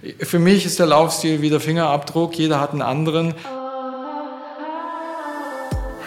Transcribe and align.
Für 0.00 0.38
mich 0.38 0.64
ist 0.64 0.78
der 0.78 0.86
Laufstil 0.86 1.42
wie 1.42 1.50
der 1.50 1.58
Fingerabdruck, 1.58 2.38
jeder 2.38 2.60
hat 2.60 2.70
einen 2.70 2.82
anderen. 2.82 3.34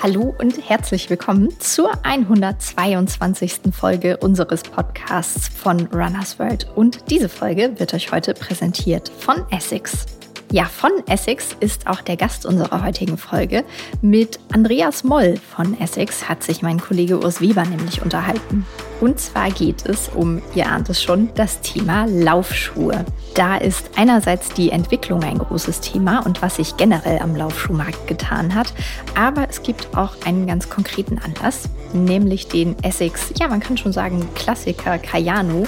Hallo 0.02 0.34
und 0.40 0.70
herzlich 0.70 1.10
willkommen 1.10 1.50
zur 1.60 1.92
122. 2.04 3.74
Folge 3.74 4.16
unseres 4.18 4.64
Podcasts 4.64 5.50
von 5.50 5.88
Runners 5.88 6.40
World. 6.40 6.68
Und 6.74 7.12
diese 7.12 7.28
Folge 7.28 7.74
wird 7.78 7.94
euch 7.94 8.14
heute 8.14 8.34
präsentiert 8.34 9.12
von 9.20 9.44
Essex. 9.52 10.06
Ja, 10.54 10.66
von 10.66 10.92
Essex 11.08 11.56
ist 11.60 11.88
auch 11.88 12.00
der 12.00 12.16
Gast 12.16 12.46
unserer 12.46 12.84
heutigen 12.86 13.18
Folge. 13.18 13.66
Mit 14.02 14.40
Andreas 14.54 15.04
Moll 15.04 15.38
von 15.54 15.78
Essex 15.80 16.30
hat 16.30 16.44
sich 16.44 16.62
mein 16.62 16.80
Kollege 16.80 17.20
Urs 17.20 17.42
Weber 17.42 17.66
nämlich 17.66 18.02
unterhalten. 18.02 18.66
Und 19.02 19.20
zwar 19.20 19.50
geht 19.50 19.86
es 19.88 20.10
um, 20.10 20.42
ihr 20.54 20.68
ahnt 20.68 20.88
es 20.90 21.02
schon, 21.02 21.30
das 21.34 21.60
Thema 21.62 22.06
Laufschuhe. 22.06 23.04
Da 23.34 23.58
ist 23.58 23.90
einerseits 23.96 24.50
die 24.50 24.70
Entwicklung 24.70 25.24
ein 25.24 25.40
großes 25.40 25.82
Thema 25.82 26.20
und 26.24 26.44
was 26.44 26.58
sich 26.58 26.78
generell 26.78 27.18
am 27.20 27.36
Laufschuhmarkt 27.36 28.08
getan 28.08 28.54
hat. 28.54 28.74
Aber 29.16 29.50
es 29.50 29.64
gibt 29.64 29.98
auch 29.98 30.16
einen 30.26 30.46
ganz 30.46 30.70
konkreten 30.70 31.18
Anlass, 31.18 31.68
nämlich 31.94 32.48
den 32.48 32.76
Essex, 32.84 33.34
ja, 33.40 33.48
man 33.48 33.60
kann 33.60 33.76
schon 33.76 33.92
sagen, 33.92 34.28
Klassiker 34.36 35.00
Cayano 35.00 35.66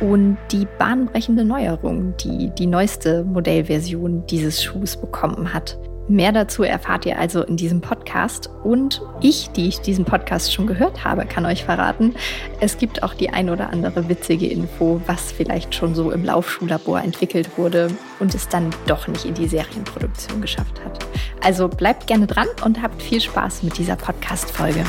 und 0.00 0.38
die 0.50 0.66
bahnbrechende 0.78 1.44
Neuerung, 1.44 2.14
die 2.16 2.50
die 2.58 2.66
neueste 2.66 3.24
Modellversion 3.24 4.26
dieses 4.26 4.64
Schuhs 4.64 4.96
bekommen 4.96 5.52
hat. 5.52 5.76
Mehr 6.10 6.32
dazu 6.32 6.64
erfahrt 6.64 7.06
ihr 7.06 7.20
also 7.20 7.44
in 7.44 7.56
diesem 7.56 7.80
Podcast. 7.80 8.50
Und 8.64 9.00
ich, 9.20 9.50
die 9.50 9.68
ich 9.68 9.78
diesen 9.78 10.04
Podcast 10.04 10.52
schon 10.52 10.66
gehört 10.66 11.04
habe, 11.04 11.24
kann 11.24 11.46
euch 11.46 11.64
verraten, 11.64 12.16
es 12.58 12.78
gibt 12.78 13.04
auch 13.04 13.14
die 13.14 13.30
ein 13.30 13.48
oder 13.48 13.70
andere 13.70 14.08
witzige 14.08 14.48
Info, 14.48 15.00
was 15.06 15.30
vielleicht 15.30 15.72
schon 15.72 15.94
so 15.94 16.10
im 16.10 16.24
Laufschuhlabor 16.24 17.00
entwickelt 17.00 17.56
wurde 17.56 17.92
und 18.18 18.34
es 18.34 18.48
dann 18.48 18.70
doch 18.88 19.06
nicht 19.06 19.24
in 19.24 19.34
die 19.34 19.46
Serienproduktion 19.46 20.40
geschafft 20.40 20.84
hat. 20.84 20.98
Also 21.44 21.68
bleibt 21.68 22.08
gerne 22.08 22.26
dran 22.26 22.48
und 22.64 22.82
habt 22.82 23.00
viel 23.00 23.20
Spaß 23.20 23.62
mit 23.62 23.78
dieser 23.78 23.94
Podcast-Folge. 23.94 24.84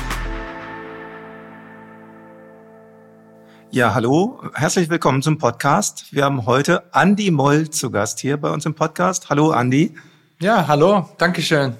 Ja, 3.70 3.94
hallo, 3.94 4.42
herzlich 4.56 4.90
willkommen 4.90 5.22
zum 5.22 5.38
Podcast. 5.38 6.08
Wir 6.10 6.26
haben 6.26 6.48
heute 6.48 6.82
Andy 6.96 7.30
Moll 7.30 7.70
zu 7.70 7.92
Gast 7.92 8.20
hier 8.20 8.38
bei 8.38 8.50
uns 8.50 8.66
im 8.66 8.74
Podcast. 8.74 9.30
Hallo, 9.30 9.52
Andy. 9.52 9.94
Ja, 10.42 10.68
hallo, 10.68 11.08
Dankeschön. 11.20 11.76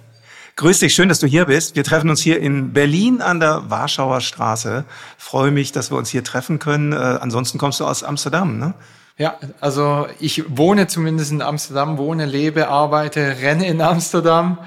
Grüß 0.56 0.78
dich, 0.78 0.94
schön, 0.94 1.10
dass 1.10 1.18
du 1.18 1.26
hier 1.26 1.46
bist. 1.46 1.76
Wir 1.76 1.84
treffen 1.84 2.12
uns 2.12 2.22
hier 2.22 2.40
in 2.40 2.74
Berlin 2.74 3.20
an 3.20 3.40
der 3.40 3.72
Warschauer 3.72 4.22
Straße. 4.22 4.86
Freue 5.18 5.50
mich, 5.50 5.72
dass 5.72 5.90
wir 5.90 5.98
uns 5.98 6.10
hier 6.10 6.24
treffen 6.24 6.60
können. 6.60 6.94
Äh, 6.94 6.98
ansonsten 6.98 7.58
kommst 7.58 7.80
du 7.80 7.88
aus 7.88 8.04
Amsterdam, 8.04 8.60
ne? 8.60 8.76
Ja, 9.18 9.40
also 9.62 10.06
ich 10.20 10.44
wohne 10.48 10.86
zumindest 10.86 11.32
in 11.32 11.42
Amsterdam, 11.42 11.98
wohne, 11.98 12.28
lebe, 12.28 12.68
arbeite, 12.68 13.38
renne 13.42 13.66
in 13.66 13.82
Amsterdam 13.82 14.60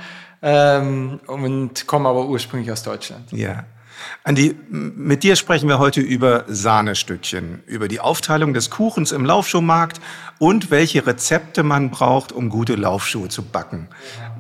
ähm, 0.43 1.21
und 1.29 1.87
komme 1.87 2.09
aber 2.09 2.27
ursprünglich 2.27 2.73
aus 2.73 2.83
Deutschland. 2.83 3.31
Ja. 3.31 3.63
Andi, 4.25 4.57
mit 4.71 5.23
dir 5.23 5.37
sprechen 5.37 5.69
wir 5.69 5.79
heute 5.79 6.01
über 6.01 6.45
Sahnestückchen, 6.49 7.63
über 7.67 7.89
die 7.89 8.01
Aufteilung 8.01 8.55
des 8.55 8.71
Kuchens 8.71 9.13
im 9.13 9.25
Laufschuhmarkt 9.25 10.01
und 10.39 10.71
welche 10.71 11.07
Rezepte 11.07 11.63
man 11.63 11.91
braucht, 11.91 12.33
um 12.33 12.49
gute 12.49 12.75
Laufschuhe 12.75 13.29
zu 13.29 13.43
backen. 13.43 13.89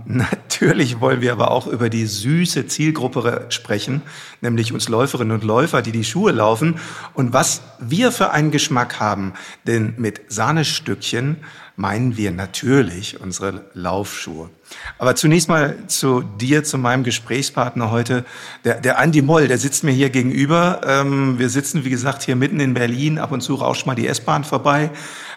Natürlich 0.07 1.01
wollen 1.01 1.23
wir 1.23 1.33
aber 1.33 1.51
auch 1.51 1.67
über 1.67 1.89
die 1.89 2.07
süße 2.07 2.67
Zielgruppe 2.67 3.47
sprechen, 3.49 4.03
nämlich 4.43 4.73
uns 4.73 4.89
Läuferinnen 4.89 5.35
und 5.35 5.45
Läufer, 5.45 5.81
die 5.81 5.93
die 5.93 6.05
Schuhe 6.05 6.33
laufen 6.33 6.79
und 7.15 7.33
was 7.33 7.63
wir 7.79 8.13
für 8.13 8.31
einen 8.31 8.51
Geschmack 8.51 9.01
haben. 9.01 9.33
Denn 9.67 9.95
mit 9.97 10.21
Sahnestückchen 10.29 11.39
meinen 11.77 12.17
wir 12.17 12.31
natürlich 12.31 13.21
unsere 13.21 13.65
Laufschuhe. 13.75 14.51
Aber 14.99 15.17
zunächst 15.17 15.49
mal 15.49 15.77
zu 15.89 16.23
dir, 16.23 16.63
zu 16.65 16.79
meinem 16.79 17.03
Gesprächspartner 17.03 17.91
heute, 17.91 18.25
der, 18.65 18.81
der 18.81 18.99
Andi 18.99 19.23
Moll, 19.23 19.49
der 19.49 19.59
sitzt 19.59 19.83
mir 19.83 19.91
hier 19.91 20.11
gegenüber. 20.11 20.83
Ähm, 20.87 21.39
wir 21.39 21.49
sitzen, 21.49 21.85
wie 21.85 21.91
gesagt, 21.91 22.23
hier 22.23 22.37
mitten 22.37 22.61
in 22.61 22.75
Berlin. 22.75 23.19
Ab 23.19 23.33
und 23.33 23.41
zu 23.41 23.55
rauscht 23.55 23.87
mal 23.87 23.95
die 23.95 24.07
S-Bahn 24.07 24.45
vorbei. 24.45 24.91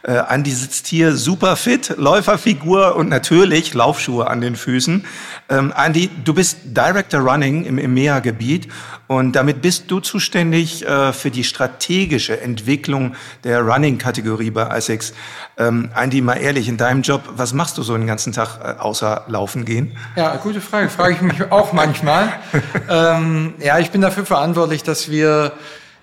Äh, 0.03 0.17
Andi 0.17 0.51
sitzt 0.51 0.87
hier 0.87 1.15
super 1.15 1.55
fit, 1.55 1.95
Läuferfigur 1.97 2.95
und 2.95 3.09
natürlich 3.09 3.73
Laufschuhe 3.73 4.27
an 4.27 4.41
den 4.41 4.55
Füßen. 4.55 5.05
Ähm, 5.49 5.73
Andi, 5.75 6.09
du 6.23 6.33
bist 6.33 6.57
Director 6.65 7.21
Running 7.21 7.65
im 7.65 7.77
EMEA-Gebiet 7.77 8.67
und 9.07 9.33
damit 9.33 9.61
bist 9.61 9.89
du 9.89 9.99
zuständig 9.99 10.85
äh, 10.85 11.13
für 11.13 11.31
die 11.31 11.43
strategische 11.43 12.41
Entwicklung 12.41 13.15
der 13.43 13.61
Running-Kategorie 13.61 14.51
bei 14.51 14.63
Essex. 14.63 15.13
Ähm, 15.57 15.89
Andi, 15.93 16.21
mal 16.21 16.35
ehrlich, 16.35 16.67
in 16.67 16.77
deinem 16.77 17.01
Job, 17.01 17.23
was 17.35 17.53
machst 17.53 17.77
du 17.77 17.83
so 17.83 17.95
den 17.97 18.07
ganzen 18.07 18.33
Tag 18.33 18.59
äh, 18.61 18.79
außer 18.79 19.23
laufen 19.27 19.65
gehen? 19.65 19.95
Ja, 20.15 20.35
gute 20.35 20.61
Frage, 20.61 20.89
frage 20.89 21.13
ich 21.13 21.21
mich 21.21 21.51
auch 21.51 21.73
manchmal. 21.73 22.33
ähm, 22.89 23.55
ja, 23.59 23.79
ich 23.79 23.91
bin 23.91 24.01
dafür 24.01 24.25
verantwortlich, 24.25 24.83
dass 24.83 25.09
wir 25.09 25.53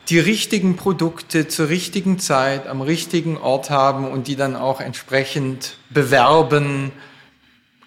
die 0.09 0.19
richtigen 0.19 0.76
Produkte 0.76 1.48
zur 1.48 1.69
richtigen 1.69 2.19
Zeit 2.19 2.66
am 2.66 2.81
richtigen 2.81 3.37
Ort 3.37 3.70
haben 3.70 4.06
und 4.06 4.26
die 4.26 4.37
dann 4.37 4.56
auch 4.56 4.81
entsprechend 4.81 5.78
bewerben, 5.91 6.92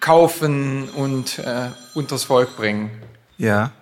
kaufen 0.00 0.88
und 0.90 1.38
äh, 1.38 1.68
unters 1.94 2.24
Volk 2.24 2.56
bringen. 2.56 2.90
Ja. 3.36 3.72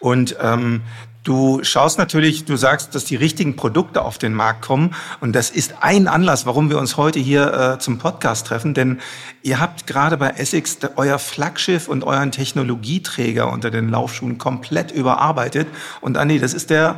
Und 0.00 0.36
ähm, 0.40 0.82
Du 1.24 1.62
schaust 1.62 1.98
natürlich, 1.98 2.46
du 2.46 2.56
sagst, 2.56 2.96
dass 2.96 3.04
die 3.04 3.14
richtigen 3.14 3.54
Produkte 3.54 4.02
auf 4.02 4.18
den 4.18 4.34
Markt 4.34 4.62
kommen. 4.62 4.92
Und 5.20 5.36
das 5.36 5.50
ist 5.50 5.74
ein 5.80 6.08
Anlass, 6.08 6.46
warum 6.46 6.68
wir 6.68 6.78
uns 6.78 6.96
heute 6.96 7.20
hier 7.20 7.74
äh, 7.74 7.78
zum 7.78 7.98
Podcast 7.98 8.48
treffen. 8.48 8.74
Denn 8.74 9.00
ihr 9.42 9.60
habt 9.60 9.86
gerade 9.86 10.16
bei 10.16 10.30
Essex 10.30 10.78
euer 10.96 11.20
Flaggschiff 11.20 11.86
und 11.86 12.02
euren 12.02 12.32
Technologieträger 12.32 13.52
unter 13.52 13.70
den 13.70 13.88
Laufschuhen 13.88 14.38
komplett 14.38 14.90
überarbeitet. 14.90 15.68
Und 16.00 16.16
Andi, 16.16 16.40
das 16.40 16.54
ist 16.54 16.70
der 16.70 16.96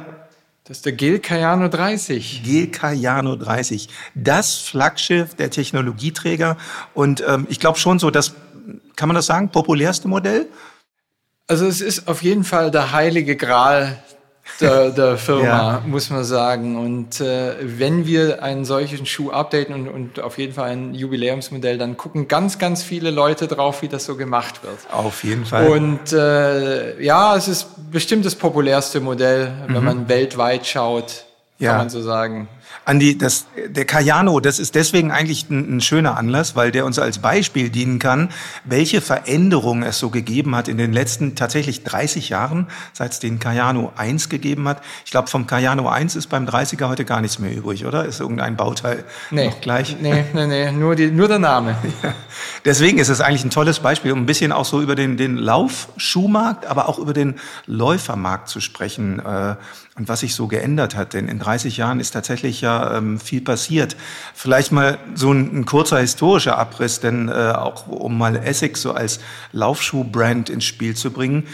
das 0.64 0.78
ist 0.78 0.86
der 0.86 0.92
Gel 0.94 1.18
Cayano 1.18 1.68
30. 1.68 2.42
Gel 2.42 2.68
Cayano 2.68 3.36
30. 3.36 3.90
Das 4.14 4.56
Flaggschiff 4.56 5.34
der 5.34 5.50
Technologieträger. 5.50 6.56
Und 6.94 7.22
ähm, 7.28 7.46
ich 7.50 7.60
glaube 7.60 7.78
schon 7.78 7.98
so, 7.98 8.10
das, 8.10 8.34
kann 8.96 9.08
man 9.08 9.14
das 9.14 9.26
sagen, 9.26 9.50
populärste 9.50 10.08
Modell? 10.08 10.48
Also 11.46 11.66
es 11.66 11.82
ist 11.82 12.08
auf 12.08 12.22
jeden 12.22 12.44
Fall 12.44 12.70
der 12.70 12.92
heilige 12.92 13.36
Gral 13.36 14.02
der, 14.60 14.90
der 14.90 15.16
Firma, 15.16 15.44
ja. 15.44 15.82
muss 15.86 16.10
man 16.10 16.24
sagen. 16.24 16.76
Und 16.76 17.20
äh, 17.20 17.54
wenn 17.60 18.06
wir 18.06 18.42
einen 18.42 18.64
solchen 18.64 19.06
Schuh 19.06 19.30
updaten 19.30 19.74
und, 19.74 19.88
und 19.88 20.20
auf 20.20 20.38
jeden 20.38 20.52
Fall 20.52 20.70
ein 20.70 20.94
Jubiläumsmodell, 20.94 21.78
dann 21.78 21.96
gucken 21.96 22.28
ganz, 22.28 22.58
ganz 22.58 22.82
viele 22.82 23.10
Leute 23.10 23.46
drauf, 23.46 23.82
wie 23.82 23.88
das 23.88 24.04
so 24.04 24.16
gemacht 24.16 24.62
wird. 24.62 24.78
Auf 24.92 25.24
jeden 25.24 25.44
Fall. 25.46 25.68
Und 25.68 26.12
äh, 26.12 27.02
ja, 27.02 27.36
es 27.36 27.48
ist 27.48 27.90
bestimmt 27.90 28.24
das 28.24 28.34
populärste 28.34 29.00
Modell, 29.00 29.52
wenn 29.66 29.78
mhm. 29.78 29.84
man 29.84 30.08
weltweit 30.08 30.66
schaut, 30.66 31.24
kann 31.58 31.66
ja. 31.66 31.78
man 31.78 31.90
so 31.90 32.02
sagen. 32.02 32.48
Andi, 32.86 33.16
das, 33.16 33.46
der 33.66 33.86
Cayano, 33.86 34.40
das 34.40 34.58
ist 34.58 34.74
deswegen 34.74 35.10
eigentlich 35.10 35.48
ein, 35.48 35.76
ein, 35.76 35.80
schöner 35.80 36.18
Anlass, 36.18 36.54
weil 36.54 36.70
der 36.70 36.84
uns 36.84 36.98
als 36.98 37.18
Beispiel 37.18 37.70
dienen 37.70 37.98
kann, 37.98 38.28
welche 38.64 39.00
Veränderungen 39.00 39.82
es 39.82 39.98
so 39.98 40.10
gegeben 40.10 40.54
hat 40.54 40.68
in 40.68 40.76
den 40.76 40.92
letzten 40.92 41.34
tatsächlich 41.34 41.82
30 41.84 42.28
Jahren, 42.28 42.66
seit 42.92 43.12
es 43.12 43.20
den 43.20 43.38
Cayano 43.38 43.92
1 43.96 44.28
gegeben 44.28 44.68
hat. 44.68 44.82
Ich 45.06 45.10
glaube, 45.10 45.28
vom 45.28 45.46
Cayano 45.46 45.88
1 45.88 46.14
ist 46.14 46.26
beim 46.26 46.46
30er 46.46 46.88
heute 46.88 47.06
gar 47.06 47.22
nichts 47.22 47.38
mehr 47.38 47.54
übrig, 47.56 47.86
oder? 47.86 48.04
Ist 48.04 48.20
irgendein 48.20 48.56
Bauteil 48.56 49.04
nee, 49.30 49.46
noch 49.46 49.60
gleich? 49.62 49.96
Nee, 50.00 50.26
nee, 50.34 50.46
nee, 50.46 50.70
nur, 50.70 50.94
die, 50.94 51.10
nur 51.10 51.28
der 51.28 51.38
Name. 51.38 51.76
Ja. 52.02 52.12
Deswegen 52.64 52.98
ist 52.98 53.08
es 53.08 53.20
eigentlich 53.20 53.44
ein 53.44 53.50
tolles 53.50 53.78
Beispiel, 53.78 54.12
um 54.12 54.20
ein 54.20 54.26
bisschen 54.26 54.52
auch 54.52 54.64
so 54.64 54.82
über 54.82 54.94
den, 54.94 55.16
den 55.16 55.36
Laufschuhmarkt, 55.36 56.66
aber 56.66 56.88
auch 56.88 56.98
über 56.98 57.12
den 57.12 57.36
Läufermarkt 57.66 58.48
zu 58.48 58.60
sprechen. 58.60 59.20
Äh, 59.20 59.56
und 59.96 60.08
was 60.08 60.20
sich 60.20 60.34
so 60.34 60.48
geändert 60.48 60.96
hat. 60.96 61.14
Denn 61.14 61.28
in 61.28 61.38
30 61.38 61.76
Jahren 61.76 62.00
ist 62.00 62.10
tatsächlich 62.10 62.60
ja 62.60 62.96
ähm, 62.96 63.20
viel 63.20 63.40
passiert. 63.40 63.96
Vielleicht 64.34 64.72
mal 64.72 64.98
so 65.14 65.32
ein, 65.32 65.60
ein 65.60 65.66
kurzer 65.66 65.98
historischer 66.00 66.58
Abriss, 66.58 67.00
denn 67.00 67.28
äh, 67.28 67.52
auch 67.52 67.86
um 67.86 68.18
mal 68.18 68.36
Essex 68.36 68.82
so 68.82 68.92
als 68.92 69.20
Laufschuhbrand 69.52 70.50
ins 70.50 70.64
Spiel 70.64 70.96
zu 70.96 71.12
bringen. 71.12 71.46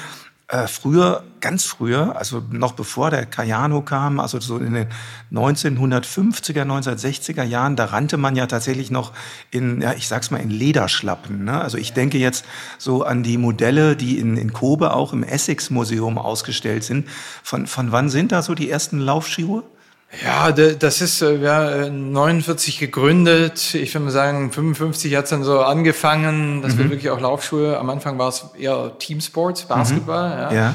Äh, 0.50 0.66
früher, 0.66 1.22
ganz 1.40 1.64
früher, 1.64 2.16
also 2.16 2.42
noch 2.50 2.72
bevor 2.72 3.10
der 3.10 3.24
Cayano 3.24 3.82
kam, 3.82 4.18
also 4.18 4.40
so 4.40 4.58
in 4.58 4.74
den 4.74 4.88
1950er, 5.32 6.62
1960er 6.62 7.44
Jahren, 7.44 7.76
da 7.76 7.84
rannte 7.84 8.16
man 8.16 8.34
ja 8.34 8.48
tatsächlich 8.48 8.90
noch 8.90 9.12
in, 9.52 9.80
ja, 9.80 9.92
ich 9.92 10.08
sag's 10.08 10.32
mal, 10.32 10.38
in 10.38 10.50
Lederschlappen. 10.50 11.44
Ne? 11.44 11.60
Also 11.60 11.78
ich 11.78 11.92
denke 11.92 12.18
jetzt 12.18 12.44
so 12.78 13.04
an 13.04 13.22
die 13.22 13.38
Modelle, 13.38 13.94
die 13.94 14.18
in, 14.18 14.36
in 14.36 14.52
Kobe 14.52 14.92
auch 14.92 15.12
im 15.12 15.22
Essex-Museum 15.22 16.18
ausgestellt 16.18 16.82
sind. 16.82 17.06
Von, 17.44 17.68
von 17.68 17.92
wann 17.92 18.08
sind 18.08 18.32
da 18.32 18.42
so 18.42 18.56
die 18.56 18.68
ersten 18.68 18.98
Laufschuhe? 18.98 19.62
Ja, 20.24 20.50
das 20.50 21.00
ist 21.00 21.22
äh, 21.22 21.36
ja 21.36 21.88
49 21.88 22.78
gegründet. 22.78 23.74
Ich 23.74 23.94
würde 23.94 24.06
mal 24.06 24.10
sagen, 24.10 24.50
55 24.50 25.14
hat 25.14 25.24
es 25.24 25.30
dann 25.30 25.44
so 25.44 25.60
angefangen, 25.60 26.62
dass 26.62 26.74
mhm. 26.74 26.78
wir 26.78 26.90
wirklich 26.90 27.10
auch 27.10 27.20
Laufschuhe. 27.20 27.78
Am 27.78 27.90
Anfang 27.90 28.18
war 28.18 28.28
es 28.28 28.46
eher 28.58 28.92
Teamsport, 28.98 29.68
Basketball. 29.68 30.34
Mhm. 30.34 30.40
Ja. 30.40 30.52
ja. 30.52 30.74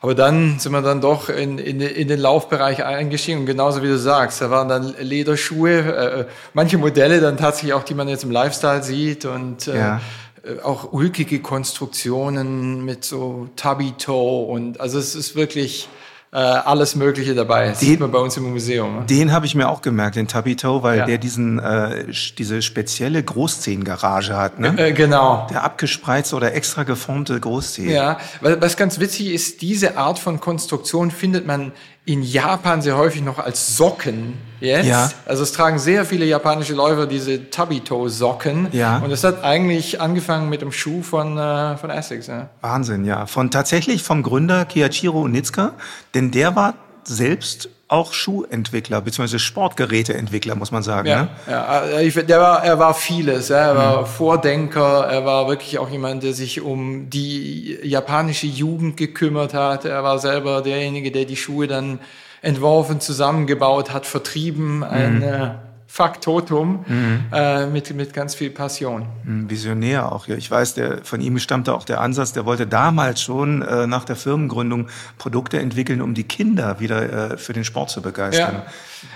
Aber 0.00 0.14
dann 0.14 0.60
sind 0.60 0.70
wir 0.70 0.80
dann 0.80 1.00
doch 1.00 1.28
in, 1.28 1.58
in, 1.58 1.80
in 1.80 2.06
den 2.06 2.20
Laufbereich 2.20 2.84
eingestiegen 2.84 3.40
und 3.40 3.46
genauso 3.46 3.82
wie 3.82 3.88
du 3.88 3.98
sagst, 3.98 4.40
da 4.40 4.48
waren 4.48 4.68
dann 4.68 4.94
Lederschuhe, 5.00 5.78
äh, 5.80 6.24
manche 6.54 6.78
Modelle 6.78 7.20
dann 7.20 7.36
tatsächlich 7.36 7.72
auch, 7.72 7.82
die 7.82 7.94
man 7.94 8.06
jetzt 8.06 8.22
im 8.22 8.30
Lifestyle 8.30 8.84
sieht 8.84 9.24
und 9.24 9.66
äh, 9.66 9.76
ja. 9.76 10.00
Äh, 10.44 10.62
auch 10.62 10.92
ulkige 10.92 11.40
Konstruktionen 11.40 12.84
mit 12.84 13.04
so 13.04 13.48
Tubby 13.56 13.92
Toe 13.98 14.46
und 14.46 14.80
also 14.80 15.00
es 15.00 15.16
ist 15.16 15.34
wirklich 15.34 15.86
äh, 15.86 16.07
alles 16.36 16.94
Mögliche 16.94 17.34
dabei. 17.34 17.68
Das 17.68 17.78
den, 17.78 17.88
sieht 17.88 18.00
man 18.00 18.10
bei 18.10 18.18
uns 18.18 18.36
im 18.36 18.50
Museum. 18.50 18.96
Ne? 18.96 19.06
Den 19.06 19.32
habe 19.32 19.46
ich 19.46 19.54
mir 19.54 19.68
auch 19.68 19.80
gemerkt, 19.80 20.16
den 20.16 20.28
Tabito, 20.28 20.82
weil 20.82 20.98
ja. 20.98 21.06
der 21.06 21.18
diesen 21.18 21.58
äh, 21.58 22.04
diese 22.36 22.60
spezielle 22.60 23.22
Großzehengarage 23.22 24.36
hat. 24.36 24.58
Ne? 24.58 24.74
Äh, 24.76 24.92
genau. 24.92 25.46
Der 25.50 25.64
abgespreizte 25.64 26.36
oder 26.36 26.54
extra 26.54 26.82
geformte 26.82 27.38
Großzehen. 27.40 27.90
Ja, 27.90 28.18
was 28.40 28.76
ganz 28.76 29.00
witzig 29.00 29.28
ist, 29.28 29.62
diese 29.62 29.96
Art 29.96 30.18
von 30.18 30.40
Konstruktion 30.40 31.10
findet 31.10 31.46
man 31.46 31.72
in 32.08 32.22
Japan 32.22 32.80
sehr 32.80 32.96
häufig 32.96 33.22
noch 33.22 33.38
als 33.38 33.76
Socken 33.76 34.32
jetzt. 34.60 34.86
Ja. 34.86 35.10
Also 35.26 35.42
es 35.42 35.52
tragen 35.52 35.78
sehr 35.78 36.06
viele 36.06 36.24
japanische 36.24 36.72
Läufer 36.72 37.06
diese 37.06 37.50
Tubby-Toe-Socken. 37.50 38.68
Ja. 38.72 38.98
Und 38.98 39.10
es 39.10 39.24
hat 39.24 39.44
eigentlich 39.44 40.00
angefangen 40.00 40.48
mit 40.48 40.62
dem 40.62 40.72
Schuh 40.72 41.02
von, 41.02 41.36
äh, 41.36 41.76
von 41.76 41.90
Essex. 41.90 42.28
Ja. 42.28 42.48
Wahnsinn, 42.62 43.04
ja. 43.04 43.26
Von 43.26 43.50
tatsächlich 43.50 44.02
vom 44.02 44.22
Gründer 44.22 44.64
Kiyachiro 44.64 45.20
Onitsuka, 45.20 45.72
denn 46.14 46.30
der 46.30 46.56
war 46.56 46.74
selbst 47.04 47.68
auch 47.88 48.12
Schuhentwickler 48.12 49.00
bzw. 49.00 49.38
Sportgeräteentwickler, 49.38 50.54
muss 50.54 50.70
man 50.70 50.82
sagen. 50.82 51.08
Ja, 51.08 51.22
ne? 51.22 51.28
ja 51.48 52.00
ich, 52.00 52.14
der 52.14 52.40
war, 52.40 52.62
er 52.62 52.78
war 52.78 52.94
vieles. 52.94 53.50
Er 53.50 53.76
war 53.76 54.02
mhm. 54.02 54.06
Vordenker, 54.06 55.06
er 55.10 55.24
war 55.24 55.48
wirklich 55.48 55.78
auch 55.78 55.90
jemand, 55.90 56.22
der 56.22 56.34
sich 56.34 56.60
um 56.60 57.08
die 57.10 57.78
japanische 57.82 58.46
Jugend 58.46 58.96
gekümmert 58.96 59.54
hat. 59.54 59.86
Er 59.86 60.04
war 60.04 60.18
selber 60.18 60.60
derjenige, 60.62 61.10
der 61.10 61.24
die 61.24 61.36
Schuhe 61.36 61.66
dann 61.66 61.98
entworfen, 62.42 63.00
zusammengebaut 63.00 63.92
hat, 63.92 64.06
vertrieben. 64.06 64.84
Ein, 64.84 65.16
mhm. 65.16 65.22
äh, 65.22 65.50
Faktotum 65.90 66.84
mhm. 66.86 67.24
äh, 67.32 67.66
mit, 67.66 67.94
mit 67.94 68.12
ganz 68.12 68.34
viel 68.34 68.50
Passion. 68.50 69.06
Mhm, 69.24 69.48
visionär 69.48 70.12
auch. 70.12 70.28
Ja. 70.28 70.36
Ich 70.36 70.50
weiß, 70.50 70.74
der, 70.74 70.98
von 71.02 71.22
ihm 71.22 71.38
stammte 71.38 71.74
auch 71.74 71.84
der 71.84 72.02
Ansatz, 72.02 72.34
der 72.34 72.44
wollte 72.44 72.66
damals 72.66 73.22
schon 73.22 73.62
äh, 73.62 73.86
nach 73.86 74.04
der 74.04 74.14
Firmengründung 74.14 74.88
Produkte 75.16 75.58
entwickeln, 75.58 76.02
um 76.02 76.12
die 76.12 76.24
Kinder 76.24 76.78
wieder 76.78 77.32
äh, 77.32 77.38
für 77.38 77.54
den 77.54 77.64
Sport 77.64 77.88
zu 77.88 78.02
begeistern. 78.02 78.62
Ja. 78.66 78.72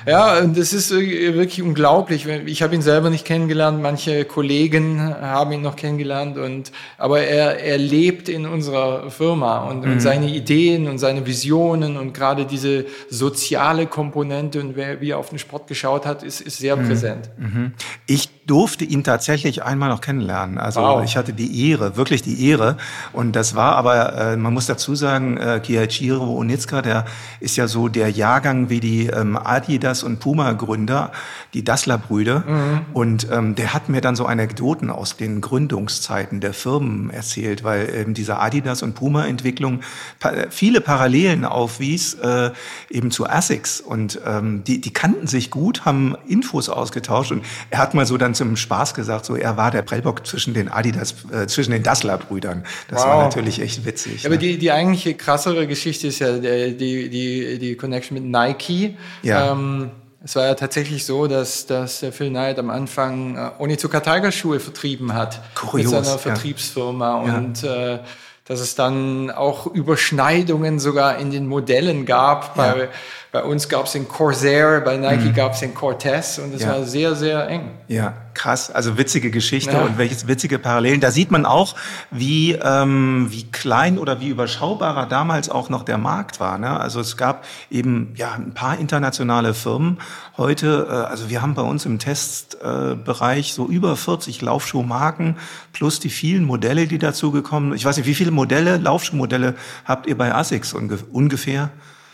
Ja, 0.06 0.38
und 0.38 0.56
das 0.56 0.72
ist 0.72 0.90
wirklich 0.90 1.62
unglaublich. 1.62 2.26
Ich 2.26 2.62
habe 2.62 2.74
ihn 2.74 2.82
selber 2.82 3.10
nicht 3.10 3.24
kennengelernt, 3.24 3.82
manche 3.82 4.24
Kollegen 4.24 5.00
haben 5.02 5.52
ihn 5.52 5.62
noch 5.62 5.76
kennengelernt, 5.76 6.38
und, 6.38 6.72
aber 6.98 7.22
er, 7.22 7.58
er 7.58 7.78
lebt 7.78 8.28
in 8.28 8.46
unserer 8.46 9.10
Firma 9.10 9.68
und, 9.68 9.84
mhm. 9.84 9.92
und 9.92 10.00
seine 10.00 10.28
Ideen 10.28 10.88
und 10.88 10.98
seine 10.98 11.26
Visionen 11.26 11.96
und 11.96 12.14
gerade 12.14 12.46
diese 12.46 12.86
soziale 13.10 13.86
Komponente 13.86 14.60
und 14.60 14.76
wer, 14.76 15.00
wie 15.00 15.10
er 15.10 15.18
auf 15.18 15.30
den 15.30 15.38
Sport 15.38 15.66
geschaut 15.66 16.06
hat, 16.06 16.22
ist, 16.22 16.40
ist 16.40 16.61
sehr 16.62 16.76
mhm. 16.76 16.86
präsent. 16.86 17.30
Mhm. 17.36 17.72
Ich 18.06 18.41
durfte 18.46 18.84
ihn 18.84 19.04
tatsächlich 19.04 19.62
einmal 19.62 19.88
noch 19.88 20.00
kennenlernen. 20.00 20.58
Also 20.58 20.80
wow. 20.80 21.04
ich 21.04 21.16
hatte 21.16 21.32
die 21.32 21.70
Ehre, 21.70 21.96
wirklich 21.96 22.22
die 22.22 22.48
Ehre. 22.48 22.76
Und 23.12 23.36
das 23.36 23.54
war 23.54 23.76
aber, 23.76 24.14
äh, 24.16 24.36
man 24.36 24.52
muss 24.52 24.66
dazu 24.66 24.96
sagen, 24.96 25.36
äh, 25.36 25.60
Kiichiro 25.60 26.36
Onitsuka, 26.38 26.82
der 26.82 27.04
ist 27.38 27.56
ja 27.56 27.68
so 27.68 27.88
der 27.88 28.10
Jahrgang 28.10 28.68
wie 28.68 28.80
die 28.80 29.06
ähm, 29.06 29.36
Adidas 29.36 30.02
und 30.02 30.18
Puma 30.18 30.52
Gründer, 30.52 31.12
die 31.54 31.62
Dassler-Brüder. 31.62 32.40
Mhm. 32.40 32.80
Und 32.92 33.28
ähm, 33.30 33.54
der 33.54 33.74
hat 33.74 33.88
mir 33.88 34.00
dann 34.00 34.16
so 34.16 34.26
Anekdoten 34.26 34.90
aus 34.90 35.16
den 35.16 35.40
Gründungszeiten 35.40 36.40
der 36.40 36.52
Firmen 36.52 37.10
erzählt, 37.10 37.62
weil 37.62 37.88
ähm, 37.94 38.14
diese 38.14 38.38
Adidas 38.38 38.82
und 38.82 38.94
Puma 38.94 39.26
Entwicklung 39.26 39.80
pa 40.18 40.32
viele 40.50 40.80
Parallelen 40.80 41.44
aufwies, 41.44 42.14
äh, 42.14 42.50
eben 42.90 43.12
zu 43.12 43.28
Asics. 43.28 43.80
Und 43.80 44.20
ähm, 44.26 44.64
die, 44.64 44.80
die 44.80 44.92
kannten 44.92 45.28
sich 45.28 45.50
gut, 45.50 45.84
haben 45.84 46.16
Infos 46.26 46.68
ausgetauscht. 46.68 47.30
Und 47.30 47.44
er 47.70 47.78
hat 47.78 47.94
mal 47.94 48.04
so 48.04 48.16
dann 48.18 48.34
zum 48.42 48.56
Spaß 48.56 48.94
gesagt, 48.94 49.24
so 49.24 49.36
er 49.36 49.56
war 49.56 49.70
der 49.70 49.82
Prellbock 49.82 50.26
zwischen 50.26 50.52
den 50.52 50.68
Adidas, 50.68 51.14
äh, 51.32 51.46
zwischen 51.46 51.70
den 51.70 51.82
Dassler-Brüdern. 51.82 52.64
Das 52.88 53.00
wow. 53.00 53.06
war 53.06 53.22
natürlich 53.24 53.60
echt 53.60 53.84
witzig. 53.84 54.24
Ja, 54.24 54.28
ne? 54.28 54.34
Aber 54.34 54.40
die, 54.40 54.58
die 54.58 54.72
eigentliche 54.72 55.14
krassere 55.14 55.66
Geschichte 55.66 56.08
ist 56.08 56.18
ja 56.18 56.38
die, 56.38 57.08
die, 57.08 57.58
die 57.58 57.76
Connection 57.76 58.14
mit 58.14 58.24
Nike. 58.24 58.96
Ja. 59.22 59.52
Ähm, 59.52 59.92
es 60.24 60.34
war 60.36 60.46
ja 60.46 60.54
tatsächlich 60.54 61.04
so, 61.04 61.26
dass, 61.26 61.66
dass 61.66 62.00
der 62.00 62.12
Phil 62.12 62.30
Knight 62.30 62.58
am 62.58 62.70
Anfang 62.70 63.36
äh, 63.36 63.62
Onizuka 63.62 64.00
Tiger 64.00 64.32
Schuhe 64.32 64.60
vertrieben 64.60 65.14
hat 65.14 65.40
Kurios, 65.54 65.92
mit 65.92 66.04
seiner 66.04 66.18
Vertriebsfirma 66.18 67.26
ja. 67.26 67.36
und 67.36 67.64
äh, 67.64 67.98
dass 68.44 68.58
es 68.58 68.74
dann 68.74 69.30
auch 69.30 69.66
Überschneidungen 69.66 70.80
sogar 70.80 71.18
in 71.18 71.30
den 71.30 71.46
Modellen 71.46 72.06
gab. 72.06 72.56
Bei. 72.56 72.88
Bei 73.32 73.42
uns 73.42 73.70
gab 73.70 73.86
es 73.86 73.92
den 73.92 74.06
Corsair, 74.08 74.82
bei 74.82 74.98
Nike 74.98 75.30
mhm. 75.30 75.34
gab 75.34 75.54
es 75.54 75.60
den 75.60 75.72
Cortez 75.72 76.36
und 76.36 76.54
es 76.54 76.62
ja. 76.62 76.68
war 76.68 76.84
sehr, 76.84 77.14
sehr 77.14 77.48
eng. 77.48 77.70
Ja, 77.88 78.12
krass. 78.34 78.70
Also 78.70 78.98
witzige 78.98 79.30
Geschichte 79.30 79.72
ja. 79.72 79.80
und 79.80 79.96
welches 79.96 80.28
witzige 80.28 80.58
Parallelen. 80.58 81.00
Da 81.00 81.10
sieht 81.10 81.30
man 81.30 81.46
auch, 81.46 81.74
wie, 82.10 82.52
ähm, 82.52 83.28
wie 83.30 83.44
klein 83.44 83.98
oder 83.98 84.20
wie 84.20 84.28
überschaubarer 84.28 85.06
damals 85.06 85.48
auch 85.48 85.70
noch 85.70 85.82
der 85.82 85.96
Markt 85.96 86.40
war. 86.40 86.58
Ne? 86.58 86.78
Also 86.78 87.00
es 87.00 87.16
gab 87.16 87.46
eben 87.70 88.12
ja 88.16 88.32
ein 88.32 88.52
paar 88.52 88.78
internationale 88.78 89.54
Firmen. 89.54 89.96
Heute, 90.36 90.86
äh, 90.90 90.92
also 90.92 91.30
wir 91.30 91.40
haben 91.40 91.54
bei 91.54 91.62
uns 91.62 91.86
im 91.86 91.98
Testbereich 91.98 93.48
äh, 93.48 93.54
so 93.54 93.66
über 93.66 93.96
40 93.96 94.42
Laufschuhmarken 94.42 95.38
plus 95.72 96.00
die 96.00 96.10
vielen 96.10 96.44
Modelle, 96.44 96.86
die 96.86 96.98
dazugekommen. 96.98 97.72
Ich 97.72 97.86
weiß 97.86 97.96
nicht, 97.96 98.06
wie 98.06 98.14
viele 98.14 98.30
Modelle, 98.30 98.76
Laufschuhmodelle 98.76 99.54
habt 99.86 100.06
ihr 100.06 100.18
bei 100.18 100.34
ASICS 100.34 100.74
unge 100.74 100.98
ungefähr? 101.10 101.70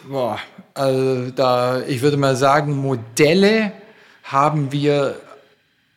Boah, 0.09 0.39
also 0.75 1.31
da, 1.31 1.83
ich 1.83 2.01
würde 2.01 2.17
mal 2.17 2.35
sagen, 2.35 2.77
Modelle 2.77 3.73
haben 4.25 4.73
wir 4.73 5.17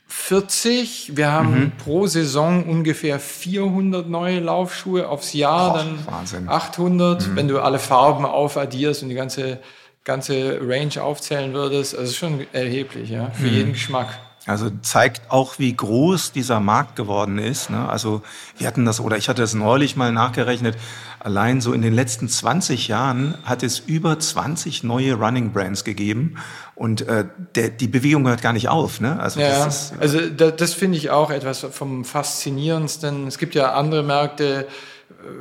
40. 0.07 1.15
Wir 1.15 1.31
haben 1.31 1.59
mhm. 1.59 1.71
pro 1.77 2.07
Saison 2.07 2.65
ungefähr 2.65 3.19
400 3.19 4.09
neue 4.09 4.41
Laufschuhe 4.41 5.07
aufs 5.07 5.31
Jahr, 5.31 5.71
Boah, 5.71 5.77
dann 5.77 6.05
Wahnsinn. 6.05 6.49
800, 6.49 7.27
mhm. 7.27 7.35
wenn 7.37 7.47
du 7.47 7.59
alle 7.61 7.79
Farben 7.79 8.25
aufaddierst 8.25 9.03
und 9.03 9.09
die 9.09 9.15
ganze, 9.15 9.59
ganze 10.03 10.59
Range 10.61 11.01
aufzählen 11.01 11.53
würdest. 11.53 11.97
Also 11.97 12.13
schon 12.13 12.45
erheblich, 12.51 13.09
ja, 13.09 13.31
für 13.31 13.47
mhm. 13.47 13.53
jeden 13.53 13.73
Geschmack. 13.73 14.19
Also 14.47 14.71
zeigt 14.81 15.29
auch, 15.29 15.59
wie 15.59 15.75
groß 15.75 16.31
dieser 16.31 16.59
Markt 16.59 16.95
geworden 16.95 17.37
ist. 17.37 17.69
Ne? 17.69 17.87
Also 17.87 18.23
wir 18.57 18.65
hatten 18.65 18.85
das, 18.85 18.99
oder 18.99 19.17
ich 19.17 19.29
hatte 19.29 19.41
das 19.41 19.53
neulich 19.53 19.95
mal 19.95 20.11
nachgerechnet, 20.11 20.77
allein 21.19 21.61
so 21.61 21.73
in 21.73 21.83
den 21.83 21.93
letzten 21.93 22.27
20 22.27 22.87
Jahren 22.87 23.37
hat 23.43 23.61
es 23.61 23.77
über 23.77 24.17
20 24.17 24.83
neue 24.83 25.13
Running 25.13 25.53
Brands 25.53 25.83
gegeben 25.83 26.37
und 26.73 27.01
äh, 27.03 27.25
der, 27.53 27.69
die 27.69 27.87
Bewegung 27.87 28.27
hört 28.27 28.41
gar 28.41 28.53
nicht 28.53 28.67
auf. 28.67 28.99
Ne? 28.99 29.19
Also 29.19 29.39
ja, 29.39 29.63
das, 29.65 29.91
ist, 29.91 29.99
also 29.99 30.19
das, 30.29 30.55
das 30.55 30.73
finde 30.73 30.97
ich 30.97 31.11
auch 31.11 31.29
etwas 31.29 31.59
vom 31.71 32.03
Faszinierendsten. 32.03 33.27
Es 33.27 33.37
gibt 33.37 33.53
ja 33.53 33.73
andere 33.73 34.01
Märkte, 34.01 34.67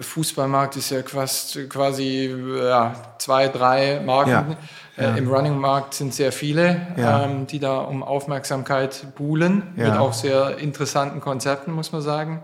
Fußballmarkt 0.01 0.77
ist 0.77 0.91
ja 0.91 1.03
quasi, 1.03 1.67
quasi 1.69 2.35
ja, 2.63 2.95
zwei, 3.19 3.49
drei 3.49 4.01
Marken. 4.01 4.31
Ja. 4.31 4.57
Äh, 5.00 5.04
ja. 5.04 5.16
Im 5.16 5.28
Running-Markt 5.28 5.95
sind 5.95 6.12
sehr 6.12 6.30
viele, 6.30 6.88
ja. 6.97 7.25
ähm, 7.25 7.47
die 7.47 7.59
da 7.59 7.78
um 7.78 8.02
Aufmerksamkeit 8.02 9.14
buhlen, 9.16 9.62
mit 9.75 9.92
auch 9.92 10.12
sehr 10.12 10.59
interessanten 10.59 11.21
Konzepten, 11.21 11.73
muss 11.73 11.90
man 11.92 12.02
sagen. 12.02 12.42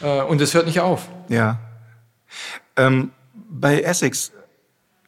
Äh, 0.00 0.22
und 0.22 0.40
es 0.40 0.54
hört 0.54 0.66
nicht 0.66 0.80
auf. 0.80 1.08
Ja. 1.28 1.58
Ähm, 2.76 3.10
bei 3.50 3.80
Essex, 3.80 4.32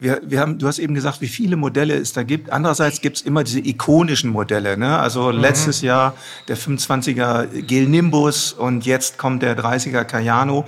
wir, 0.00 0.20
wir 0.24 0.40
haben, 0.40 0.58
du 0.58 0.66
hast 0.66 0.78
eben 0.78 0.94
gesagt, 0.94 1.20
wie 1.20 1.28
viele 1.28 1.56
Modelle 1.56 1.94
es 1.94 2.12
da 2.12 2.22
gibt. 2.24 2.50
Andererseits 2.50 3.00
gibt 3.00 3.18
es 3.18 3.22
immer 3.22 3.44
diese 3.44 3.60
ikonischen 3.60 4.30
Modelle. 4.30 4.76
Ne? 4.76 4.98
Also 4.98 5.30
mhm. 5.30 5.38
letztes 5.38 5.82
Jahr 5.82 6.14
der 6.48 6.56
25er 6.56 7.62
Gel 7.62 7.86
Nimbus 7.86 8.52
und 8.52 8.84
jetzt 8.84 9.18
kommt 9.18 9.42
der 9.42 9.56
30er 9.56 10.04
Cayano. 10.04 10.64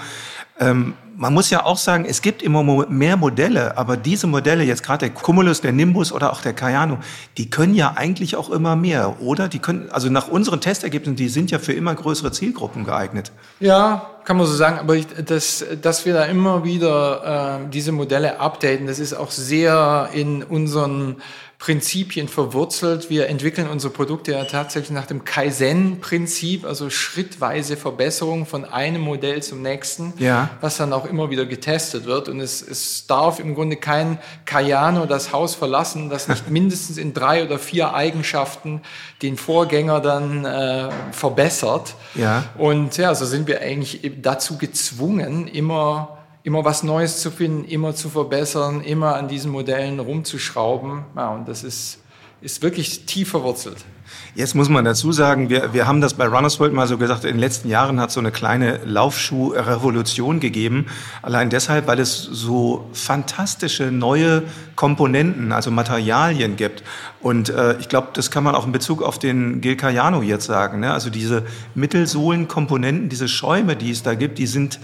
Ähm, 0.60 0.94
man 1.22 1.34
muss 1.34 1.50
ja 1.50 1.64
auch 1.64 1.76
sagen, 1.76 2.04
es 2.04 2.20
gibt 2.20 2.42
immer 2.42 2.64
mehr 2.88 3.16
Modelle, 3.16 3.78
aber 3.78 3.96
diese 3.96 4.26
Modelle, 4.26 4.64
jetzt 4.64 4.82
gerade 4.82 5.08
der 5.08 5.10
Cumulus, 5.14 5.60
der 5.60 5.70
Nimbus 5.70 6.10
oder 6.10 6.32
auch 6.32 6.40
der 6.40 6.52
Cayano, 6.52 6.98
die 7.38 7.48
können 7.48 7.76
ja 7.76 7.92
eigentlich 7.94 8.34
auch 8.34 8.50
immer 8.50 8.74
mehr, 8.74 9.22
oder? 9.22 9.46
Die 9.46 9.60
können, 9.60 9.88
also 9.92 10.10
nach 10.10 10.26
unseren 10.26 10.60
Testergebnissen, 10.60 11.14
die 11.14 11.28
sind 11.28 11.52
ja 11.52 11.60
für 11.60 11.74
immer 11.74 11.94
größere 11.94 12.32
Zielgruppen 12.32 12.84
geeignet. 12.84 13.30
Ja, 13.60 14.10
kann 14.24 14.36
man 14.36 14.46
so 14.46 14.54
sagen, 14.54 14.80
aber 14.80 14.96
ich, 14.96 15.06
das, 15.24 15.64
dass 15.80 16.04
wir 16.06 16.12
da 16.12 16.24
immer 16.24 16.64
wieder 16.64 17.60
äh, 17.62 17.70
diese 17.70 17.92
Modelle 17.92 18.40
updaten, 18.40 18.88
das 18.88 18.98
ist 18.98 19.14
auch 19.14 19.30
sehr 19.30 20.08
in 20.12 20.42
unseren 20.42 21.22
Prinzipien 21.62 22.26
verwurzelt. 22.26 23.08
Wir 23.08 23.28
entwickeln 23.28 23.68
unsere 23.68 23.92
Produkte 23.92 24.32
ja 24.32 24.44
tatsächlich 24.46 24.90
nach 24.90 25.06
dem 25.06 25.24
Kaizen-Prinzip, 25.24 26.64
also 26.66 26.90
schrittweise 26.90 27.76
Verbesserung 27.76 28.46
von 28.46 28.64
einem 28.64 29.00
Modell 29.00 29.44
zum 29.44 29.62
nächsten, 29.62 30.12
ja. 30.18 30.50
was 30.60 30.78
dann 30.78 30.92
auch 30.92 31.04
immer 31.04 31.30
wieder 31.30 31.46
getestet 31.46 32.04
wird. 32.04 32.28
Und 32.28 32.40
es, 32.40 32.62
es 32.62 33.06
darf 33.06 33.38
im 33.38 33.54
Grunde 33.54 33.76
kein 33.76 34.18
Kayano 34.44 35.06
das 35.06 35.32
Haus 35.32 35.54
verlassen, 35.54 36.10
das 36.10 36.26
nicht 36.26 36.50
mindestens 36.50 36.98
in 36.98 37.14
drei 37.14 37.44
oder 37.44 37.60
vier 37.60 37.94
Eigenschaften 37.94 38.80
den 39.22 39.36
Vorgänger 39.36 40.00
dann 40.00 40.44
äh, 40.44 40.88
verbessert. 41.12 41.94
Ja. 42.16 42.42
Und 42.58 42.96
ja, 42.96 43.14
so 43.14 43.24
sind 43.24 43.46
wir 43.46 43.60
eigentlich 43.60 44.00
dazu 44.20 44.58
gezwungen, 44.58 45.46
immer 45.46 46.21
immer 46.44 46.64
was 46.64 46.82
Neues 46.82 47.20
zu 47.20 47.30
finden, 47.30 47.64
immer 47.64 47.94
zu 47.94 48.08
verbessern, 48.08 48.82
immer 48.82 49.16
an 49.16 49.28
diesen 49.28 49.52
Modellen 49.52 50.00
rumzuschrauben. 50.00 51.04
Ja, 51.16 51.30
und 51.30 51.48
das 51.48 51.62
ist, 51.62 52.00
ist 52.40 52.62
wirklich 52.62 53.06
tief 53.06 53.30
verwurzelt. 53.30 53.84
Jetzt 54.34 54.54
muss 54.54 54.68
man 54.68 54.84
dazu 54.84 55.12
sagen, 55.12 55.50
wir, 55.50 55.74
wir 55.74 55.86
haben 55.86 56.00
das 56.00 56.14
bei 56.14 56.26
Runners 56.26 56.58
World 56.58 56.72
mal 56.72 56.86
so 56.86 56.98
gesagt, 56.98 57.24
in 57.24 57.32
den 57.32 57.38
letzten 57.38 57.68
Jahren 57.68 58.00
hat 58.00 58.10
so 58.10 58.20
eine 58.20 58.30
kleine 58.30 58.80
Laufschuh-Revolution 58.84 60.40
gegeben. 60.40 60.86
Allein 61.20 61.50
deshalb, 61.50 61.86
weil 61.86 61.98
es 61.98 62.22
so 62.22 62.88
fantastische 62.92 63.84
neue 63.90 64.42
Komponenten, 64.74 65.52
also 65.52 65.70
Materialien 65.70 66.56
gibt. 66.56 66.82
Und 67.20 67.50
äh, 67.50 67.78
ich 67.78 67.88
glaube, 67.88 68.08
das 68.14 68.30
kann 68.30 68.42
man 68.42 68.54
auch 68.54 68.66
in 68.66 68.72
Bezug 68.72 69.02
auf 69.02 69.18
den 69.18 69.60
Gil 69.60 69.76
Cayano 69.76 70.22
jetzt 70.22 70.46
sagen. 70.46 70.80
Ne? 70.80 70.92
Also 70.92 71.10
diese 71.10 71.44
Mittelsohlenkomponenten, 71.74 73.08
diese 73.08 73.28
Schäume, 73.28 73.76
die 73.76 73.90
es 73.90 74.02
da 74.02 74.14
gibt, 74.14 74.38
die 74.38 74.46
sind 74.46 74.80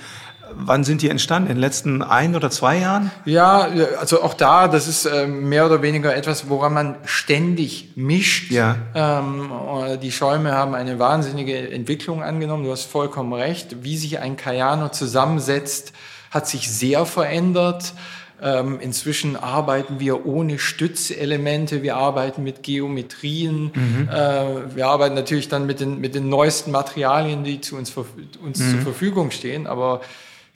Wann 0.61 0.85
sind 0.85 1.03
die 1.03 1.09
entstanden? 1.09 1.49
In 1.49 1.57
den 1.57 1.61
letzten 1.61 2.03
ein 2.03 2.35
oder 2.35 2.51
zwei 2.51 2.79
Jahren? 2.79 3.11
Ja, 3.25 3.69
also 3.99 4.23
auch 4.23 4.35
da, 4.35 4.69
das 4.69 4.89
ist 4.89 5.07
äh, 5.07 5.27
mehr 5.27 5.67
oder 5.67 5.83
weniger 5.83 6.15
etwas, 6.15 6.49
woran 6.49 6.75
man 6.75 6.97
ständig 7.05 7.91
mischt. 7.97 8.51
Ja. 8.51 8.77
Ähm, 8.95 9.51
äh, 9.87 9.99
die 9.99 10.13
Schäume 10.13 10.53
haben 10.53 10.75
eine 10.75 10.99
wahnsinnige 10.99 11.71
Entwicklung 11.71 12.23
angenommen. 12.23 12.65
Du 12.65 12.73
hast 12.73 12.85
vollkommen 12.85 13.33
recht. 13.33 13.83
Wie 13.83 13.97
sich 13.97 14.19
ein 14.19 14.37
Kayano 14.37 14.89
zusammensetzt, 14.89 15.93
hat 16.31 16.49
sich 16.49 16.71
sehr 16.71 17.07
verändert. 17.07 17.95
Ähm, 18.41 18.79
inzwischen 18.81 19.35
arbeiten 19.35 19.99
wir 19.99 20.25
ohne 20.25 20.61
Stützelemente, 20.61 21.83
wir 21.83 21.97
arbeiten 21.97 22.45
mit 22.45 22.63
Geometrien, 22.63 23.73
mhm. 23.75 24.09
äh, 24.09 24.77
wir 24.77 24.87
arbeiten 24.87 25.17
natürlich 25.17 25.49
dann 25.49 25.67
mit 25.67 25.81
den, 25.81 25.99
mit 25.99 26.15
den 26.15 26.29
neuesten 26.29 26.71
Materialien, 26.71 27.43
die 27.43 27.61
zu 27.61 27.75
uns, 27.77 27.93
uns 27.97 28.61
mhm. 28.61 28.71
zur 28.71 28.81
Verfügung 28.81 29.33
stehen, 29.33 29.67
aber 29.67 30.03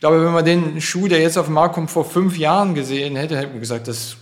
glaube, 0.02 0.24
wenn 0.24 0.32
man 0.32 0.44
den 0.44 0.80
Schuh, 0.80 1.06
der 1.06 1.20
jetzt 1.20 1.38
auf 1.38 1.46
den 1.46 1.54
Markt 1.54 1.76
kommt, 1.76 1.88
vor 1.88 2.04
fünf 2.04 2.36
Jahren 2.36 2.74
gesehen 2.74 3.14
hätte, 3.14 3.36
hätte 3.36 3.50
man 3.50 3.60
gesagt, 3.60 3.86
das 3.86 4.16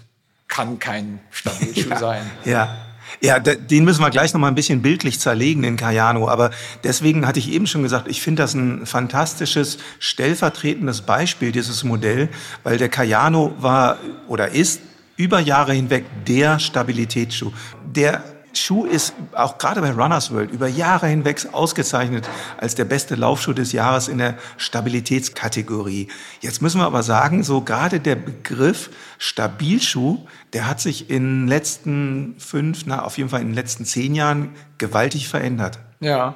kann 0.47 0.79
kein 0.79 1.21
Stabilschuh 1.31 1.89
ja, 1.91 1.99
sein. 1.99 2.31
Ja. 2.45 2.77
Ja, 3.23 3.39
den 3.39 3.85
müssen 3.85 4.03
wir 4.03 4.11
gleich 4.11 4.33
noch 4.33 4.41
mal 4.41 4.49
ein 4.49 4.55
bisschen 4.55 4.83
bildlich 4.83 5.19
zerlegen, 5.19 5.65
in 5.65 5.77
Cayano. 5.77 6.29
Aber 6.29 6.51
deswegen 6.85 7.27
hatte 7.27 7.39
ich 7.39 7.51
eben 7.51 7.67
schon 7.67 7.83
gesagt, 7.83 8.09
ich 8.09 8.23
finde 8.23 8.43
das 8.43 8.55
ein 8.55 8.87
fantastisches, 8.87 9.79
stellvertretendes 9.99 11.01
Beispiel, 11.01 11.51
dieses 11.51 11.83
Modell, 11.83 12.29
weil 12.63 12.79
der 12.79 12.89
Cayano 12.89 13.55
war 13.59 13.99
oder 14.29 14.51
ist 14.51 14.81
über 15.17 15.41
Jahre 15.41 15.73
hinweg 15.73 16.05
der 16.27 16.59
Stabilitätsschuh. 16.59 17.53
Der 17.85 18.23
Schuh 18.53 18.85
ist 18.85 19.15
auch 19.33 19.59
gerade 19.59 19.81
bei 19.81 19.93
Runners 19.93 20.33
World 20.33 20.51
über 20.51 20.67
Jahre 20.67 21.07
hinweg 21.07 21.47
ausgezeichnet 21.53 22.29
als 22.57 22.75
der 22.75 22.85
beste 22.85 23.15
Laufschuh 23.15 23.53
des 23.53 23.73
Jahres 23.73 24.09
in 24.09 24.19
der 24.19 24.35
Stabilitätskategorie. 24.57 26.09
Jetzt 26.41 26.61
müssen 26.61 26.81
wir 26.81 26.87
aber 26.87 27.03
sagen, 27.03 27.43
so 27.43 27.61
gerade 27.61 28.01
der 28.01 28.17
Begriff 28.17 28.91
Stabilschuh, 29.19 30.19
der 30.53 30.67
hat 30.67 30.81
sich 30.81 31.11
in 31.11 31.43
den 31.43 31.49
letzten 31.49 32.37
fünf, 32.39 32.87
na, 32.87 33.05
auf 33.05 33.19
jeden 33.19 33.31
Fall 33.31 33.41
in 33.41 33.49
den 33.49 33.55
letzten 33.55 33.85
zehn 33.85 34.15
Jahren 34.15 34.55
gewaltig 34.79 35.29
verändert. 35.29 35.79
Ja. 36.01 36.35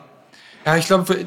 Ja, 0.67 0.77
ich 0.77 0.87
glaube, 0.87 1.27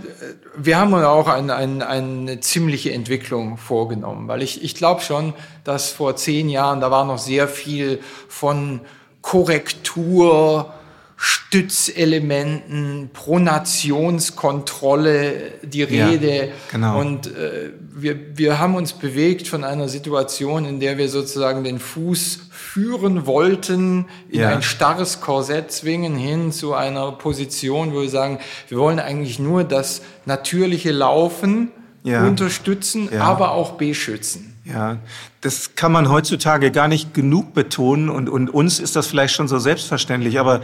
wir 0.56 0.78
haben 0.80 0.96
auch 0.96 1.28
ein, 1.28 1.52
ein, 1.52 1.84
eine 1.84 2.40
ziemliche 2.40 2.92
Entwicklung 2.92 3.58
vorgenommen, 3.58 4.28
weil 4.28 4.42
ich, 4.42 4.64
ich 4.64 4.74
glaube 4.74 5.02
schon, 5.02 5.36
dass 5.64 5.92
vor 5.92 6.16
zehn 6.16 6.50
Jahren, 6.50 6.82
da 6.82 6.90
war 6.90 7.06
noch 7.06 7.20
sehr 7.20 7.48
viel 7.48 8.00
von 8.28 8.82
Korrektur, 9.22 10.74
Stützelementen, 11.20 13.10
Pronationskontrolle 13.12 15.54
die 15.64 15.82
Rede. 15.82 16.36
Ja, 16.36 16.44
genau. 16.72 17.00
Und 17.00 17.26
äh, 17.28 17.72
wir, 17.92 18.38
wir 18.38 18.60
haben 18.60 18.76
uns 18.76 18.94
bewegt 18.94 19.48
von 19.48 19.64
einer 19.64 19.90
Situation, 19.90 20.66
in 20.66 20.80
der 20.80 21.00
wir 21.00 21.10
sozusagen 21.10 21.64
den 21.64 21.80
Fuß 21.80 22.42
führen 22.52 23.26
wollten, 23.26 24.06
in 24.30 24.42
ja. 24.42 24.50
ein 24.50 24.62
starres 24.62 25.20
Korsett 25.20 25.72
zwingen, 25.72 26.16
hin 26.16 26.52
zu 26.52 26.76
einer 26.76 27.14
Position, 27.14 27.94
wo 27.94 28.02
wir 28.02 28.10
sagen, 28.10 28.38
wir 28.68 28.78
wollen 28.78 29.00
eigentlich 29.00 29.40
nur 29.40 29.64
das 29.64 30.04
natürliche 30.26 30.92
Laufen 30.92 31.72
ja. 32.08 32.26
unterstützen, 32.26 33.10
aber 33.20 33.52
auch 33.52 33.74
beschützen. 33.74 34.54
Ja, 34.66 34.98
das 35.40 35.76
kann 35.76 35.94
man 35.94 36.10
heutzutage 36.10 36.72
gar 36.72 36.90
nicht 36.90 37.14
genug 37.14 37.54
betonen 37.54 38.10
und, 38.10 38.28
und 38.28 38.50
uns 38.50 38.80
ist 38.80 38.98
das 38.98 39.08
vielleicht 39.08 39.34
schon 39.34 39.48
so 39.48 39.60
selbstverständlich. 39.60 40.40
Aber 40.42 40.62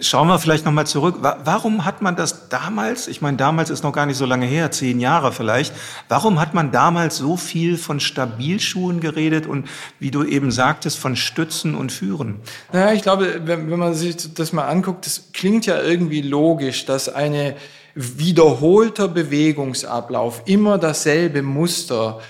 schauen 0.00 0.28
wir 0.28 0.38
vielleicht 0.38 0.64
nochmal 0.64 0.86
zurück. 0.86 1.16
Warum 1.20 1.84
hat 1.84 2.00
man 2.00 2.16
das 2.16 2.48
damals, 2.48 3.08
ich 3.08 3.20
meine, 3.20 3.36
damals 3.36 3.68
ist 3.68 3.82
noch 3.82 3.92
gar 3.92 4.06
nicht 4.06 4.16
so 4.16 4.24
lange 4.24 4.46
her, 4.46 4.70
zehn 4.70 5.00
Jahre 5.00 5.32
vielleicht, 5.32 5.74
warum 6.08 6.40
hat 6.40 6.54
man 6.54 6.72
damals 6.72 7.18
so 7.18 7.36
viel 7.36 7.76
von 7.76 8.00
Stabilschuhen 8.00 9.00
geredet 9.00 9.46
und, 9.46 9.68
wie 9.98 10.10
du 10.10 10.24
eben 10.24 10.50
sagtest, 10.50 10.98
von 10.98 11.14
Stützen 11.14 11.74
und 11.74 11.92
Führen? 11.92 12.36
Naja, 12.72 12.94
ich 12.94 13.02
glaube, 13.02 13.42
wenn, 13.44 13.70
wenn 13.70 13.78
man 13.78 13.92
sich 13.92 14.32
das 14.32 14.54
mal 14.54 14.64
anguckt, 14.64 15.04
das 15.04 15.24
klingt 15.34 15.66
ja 15.66 15.78
irgendwie 15.82 16.22
logisch, 16.22 16.86
dass 16.86 17.10
eine 17.10 17.54
wiederholter 17.94 19.08
Bewegungsablauf 19.08 20.42
immer 20.46 20.78
dasselbe 20.78 21.42
Muster 21.42 22.20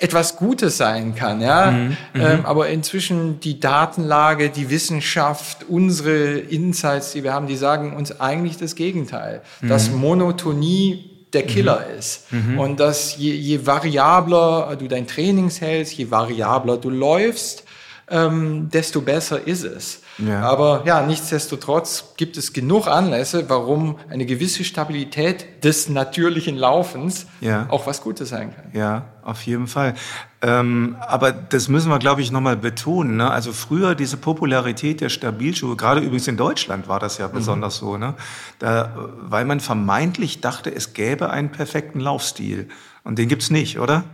etwas 0.00 0.36
Gutes 0.36 0.76
sein 0.76 1.14
kann, 1.14 1.40
ja. 1.40 1.70
Mhm, 1.70 1.88
mhm, 1.88 1.96
ähm, 2.14 2.46
aber 2.46 2.68
inzwischen 2.68 3.40
die 3.40 3.58
Datenlage, 3.58 4.50
die 4.50 4.70
Wissenschaft, 4.70 5.64
unsere 5.68 6.38
Insights, 6.38 7.12
die 7.12 7.24
wir 7.24 7.32
haben, 7.32 7.46
die 7.46 7.56
sagen 7.56 7.96
uns 7.96 8.20
eigentlich 8.20 8.58
das 8.58 8.74
Gegenteil, 8.74 9.42
mhm. 9.60 9.68
dass 9.68 9.90
Monotonie 9.90 11.10
der 11.32 11.42
Killer 11.42 11.84
mhm. 11.90 11.98
ist 11.98 12.32
mhm. 12.32 12.58
und 12.58 12.80
dass 12.80 13.16
je, 13.16 13.32
je 13.32 13.66
variabler 13.66 14.76
du 14.78 14.88
dein 14.88 15.06
Trainings 15.06 15.60
hältst, 15.60 15.94
je 15.94 16.10
variabler 16.10 16.76
du 16.76 16.90
läufst, 16.90 17.64
ähm, 18.10 18.68
desto 18.72 19.00
besser 19.00 19.46
ist 19.46 19.64
es. 19.64 20.02
Ja. 20.18 20.42
Aber 20.42 20.82
ja, 20.84 21.06
nichtsdestotrotz 21.06 22.14
gibt 22.16 22.36
es 22.36 22.52
genug 22.52 22.88
Anlässe, 22.88 23.48
warum 23.48 23.98
eine 24.10 24.26
gewisse 24.26 24.64
Stabilität 24.64 25.64
des 25.64 25.88
natürlichen 25.88 26.56
Laufens 26.56 27.26
ja. 27.40 27.66
auch 27.68 27.86
was 27.86 28.02
Gutes 28.02 28.30
sein 28.30 28.54
kann. 28.54 28.70
Ja, 28.72 29.04
auf 29.22 29.42
jeden 29.42 29.68
Fall. 29.68 29.94
Ähm, 30.42 30.96
aber 31.00 31.32
das 31.32 31.68
müssen 31.68 31.88
wir, 31.90 31.98
glaube 31.98 32.20
ich, 32.20 32.32
nochmal 32.32 32.56
betonen. 32.56 33.16
Ne? 33.16 33.30
Also 33.30 33.52
früher 33.52 33.94
diese 33.94 34.16
Popularität 34.16 35.00
der 35.00 35.08
Stabilschuhe, 35.08 35.76
gerade 35.76 36.00
übrigens 36.00 36.26
in 36.28 36.36
Deutschland 36.36 36.88
war 36.88 36.98
das 36.98 37.18
ja 37.18 37.28
mhm. 37.28 37.32
besonders 37.32 37.76
so, 37.76 37.96
ne? 37.96 38.14
da, 38.58 39.10
weil 39.20 39.44
man 39.44 39.60
vermeintlich 39.60 40.40
dachte, 40.40 40.74
es 40.74 40.94
gäbe 40.94 41.30
einen 41.30 41.50
perfekten 41.50 42.00
Laufstil. 42.00 42.68
Und 43.04 43.18
den 43.18 43.28
gibt's 43.28 43.50
nicht, 43.50 43.78
oder? 43.78 44.04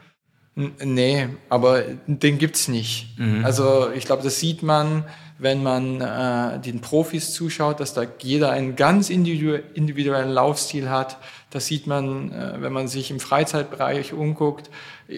Nee, 0.56 1.30
aber 1.49 1.82
den 2.06 2.38
gibt's 2.38 2.68
nicht. 2.68 3.18
Mhm. 3.18 3.44
Also 3.44 3.90
ich 3.90 4.04
glaube, 4.04 4.23
das 4.23 4.38
sieht 4.38 4.62
man 4.62 5.04
wenn 5.38 5.62
man 5.62 6.00
äh, 6.00 6.61
den 6.61 6.81
Profis 6.81 7.33
zuschaut, 7.33 7.81
dass 7.81 7.93
da 7.93 8.05
jeder 8.21 8.50
einen 8.50 8.76
ganz 8.76 9.11
individuellen 9.11 10.31
Laufstil 10.31 10.88
hat. 10.88 11.19
Das 11.50 11.67
sieht 11.67 11.87
man, 11.87 12.33
äh, 12.33 12.55
wenn 12.61 12.73
man 12.73 12.88
sich 12.88 13.11
im 13.11 13.21
Freizeitbereich 13.21 14.12
umguckt. 14.12 14.71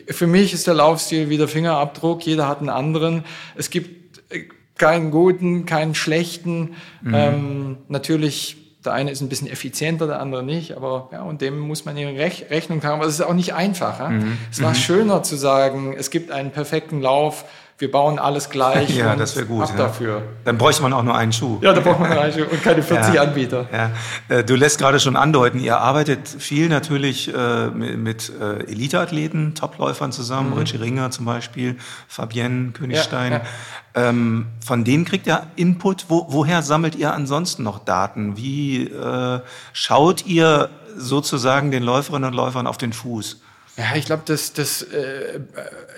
Für 0.08 0.26
mich 0.26 0.54
ist 0.54 0.66
der 0.66 0.74
Laufstil 0.74 1.28
wie 1.28 1.36
der 1.36 1.48
Fingerabdruck. 1.48 2.24
Jeder 2.24 2.48
hat 2.48 2.60
einen 2.60 2.70
anderen. 2.70 3.24
Es 3.56 3.68
gibt 3.68 4.20
äh, 4.30 4.44
keinen 4.78 5.10
guten, 5.10 5.66
keinen 5.66 5.94
schlechten. 5.94 6.74
Mhm. 7.02 7.14
Ähm, 7.14 7.76
natürlich 7.88 8.56
der 8.86 8.94
eine 8.94 9.10
ist 9.10 9.20
ein 9.20 9.28
bisschen 9.28 9.48
effizienter, 9.48 10.06
der 10.06 10.20
andere 10.20 10.44
nicht, 10.44 10.76
aber 10.76 11.08
ja, 11.12 11.22
und 11.22 11.40
dem 11.42 11.58
muss 11.58 11.84
man 11.84 11.96
in 11.96 12.16
Rech 12.16 12.46
Rechnung 12.50 12.80
tragen. 12.80 13.00
Aber 13.00 13.06
es 13.06 13.14
ist 13.14 13.20
auch 13.20 13.34
nicht 13.34 13.52
einfach. 13.52 13.98
Ja? 13.98 14.10
Mhm. 14.10 14.38
Es 14.50 14.62
war 14.62 14.70
mhm. 14.70 14.76
schöner 14.76 15.22
zu 15.22 15.36
sagen, 15.36 15.94
es 15.98 16.10
gibt 16.10 16.30
einen 16.30 16.52
perfekten 16.52 17.02
Lauf, 17.02 17.44
wir 17.78 17.90
bauen 17.90 18.18
alles 18.18 18.48
gleich. 18.48 18.96
ja, 18.96 19.16
das 19.16 19.36
wäre 19.36 19.46
gut. 19.46 19.64
Ab 19.64 19.70
ja. 19.70 19.76
dafür. 19.76 20.22
Dann 20.44 20.56
bräuchte 20.56 20.82
man 20.82 20.94
auch 20.94 21.02
nur 21.02 21.14
einen 21.14 21.32
Schuh. 21.32 21.58
Ja, 21.60 21.74
da 21.74 21.80
braucht 21.80 22.00
man 22.00 22.10
nur 22.10 22.20
einen 22.20 22.32
Schuh 22.32 22.44
und 22.50 22.62
keine 22.62 22.82
40 22.82 23.14
ja, 23.14 23.22
Anbieter. 23.22 23.66
Ja. 23.70 23.90
Äh, 24.34 24.44
du 24.44 24.54
lässt 24.54 24.78
gerade 24.78 24.98
schon 24.98 25.14
andeuten, 25.14 25.60
ihr 25.60 25.78
arbeitet 25.78 26.26
viel 26.26 26.68
natürlich 26.70 27.32
äh, 27.34 27.66
mit 27.68 28.32
äh, 28.40 28.64
Eliteathleten, 28.64 29.54
Topläufern 29.54 30.10
zusammen, 30.10 30.50
mhm. 30.50 30.58
Richie 30.58 30.76
Ringer 30.78 31.10
zum 31.10 31.26
Beispiel, 31.26 31.76
Fabienne 32.08 32.72
Königstein. 32.72 33.42
Ähm, 33.94 34.46
von 34.64 34.84
denen 34.84 35.04
kriegt 35.04 35.26
ihr 35.26 35.46
Input. 35.56 36.06
Wo, 36.08 36.26
woher 36.28 36.62
sammelt 36.62 36.94
ihr 36.96 37.12
ansonsten 37.12 37.62
noch 37.62 37.78
Daten? 37.78 38.38
Wie 38.38 38.84
äh, 38.84 39.40
schaut 39.72 40.26
ihr 40.26 40.70
sozusagen 40.96 41.70
den 41.70 41.82
Läuferinnen 41.82 42.30
und 42.30 42.34
Läufern 42.34 42.66
auf 42.66 42.78
den 42.78 42.94
Fuß? 42.94 43.40
Ja, 43.76 43.94
ich 43.94 44.06
glaube, 44.06 44.22
das, 44.24 44.54
das 44.54 44.82
äh, 44.82 45.38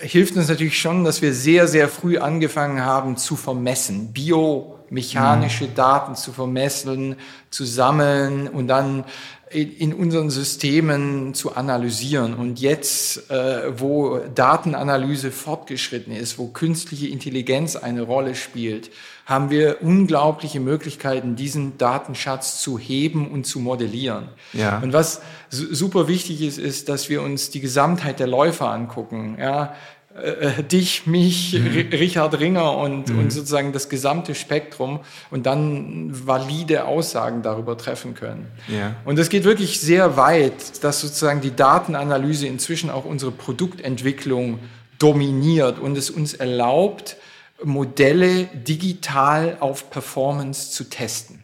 hilft 0.01 0.35
uns 0.35 0.49
natürlich 0.49 0.79
schon, 0.79 1.05
dass 1.05 1.21
wir 1.21 1.33
sehr, 1.33 1.67
sehr 1.67 1.87
früh 1.87 2.17
angefangen 2.17 2.83
haben 2.83 3.15
zu 3.15 3.37
vermessen, 3.37 4.11
biomechanische 4.11 5.65
mhm. 5.65 5.75
Daten 5.75 6.15
zu 6.15 6.33
vermessen, 6.33 7.15
zu 7.49 7.63
sammeln 7.63 8.49
und 8.49 8.67
dann 8.67 9.05
in 9.51 9.93
unseren 9.93 10.29
Systemen 10.29 11.33
zu 11.33 11.55
analysieren. 11.55 12.35
Und 12.35 12.59
jetzt, 12.59 13.31
äh, 13.31 13.79
wo 13.79 14.19
Datenanalyse 14.35 15.31
fortgeschritten 15.31 16.13
ist, 16.13 16.37
wo 16.37 16.47
künstliche 16.47 17.07
Intelligenz 17.07 17.75
eine 17.75 18.03
Rolle 18.03 18.35
spielt, 18.35 18.91
haben 19.29 19.51
wir 19.51 19.83
unglaubliche 19.83 20.59
Möglichkeiten, 20.59 21.35
diesen 21.35 21.77
Datenschatz 21.77 22.59
zu 22.61 22.79
heben 22.79 23.29
und 23.29 23.45
zu 23.45 23.59
modellieren. 23.59 24.29
Ja. 24.53 24.79
Und 24.79 24.91
was 24.91 25.21
super 25.51 26.07
wichtig 26.07 26.41
ist, 26.41 26.57
ist, 26.57 26.89
dass 26.89 27.09
wir 27.09 27.21
uns 27.21 27.51
die 27.51 27.59
Gesamtheit 27.59 28.19
der 28.19 28.25
Läufer 28.25 28.71
angucken. 28.71 29.37
Ja, 29.39 29.75
äh, 30.15 30.63
dich, 30.63 31.05
mich, 31.05 31.53
mhm. 31.53 31.89
Richard 31.91 32.39
Ringer 32.39 32.75
und, 32.77 33.09
mhm. 33.09 33.19
und 33.19 33.31
sozusagen 33.31 33.71
das 33.71 33.87
gesamte 33.87 34.33
Spektrum 34.33 35.01
und 35.29 35.45
dann 35.45 36.09
valide 36.25 36.85
Aussagen 36.85 37.43
darüber 37.43 37.77
treffen 37.77 38.15
können. 38.15 38.47
Ja. 38.67 38.95
Und 39.05 39.19
es 39.19 39.29
geht 39.29 39.43
wirklich 39.43 39.79
sehr 39.79 40.17
weit, 40.17 40.83
dass 40.83 41.01
sozusagen 41.01 41.41
die 41.41 41.55
Datenanalyse 41.55 42.47
inzwischen 42.47 42.89
auch 42.89 43.05
unsere 43.05 43.31
Produktentwicklung 43.31 44.57
dominiert 44.97 45.77
und 45.77 45.95
es 45.95 46.09
uns 46.09 46.33
erlaubt, 46.33 47.15
Modelle 47.63 48.45
digital 48.45 49.57
auf 49.59 49.89
Performance 49.89 50.71
zu 50.71 50.89
testen. 50.89 51.43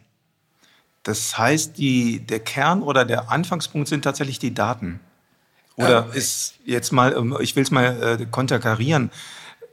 Das 1.02 1.38
heißt, 1.38 1.78
die, 1.78 2.20
der 2.20 2.40
Kern 2.40 2.82
oder 2.82 3.04
der 3.04 3.30
Anfangspunkt 3.30 3.88
sind 3.88 4.02
tatsächlich 4.02 4.38
die 4.38 4.54
Daten. 4.54 5.00
Oder 5.76 6.08
äh, 6.12 6.18
ist 6.18 6.54
jetzt 6.64 6.90
mal, 6.92 7.14
ähm, 7.16 7.36
ich 7.40 7.54
will 7.54 7.62
es 7.62 7.70
mal 7.70 8.18
äh, 8.20 8.26
konterkarieren, 8.26 9.10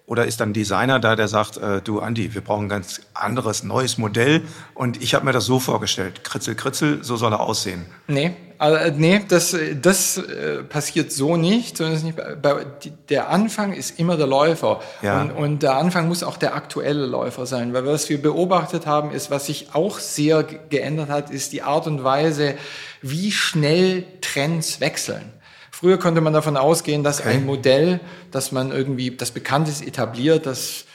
oder 0.06 0.26
ist 0.26 0.42
dann 0.42 0.50
ein 0.50 0.54
Designer 0.54 1.00
da, 1.00 1.16
der 1.16 1.28
sagt, 1.28 1.58
äh, 1.58 1.82
du 1.82 2.00
Andi, 2.00 2.34
wir 2.34 2.42
brauchen 2.42 2.66
ein 2.66 2.70
ganz 2.70 3.02
anderes, 3.14 3.64
neues 3.64 3.98
Modell 3.98 4.42
und 4.74 5.02
ich 5.02 5.16
habe 5.16 5.26
mir 5.26 5.32
das 5.32 5.46
so 5.46 5.60
vorgestellt, 5.60 6.24
kritzel, 6.24 6.56
kritzel, 6.56 7.04
so 7.04 7.16
soll 7.16 7.32
er 7.32 7.40
aussehen. 7.40 7.86
Nee, 8.08 8.36
also, 8.58 8.94
nee 8.98 9.22
das, 9.26 9.56
das 9.82 10.18
äh, 10.18 10.64
passiert 10.64 11.14
so 11.14 11.38
nicht, 11.38 11.78
sondern 11.78 12.04
nicht, 12.04 12.18
bei, 12.42 12.66
der 13.08 13.30
Anfang 13.30 13.72
ist 13.72 13.98
immer 13.98 14.18
der 14.18 14.28
Läufer 14.28 14.82
ja. 15.02 15.22
und, 15.22 15.32
und 15.32 15.64
der 15.64 15.76
Anfang 15.76 16.10
muss 16.10 16.24
auch 16.24 16.38
der 16.38 16.54
aktuelle 16.56 17.06
Läufer 17.06 17.46
sein, 17.46 17.74
weil 17.74 17.86
was 17.86 18.10
wir 18.10 18.22
beobachtet 18.22 18.86
haben, 18.86 19.12
ist, 19.12 19.32
was 19.32 19.46
sich 19.46 19.70
auch 19.74 20.00
sehr 20.00 20.44
geändert 20.44 21.10
hat, 21.10 21.30
ist 21.30 21.54
die 21.54 21.62
Art 21.62 21.88
und 21.88 22.04
Weise, 22.04 22.56
wie 23.02 23.32
schnell 23.32 24.04
Trends 24.20 24.82
wechseln. 24.82 25.32
Früher 25.74 25.98
konnte 25.98 26.22
man 26.22 26.34
davon 26.34 26.56
ausgehen, 26.56 27.03
dass 27.03 27.20
okay. 27.20 27.30
ein 27.30 27.48
Modell, 27.48 28.00
das 28.30 28.51
man 28.51 28.72
irgendwie, 28.72 29.10
das 29.10 29.32
bekannt 29.32 29.68
ist, 29.68 29.86
etabliert, 29.86 30.46
das 30.46 30.86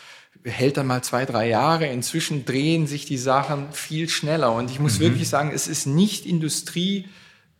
hält 0.45 0.77
dann 0.77 0.87
mal 0.87 1.03
zwei, 1.03 1.25
drei 1.25 1.49
Jahre. 1.49 1.89
Inzwischen 1.89 2.45
drehen 2.45 2.87
sich 2.87 3.05
die 3.05 3.19
Sachen 3.19 3.73
viel 3.73 4.09
schneller. 4.09 4.53
Und 4.53 4.71
ich 4.71 4.79
muss 4.79 5.01
mhm. 5.01 5.03
wirklich 5.03 5.29
sagen, 5.29 5.51
es 5.53 5.67
ist 5.67 5.87
nicht 5.87 6.27
Industrie, 6.27 7.09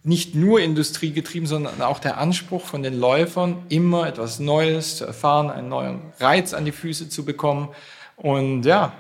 nicht 0.05 0.37
nur 0.37 0.61
industriegetrieben, 0.61 1.49
sondern 1.49 1.83
auch 1.83 1.99
der 1.99 2.19
Anspruch 2.19 2.65
von 2.65 2.85
den 2.85 2.97
Läufern, 2.97 3.65
immer 3.69 4.07
etwas 4.07 4.39
Neues 4.39 4.97
zu 4.97 5.05
erfahren, 5.05 5.51
einen 5.51 5.69
neuen 5.69 6.13
Reiz 6.21 6.55
an 6.55 6.65
die 6.65 6.73
Füße 6.73 7.09
zu 7.09 7.25
bekommen. 7.25 7.71
Und 8.15 8.63
ja, 8.63 8.93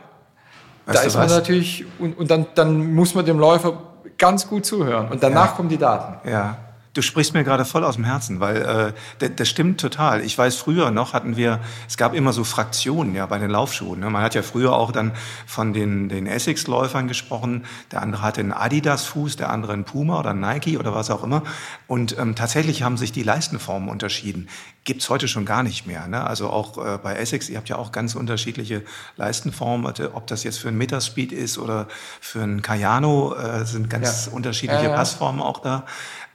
weißt 0.87 0.99
da 0.99 1.03
ist 1.05 1.15
man 1.17 1.29
natürlich, 1.29 1.85
und, 2.01 2.19
und 2.19 2.33
dann, 2.33 2.49
dann 2.57 2.95
muss 2.95 3.15
man 3.15 3.25
dem 3.25 3.39
Läufer 3.39 3.81
ganz 4.19 4.49
gut 4.49 4.67
zuhören. 4.67 5.09
Und 5.09 5.23
danach 5.23 5.51
ja. 5.51 5.53
kommen 5.53 5.69
die 5.69 5.79
Daten. 5.79 6.29
Ja. 6.29 6.65
Du 6.95 7.03
sprichst 7.03 7.35
mir 7.35 7.45
gerade 7.45 7.65
voll 7.65 7.85
aus 7.85 7.97
dem 7.97 8.05
Herzen, 8.05 8.41
weil 8.41 8.95
äh, 9.21 9.31
das, 9.31 9.49
stimmt 9.49 9.81
total. 9.81 10.23
Ich 10.23 10.37
weiß, 10.37 10.57
früher 10.57 10.91
noch 10.91 11.13
hatten 11.13 11.37
wir, 11.37 11.61
es 11.87 11.97
gab 11.97 12.15
immer 12.15 12.33
so 12.33 12.45
Fraktionen 12.45 13.15
ja 13.15 13.27
bei 13.27 13.39
den 13.39 13.51
Laufschuhen. 13.51 14.01
Ne? 14.01 14.11
Man 14.11 14.23
hat 14.23 14.35
ja 14.35 14.43
früher 14.43 14.73
auch 14.73 14.91
dann 14.91 15.13
von 15.47 15.73
den, 15.73 16.09
den 16.09 16.27
Essex-Läufern 16.27 17.07
gesprochen. 17.07 17.65
Der 17.93 18.03
andere 18.03 18.23
hatte 18.23 18.41
einen 18.41 18.53
Adidas-Fuß, 18.53 19.37
der 19.37 19.51
andere 19.51 19.75
einen 19.75 19.85
Puma 19.85 20.19
oder 20.19 20.31
einen 20.31 20.41
Nike 20.41 20.79
oder 20.79 20.95
was 20.95 21.11
auch 21.11 21.23
immer. 21.23 21.43
Und 21.87 22.19
ähm, 22.19 22.35
tatsächlich 22.35 22.83
haben 22.83 22.97
sich 22.97 23.13
die 23.13 23.23
Leistenformen 23.23 23.89
unterschieden. 23.89 24.49
Gibt's 24.85 25.11
heute 25.11 25.29
schon 25.29 25.45
gar 25.45 25.63
nicht 25.63 25.87
mehr. 25.87 26.09
Ne? 26.09 26.25
Also 26.25 26.49
auch 26.49 26.79
äh, 26.79 26.99
bei 27.03 27.17
Essex, 27.17 27.49
ihr 27.51 27.59
habt 27.59 27.69
ja 27.69 27.77
auch 27.77 27.93
ganz 27.93 28.15
unterschiedliche 28.15 28.83
Leistenformen. 29.17 29.87
Ob 30.15 30.27
das 30.27 30.43
jetzt 30.43 30.59
für 30.59 30.69
einen 30.69 30.79
Meterspeed 30.79 31.33
ist 31.33 31.59
oder 31.59 31.87
für 32.21 32.43
einen 32.43 32.63
Cayano, 32.63 33.35
äh, 33.35 33.67
sind 33.67 33.91
ganz 33.91 34.27
ja. 34.27 34.33
unterschiedliche 34.33 34.85
ja, 34.85 34.91
ja. 34.91 34.97
Passformen 34.97 35.43
auch 35.43 35.61
da. 35.61 35.85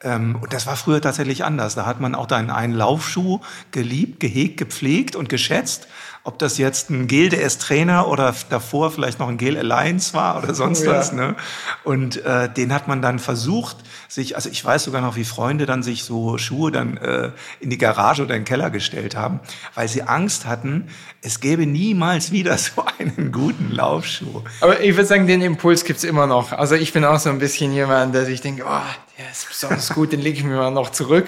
Ähm, 0.03 0.38
und 0.41 0.52
das 0.53 0.67
war 0.67 0.75
früher 0.75 1.01
tatsächlich 1.01 1.43
anders. 1.43 1.75
Da 1.75 1.86
hat 1.86 2.00
man 2.00 2.13
auch 2.13 2.27
dann 2.27 2.50
einen 2.50 2.74
Laufschuh 2.74 3.39
geliebt, 3.72 4.19
gehegt, 4.19 4.57
gepflegt 4.57 5.15
und 5.15 5.27
geschätzt. 5.27 5.88
Ob 6.25 6.39
das 6.39 6.57
jetzt 6.57 6.89
ein 6.89 7.07
Gel 7.07 7.27
DS 7.29 7.57
Trainer 7.57 8.07
oder 8.07 8.33
davor 8.49 8.91
vielleicht 8.91 9.19
noch 9.19 9.27
ein 9.27 9.37
Gel 9.37 9.57
Alliance 9.57 10.13
war 10.13 10.41
oder 10.41 10.53
sonst 10.53 10.87
oh, 10.87 10.91
was. 10.91 11.11
Ne? 11.11 11.35
Und 11.83 12.23
äh, 12.23 12.49
den 12.49 12.73
hat 12.73 12.87
man 12.87 13.01
dann 13.01 13.19
versucht, 13.19 13.77
sich, 14.07 14.35
also 14.35 14.49
ich 14.49 14.63
weiß 14.63 14.83
sogar 14.85 15.01
noch, 15.01 15.15
wie 15.15 15.25
Freunde 15.25 15.65
dann 15.65 15.83
sich 15.83 16.03
so 16.03 16.37
Schuhe 16.37 16.71
dann 16.71 16.97
äh, 16.97 17.31
in 17.59 17.69
die 17.69 17.77
Garage 17.77 18.23
oder 18.23 18.35
in 18.35 18.41
den 18.41 18.45
Keller 18.45 18.69
gestellt 18.69 19.15
haben, 19.15 19.41
weil 19.75 19.88
sie 19.88 20.03
Angst 20.03 20.45
hatten, 20.45 20.88
es 21.21 21.39
gäbe 21.39 21.65
niemals 21.65 22.31
wieder 22.31 22.57
so 22.57 22.86
einen 22.99 23.31
guten 23.31 23.71
Laufschuh. 23.71 24.43
Aber 24.62 24.79
ich 24.79 24.95
würde 24.95 25.05
sagen, 25.05 25.27
den 25.27 25.41
Impuls 25.41 25.83
gibt's 25.83 26.03
immer 26.03 26.27
noch. 26.27 26.51
Also 26.53 26.75
ich 26.75 26.93
bin 26.93 27.03
auch 27.03 27.19
so 27.19 27.29
ein 27.29 27.39
bisschen 27.39 27.73
jemand, 27.73 28.15
der 28.15 28.25
sich 28.25 28.39
denkt, 28.39 28.63
oh, 28.65 28.81
der 29.17 29.29
ist 29.31 29.49
besonders 29.49 29.89
gut, 29.89 30.12
den 30.12 30.21
lege 30.21 30.38
ich 30.38 30.43
mir 30.43 30.55
mal 30.55 30.71
noch 30.71 30.91
zurück. 30.91 31.27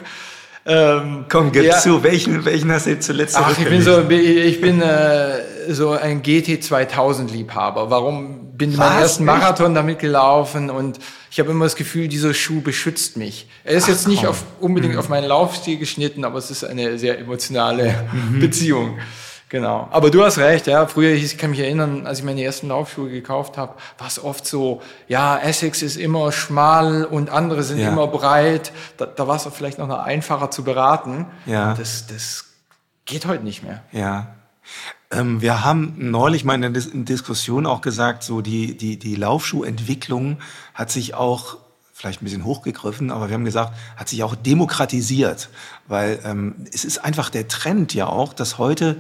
Ähm, 0.68 1.26
Komm, 1.30 1.52
gib 1.52 1.64
ja. 1.64 1.78
zu, 1.78 2.02
welchen, 2.02 2.44
welchen 2.44 2.72
hast 2.72 2.88
du 2.88 3.00
zuletzt 3.00 3.38
Ach, 3.38 3.56
ich 3.56 3.66
bin 3.66 3.84
so, 3.84 4.10
ich 4.10 4.62
bin 4.62 4.82
äh, 4.82 5.42
so 5.70 5.92
ein 5.92 6.24
GT 6.24 6.64
2000 6.64 7.32
Liebhaber. 7.32 7.92
Warum 7.92 8.46
bin 8.58 8.72
ich 8.72 8.78
meinen 8.78 9.00
ersten 9.00 9.26
Marathon 9.26 9.76
damit 9.76 10.00
gelaufen 10.00 10.70
und 10.72 11.00
ich 11.30 11.40
habe 11.40 11.52
immer 11.52 11.66
das 11.66 11.76
Gefühl, 11.76 12.08
dieser 12.08 12.34
Schuh 12.34 12.62
beschützt 12.62 13.18
mich. 13.18 13.48
Er 13.64 13.74
ist 13.74 13.84
Ach, 13.84 13.90
jetzt 13.90 14.08
nicht 14.08 14.26
auf, 14.26 14.44
unbedingt 14.60 14.94
mhm. 14.94 15.00
auf 15.00 15.10
meinen 15.10 15.28
Laufstil 15.28 15.78
geschnitten, 15.78 16.24
aber 16.24 16.40
es 16.40 16.50
ist 16.50 16.64
eine 16.64 16.98
sehr 16.98 17.20
emotionale 17.20 18.08
mhm. 18.12 18.40
Beziehung. 18.40 18.98
Genau. 19.50 19.88
Aber 19.92 20.10
du 20.10 20.24
hast 20.24 20.38
recht, 20.40 20.66
ja. 20.68 20.88
Früher, 20.88 21.12
ich 21.12 21.38
kann 21.38 21.52
mich 21.52 21.60
erinnern, 21.60 22.08
als 22.08 22.20
ich 22.20 22.26
meine 22.26 22.44
ersten 22.44 22.70
Laufschuhe 22.70 23.10
gekauft 23.10 23.58
habe, 23.58 23.76
war 23.98 24.08
es 24.08 24.22
oft 24.22 24.46
so, 24.46 24.82
ja, 25.08 25.38
Essex 25.38 25.82
ist 25.82 25.98
immer 25.98 26.32
schmal 26.32 27.06
und 27.06 27.30
andere 27.30 27.62
sind 27.62 27.80
ja. 27.80 27.90
immer 27.90 28.08
breit. 28.08 28.72
Da, 28.98 29.06
da 29.06 29.28
war 29.28 29.36
es 29.36 29.48
vielleicht 29.54 29.78
noch 29.78 29.90
einfacher 29.90 30.50
zu 30.50 30.64
beraten. 30.64 31.28
Ja. 31.46 31.76
Das, 31.76 32.08
das 32.08 32.46
geht 33.06 33.28
heute 33.28 33.44
nicht 33.44 33.64
mehr. 33.64 33.84
Ja. 33.92 34.36
Ähm, 35.12 35.42
wir 35.42 35.64
haben 35.64 35.94
neulich 35.98 36.44
mal 36.44 36.56
in 36.56 36.62
der 36.62 36.72
Dis 36.72 36.90
Diskussion 36.92 37.68
auch 37.68 37.82
gesagt, 37.82 38.24
so 38.24 38.42
die, 38.42 38.76
die, 38.76 38.98
die 38.98 39.16
Laufschuhentwicklung 39.16 40.40
hat 40.74 40.90
sich 40.90 41.14
auch 41.14 41.58
vielleicht 41.94 42.22
ein 42.22 42.26
bisschen 42.26 42.44
hochgegriffen, 42.44 43.12
aber 43.12 43.30
wir 43.30 43.36
haben 43.36 43.46
gesagt, 43.46 43.74
hat 43.96 44.10
sich 44.10 44.24
auch 44.24 44.36
demokratisiert, 44.36 45.50
weil 45.88 46.20
ähm, 46.26 46.56
es 46.74 46.84
ist 46.84 46.98
einfach 46.98 47.30
der 47.30 47.48
Trend 47.48 47.94
ja 47.94 48.08
auch, 48.08 48.34
dass 48.34 48.58
heute 48.58 48.98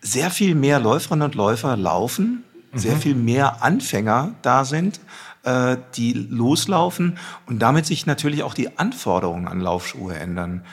sehr 0.00 0.30
viel 0.30 0.54
mehr 0.54 0.80
Läuferinnen 0.80 1.26
und 1.26 1.34
Läufer 1.34 1.76
laufen, 1.76 2.44
mhm. 2.72 2.78
sehr 2.78 2.96
viel 2.96 3.14
mehr 3.14 3.62
Anfänger 3.62 4.34
da 4.42 4.64
sind, 4.64 5.00
äh, 5.44 5.76
die 5.94 6.12
loslaufen 6.12 7.18
und 7.46 7.60
damit 7.60 7.86
sich 7.86 8.06
natürlich 8.06 8.42
auch 8.42 8.54
die 8.54 8.78
Anforderungen 8.78 9.48
an 9.48 9.60
Laufschuhe 9.60 10.14
ändern. 10.14 10.64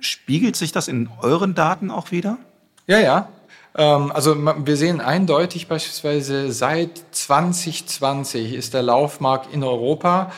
Spiegelt 0.00 0.56
sich 0.56 0.72
das 0.72 0.88
in 0.88 1.08
euren 1.20 1.54
Daten 1.54 1.90
auch 1.90 2.10
wieder? 2.12 2.38
Ja, 2.86 3.00
ja. 3.00 3.28
Ähm, 3.76 4.12
also 4.12 4.36
wir 4.36 4.76
sehen 4.76 5.00
eindeutig 5.00 5.68
beispielsweise 5.68 6.52
seit 6.52 7.02
2020 7.10 8.54
ist 8.54 8.74
der 8.74 8.82
Laufmarkt 8.82 9.52
in 9.52 9.64
Europa 9.64 10.32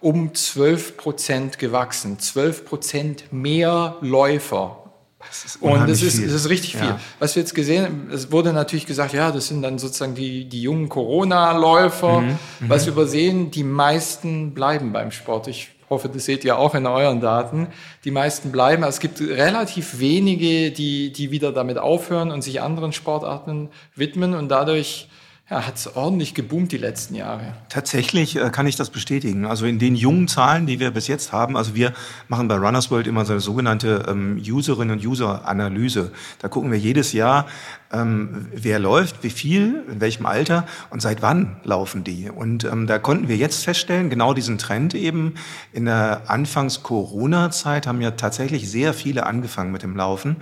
um 0.00 0.34
12 0.34 0.96
Prozent 0.96 1.58
gewachsen. 1.58 2.18
12 2.18 2.64
Prozent 2.66 3.32
mehr 3.32 3.96
Läufer 4.02 4.85
das 5.28 5.56
und 5.60 5.88
das 5.88 6.02
ist, 6.02 6.22
das 6.22 6.32
ist 6.32 6.48
richtig 6.48 6.74
ja. 6.74 6.80
viel. 6.80 6.94
Was 7.18 7.36
wir 7.36 7.42
jetzt 7.42 7.54
gesehen 7.54 7.84
haben, 7.84 8.10
es 8.12 8.32
wurde 8.32 8.52
natürlich 8.52 8.86
gesagt, 8.86 9.12
ja, 9.12 9.30
das 9.30 9.48
sind 9.48 9.62
dann 9.62 9.78
sozusagen 9.78 10.14
die, 10.14 10.44
die 10.48 10.62
jungen 10.62 10.88
Corona-Läufer. 10.88 12.20
Mhm. 12.20 12.28
Mhm. 12.28 12.68
Was 12.68 12.86
wir 12.86 12.92
übersehen, 12.92 13.50
die 13.50 13.64
meisten 13.64 14.54
bleiben 14.54 14.92
beim 14.92 15.10
Sport. 15.10 15.48
Ich 15.48 15.70
hoffe, 15.90 16.08
das 16.08 16.24
seht 16.24 16.44
ihr 16.44 16.58
auch 16.58 16.74
in 16.74 16.86
euren 16.86 17.20
Daten. 17.20 17.68
Die 18.04 18.10
meisten 18.10 18.52
bleiben. 18.52 18.82
Es 18.82 19.00
gibt 19.00 19.20
relativ 19.20 19.98
wenige, 20.00 20.70
die, 20.70 21.12
die 21.12 21.30
wieder 21.30 21.52
damit 21.52 21.78
aufhören 21.78 22.30
und 22.30 22.42
sich 22.42 22.60
anderen 22.60 22.92
Sportarten 22.92 23.68
widmen 23.94 24.34
und 24.34 24.48
dadurch 24.48 25.08
ja, 25.48 25.64
hat 25.64 25.76
es 25.76 25.94
ordentlich 25.94 26.34
geboomt 26.34 26.72
die 26.72 26.76
letzten 26.76 27.14
Jahre. 27.14 27.52
Tatsächlich 27.68 28.34
äh, 28.34 28.50
kann 28.50 28.66
ich 28.66 28.74
das 28.74 28.90
bestätigen. 28.90 29.46
Also 29.46 29.64
in 29.64 29.78
den 29.78 29.94
jungen 29.94 30.26
Zahlen, 30.26 30.66
die 30.66 30.80
wir 30.80 30.90
bis 30.90 31.06
jetzt 31.06 31.30
haben, 31.30 31.56
also 31.56 31.76
wir 31.76 31.92
machen 32.26 32.48
bei 32.48 32.56
Runners 32.56 32.90
World 32.90 33.06
immer 33.06 33.24
so 33.24 33.32
eine 33.32 33.40
sogenannte 33.40 34.06
ähm, 34.08 34.42
Userin- 34.44 34.90
und 34.90 35.06
User-Analyse. 35.06 36.10
Da 36.40 36.48
gucken 36.48 36.72
wir 36.72 36.78
jedes 36.80 37.12
Jahr, 37.12 37.46
ähm, 37.92 38.48
wer 38.52 38.80
läuft, 38.80 39.22
wie 39.22 39.30
viel, 39.30 39.84
in 39.88 40.00
welchem 40.00 40.26
Alter 40.26 40.66
und 40.90 41.00
seit 41.00 41.22
wann 41.22 41.60
laufen 41.62 42.02
die. 42.02 42.28
Und 42.28 42.64
ähm, 42.64 42.88
da 42.88 42.98
konnten 42.98 43.28
wir 43.28 43.36
jetzt 43.36 43.62
feststellen, 43.62 44.10
genau 44.10 44.34
diesen 44.34 44.58
Trend 44.58 44.94
eben. 44.94 45.34
In 45.72 45.84
der 45.84 46.22
Anfangs-Corona-Zeit 46.26 47.86
haben 47.86 48.00
ja 48.00 48.10
tatsächlich 48.10 48.68
sehr 48.68 48.92
viele 48.94 49.26
angefangen 49.26 49.70
mit 49.70 49.84
dem 49.84 49.96
Laufen. 49.96 50.36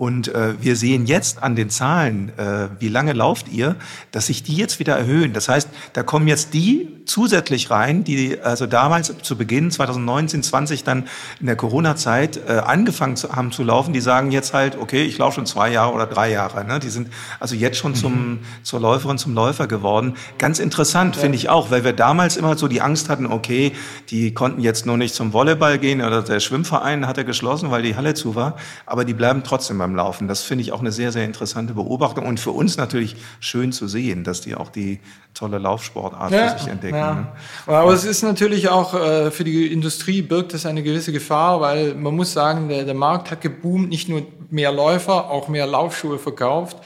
Und 0.00 0.28
äh, 0.28 0.54
wir 0.62 0.76
sehen 0.76 1.04
jetzt 1.04 1.42
an 1.42 1.56
den 1.56 1.68
Zahlen, 1.68 2.32
äh, 2.38 2.68
wie 2.78 2.88
lange 2.88 3.12
lauft 3.12 3.52
ihr, 3.52 3.76
dass 4.12 4.28
sich 4.28 4.42
die 4.42 4.56
jetzt 4.56 4.78
wieder 4.78 4.96
erhöhen. 4.96 5.34
Das 5.34 5.50
heißt, 5.50 5.68
da 5.92 6.02
kommen 6.02 6.26
jetzt 6.26 6.54
die 6.54 6.88
zusätzlich 7.04 7.70
rein, 7.70 8.02
die 8.02 8.40
also 8.40 8.66
damals 8.66 9.12
zu 9.20 9.36
Beginn 9.36 9.70
2019, 9.70 10.42
20 10.42 10.84
dann 10.84 11.06
in 11.38 11.44
der 11.44 11.56
Corona-Zeit 11.56 12.40
äh, 12.48 12.52
angefangen 12.64 13.16
zu, 13.16 13.36
haben 13.36 13.52
zu 13.52 13.62
laufen. 13.62 13.92
Die 13.92 14.00
sagen 14.00 14.30
jetzt 14.30 14.54
halt, 14.54 14.78
okay, 14.78 15.02
ich 15.02 15.18
laufe 15.18 15.34
schon 15.34 15.44
zwei 15.44 15.70
Jahre 15.70 15.92
oder 15.92 16.06
drei 16.06 16.30
Jahre. 16.30 16.64
Ne? 16.64 16.78
Die 16.78 16.88
sind 16.88 17.08
also 17.38 17.54
jetzt 17.54 17.76
schon 17.76 17.94
zum, 17.94 18.12
mhm. 18.14 18.38
zur 18.62 18.80
Läuferin, 18.80 19.18
zum 19.18 19.34
Läufer 19.34 19.66
geworden. 19.66 20.14
Ganz 20.38 20.60
interessant 20.60 21.16
ja. 21.16 21.20
finde 21.20 21.36
ich 21.36 21.50
auch, 21.50 21.70
weil 21.70 21.84
wir 21.84 21.92
damals 21.92 22.38
immer 22.38 22.56
so 22.56 22.68
die 22.68 22.80
Angst 22.80 23.10
hatten, 23.10 23.26
okay, 23.26 23.72
die 24.08 24.32
konnten 24.32 24.62
jetzt 24.62 24.86
nur 24.86 24.96
nicht 24.96 25.14
zum 25.14 25.34
Volleyball 25.34 25.78
gehen 25.78 26.00
oder 26.00 26.22
der 26.22 26.40
Schwimmverein 26.40 27.06
hatte 27.06 27.26
geschlossen, 27.26 27.70
weil 27.70 27.82
die 27.82 27.96
Halle 27.96 28.14
zu 28.14 28.34
war, 28.34 28.56
aber 28.86 29.04
die 29.04 29.12
bleiben 29.12 29.42
trotzdem 29.44 29.76
beim 29.76 29.89
Laufen. 29.94 30.28
Das 30.28 30.42
finde 30.42 30.62
ich 30.62 30.72
auch 30.72 30.80
eine 30.80 30.92
sehr, 30.92 31.12
sehr 31.12 31.24
interessante 31.24 31.74
Beobachtung 31.74 32.26
und 32.26 32.40
für 32.40 32.50
uns 32.50 32.76
natürlich 32.76 33.16
schön 33.40 33.72
zu 33.72 33.88
sehen, 33.88 34.24
dass 34.24 34.40
die 34.40 34.54
auch 34.54 34.68
die 34.68 35.00
tolle 35.34 35.58
Laufsportart 35.58 36.32
ja, 36.32 36.48
für 36.48 36.58
sich 36.58 36.68
entdecken. 36.68 36.96
Ja. 36.96 37.14
Ne? 37.14 37.26
Aber 37.66 37.92
es 37.92 38.04
ist 38.04 38.22
natürlich 38.22 38.68
auch 38.68 38.94
äh, 38.94 39.30
für 39.30 39.44
die 39.44 39.72
Industrie 39.72 40.22
birgt 40.22 40.54
es 40.54 40.66
eine 40.66 40.82
gewisse 40.82 41.12
Gefahr, 41.12 41.60
weil 41.60 41.94
man 41.94 42.14
muss 42.14 42.32
sagen, 42.32 42.68
der, 42.68 42.84
der 42.84 42.94
Markt 42.94 43.30
hat 43.30 43.40
geboomt, 43.40 43.88
nicht 43.88 44.08
nur 44.08 44.26
mehr 44.50 44.72
Läufer, 44.72 45.30
auch 45.30 45.48
mehr 45.48 45.66
Laufschuhe 45.66 46.18
verkauft. 46.18 46.76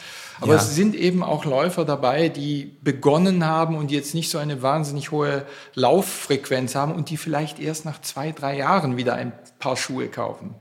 Aber 0.40 0.54
ja. 0.54 0.58
es 0.58 0.74
sind 0.74 0.94
eben 0.94 1.22
auch 1.22 1.44
Läufer 1.44 1.84
dabei, 1.84 2.28
die 2.28 2.76
begonnen 2.82 3.46
haben 3.46 3.76
und 3.76 3.90
jetzt 3.90 4.14
nicht 4.14 4.30
so 4.30 4.38
eine 4.38 4.62
wahnsinnig 4.62 5.10
hohe 5.10 5.46
Lauffrequenz 5.74 6.74
haben 6.74 6.92
und 6.92 7.10
die 7.10 7.16
vielleicht 7.16 7.60
erst 7.60 7.84
nach 7.84 8.00
zwei, 8.00 8.32
drei 8.32 8.58
Jahren 8.58 8.96
wieder 8.96 9.14
ein 9.14 9.32
paar 9.58 9.76
Schuhe 9.76 10.08
kaufen. 10.08 10.54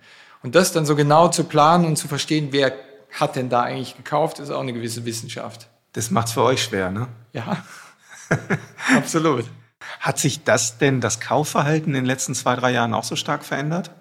Und 0.44 0.56
das 0.56 0.74
dann 0.74 0.86
so 0.86 0.96
genau 0.96 1.30
zu 1.30 1.46
planen 1.46 1.86
und 1.86 1.96
zu 1.96 2.08
verstehen, 2.08 2.50
wer 2.52 2.74
hat 3.12 3.36
denn 3.36 3.50
da 3.50 3.62
eigentlich 3.62 3.96
gekauft, 3.96 4.40
ist 4.40 4.52
auch 4.52 4.62
eine 4.62 4.74
gewisse 4.74 5.06
Wissenschaft. 5.06 5.68
Das 5.94 6.12
macht 6.12 6.28
es 6.28 6.34
für 6.34 6.44
euch 6.44 6.64
schwer, 6.64 6.92
ne? 6.92 7.08
Ja, 7.32 7.58
absolut. 8.96 9.46
Hat 10.00 10.20
sich 10.20 10.44
das 10.44 10.78
denn, 10.78 11.02
das 11.02 11.20
Kaufverhalten 11.20 11.90
in 11.90 12.02
den 12.02 12.06
letzten 12.06 12.36
zwei, 12.36 12.56
drei 12.56 12.72
Jahren 12.72 12.94
auch 12.94 13.04
so 13.04 13.16
stark 13.16 13.46
verändert? 13.46 13.92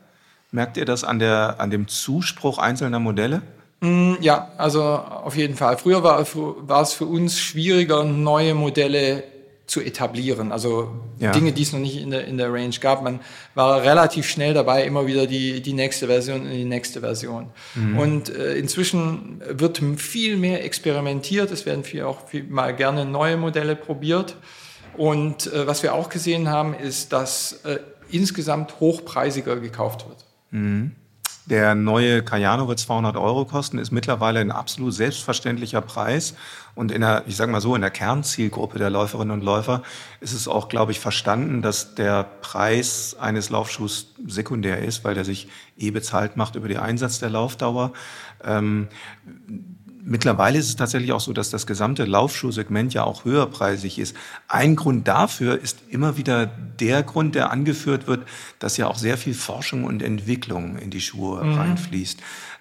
Merkt 0.51 0.77
ihr 0.77 0.85
das 0.85 1.05
an, 1.05 1.19
der, 1.19 1.57
an 1.59 1.71
dem 1.71 1.89
Zuspruch 1.89 2.59
einzelner 2.59 2.99
Modelle? 2.99 3.43
Mm, 3.81 4.15
ja, 4.21 4.51
also 4.59 4.83
auf 4.83 5.37
jeden 5.37 5.57
Fall. 5.57 5.79
Früher 5.79 6.03
war, 6.03 6.27
war 6.35 6.83
es 6.83 6.93
für 6.93 7.07
uns 7.07 7.39
schwieriger, 7.39 8.05
neue 8.05 8.55
Modelle 8.55 9.25
zu 9.73 9.81
etablieren. 9.81 10.53
Also 10.53 10.93
ja. 11.19 11.33
Dinge, 11.33 11.53
die 11.53 11.63
es 11.63 11.73
noch 11.73 11.81
nicht 11.81 11.97
in 11.97 12.11
der, 12.11 12.27
in 12.27 12.37
der 12.37 12.53
Range 12.53 12.75
gab. 12.79 13.03
Man 13.03 13.21
war 13.55 13.83
relativ 13.83 14.29
schnell 14.29 14.53
dabei, 14.53 14.85
immer 14.85 15.07
wieder 15.07 15.27
die, 15.27 15.63
die 15.63 15.73
nächste 15.73 16.09
Version 16.09 16.43
und 16.43 16.51
die 16.51 16.67
nächste 16.67 17.01
Version. 17.01 17.49
Mhm. 17.75 17.99
Und 17.99 18.29
äh, 18.29 18.55
inzwischen 18.57 19.41
wird 19.49 19.81
viel 19.97 20.37
mehr 20.37 20.63
experimentiert. 20.63 21.51
Es 21.51 21.65
werden 21.65 21.85
viel, 21.85 22.03
auch 22.03 22.29
viel, 22.29 22.45
mal 22.45 22.77
gerne 22.77 23.07
neue 23.07 23.39
Modelle 23.39 23.75
probiert. 23.75 24.37
Und 24.99 25.47
äh, 25.47 25.67
was 25.67 25.83
wir 25.83 25.95
auch 25.95 26.11
gesehen 26.11 26.51
haben, 26.51 26.75
ist, 26.75 27.15
dass 27.15 27.65
äh, 27.65 27.79
insgesamt 28.11 28.79
hochpreisiger 28.79 29.57
gekauft 29.57 30.07
wird. 30.07 30.27
Mhm. 30.51 30.93
Der 31.47 31.75
neue 31.75 32.23
Cayano 32.23 32.69
wird 32.69 32.79
200 32.79 33.17
Euro 33.17 33.45
kosten, 33.45 33.79
ist 33.79 33.91
mittlerweile 33.91 34.39
ein 34.39 34.53
absolut 34.53 34.95
selbstverständlicher 34.95 35.81
Preis. 35.81 36.35
Und 36.75 36.93
in 36.93 37.01
der, 37.01 37.25
ich 37.27 37.37
sage 37.37 37.51
mal 37.51 37.61
so, 37.61 37.75
in 37.75 37.81
der 37.81 37.91
Kernzielgruppe 37.91 38.79
der 38.79 38.91
Läuferinnen 38.91 39.33
und 39.33 39.45
Läufer 39.45 39.83
ist 40.21 40.33
es 40.33 40.47
auch, 40.47 40.69
glaube 40.69 40.93
ich, 40.93 41.01
verstanden, 41.01 41.61
dass 41.61 41.95
der 41.97 42.23
Preis 42.23 43.17
eines 43.19 43.51
Laufschuhs 43.51 44.15
sekundär 44.27 44.79
ist, 44.79 45.05
weil 45.05 45.15
der 45.15 45.25
sich 45.25 45.49
eh 45.77 45.91
bezahlt 45.91 46.37
macht 46.37 46.55
über 46.55 46.69
den 46.69 46.79
Einsatz 46.79 47.19
der 47.19 47.31
Laufdauer. 47.31 47.93
Ähm, 48.45 48.89
Mittlerweile 50.05 50.59
ist 50.59 50.69
es 50.69 50.75
tatsächlich 50.75 51.13
auch 51.13 51.21
so, 51.21 51.33
dass 51.33 51.51
das 51.51 51.65
gesamte 51.65 52.05
Laufschuhsegment 52.05 52.93
ja 52.93 53.05
auch 53.05 53.25
höherpreisig 53.25 54.01
ist. 54.01 54.17
Ein 54.49 54.75
Grund 54.75 55.07
dafür 55.07 55.61
ist 55.61 55.79
immer 55.91 56.17
wieder 56.17 56.47
der 56.47 57.05
Grund, 57.05 57.37
der 57.37 57.53
angeführt 57.53 58.09
wird, 58.09 58.27
dass 58.59 58.77
ja 58.77 58.89
auch 58.89 58.99
sehr 58.99 59.17
viel 59.17 59.35
Forschung 59.35 59.85
und 59.85 60.03
Entwicklung 60.03 60.77
in 60.77 60.91
die 60.91 61.01
Schuhe 61.01 61.45
mhm. 61.45 61.55
reinfließt. 61.55 62.21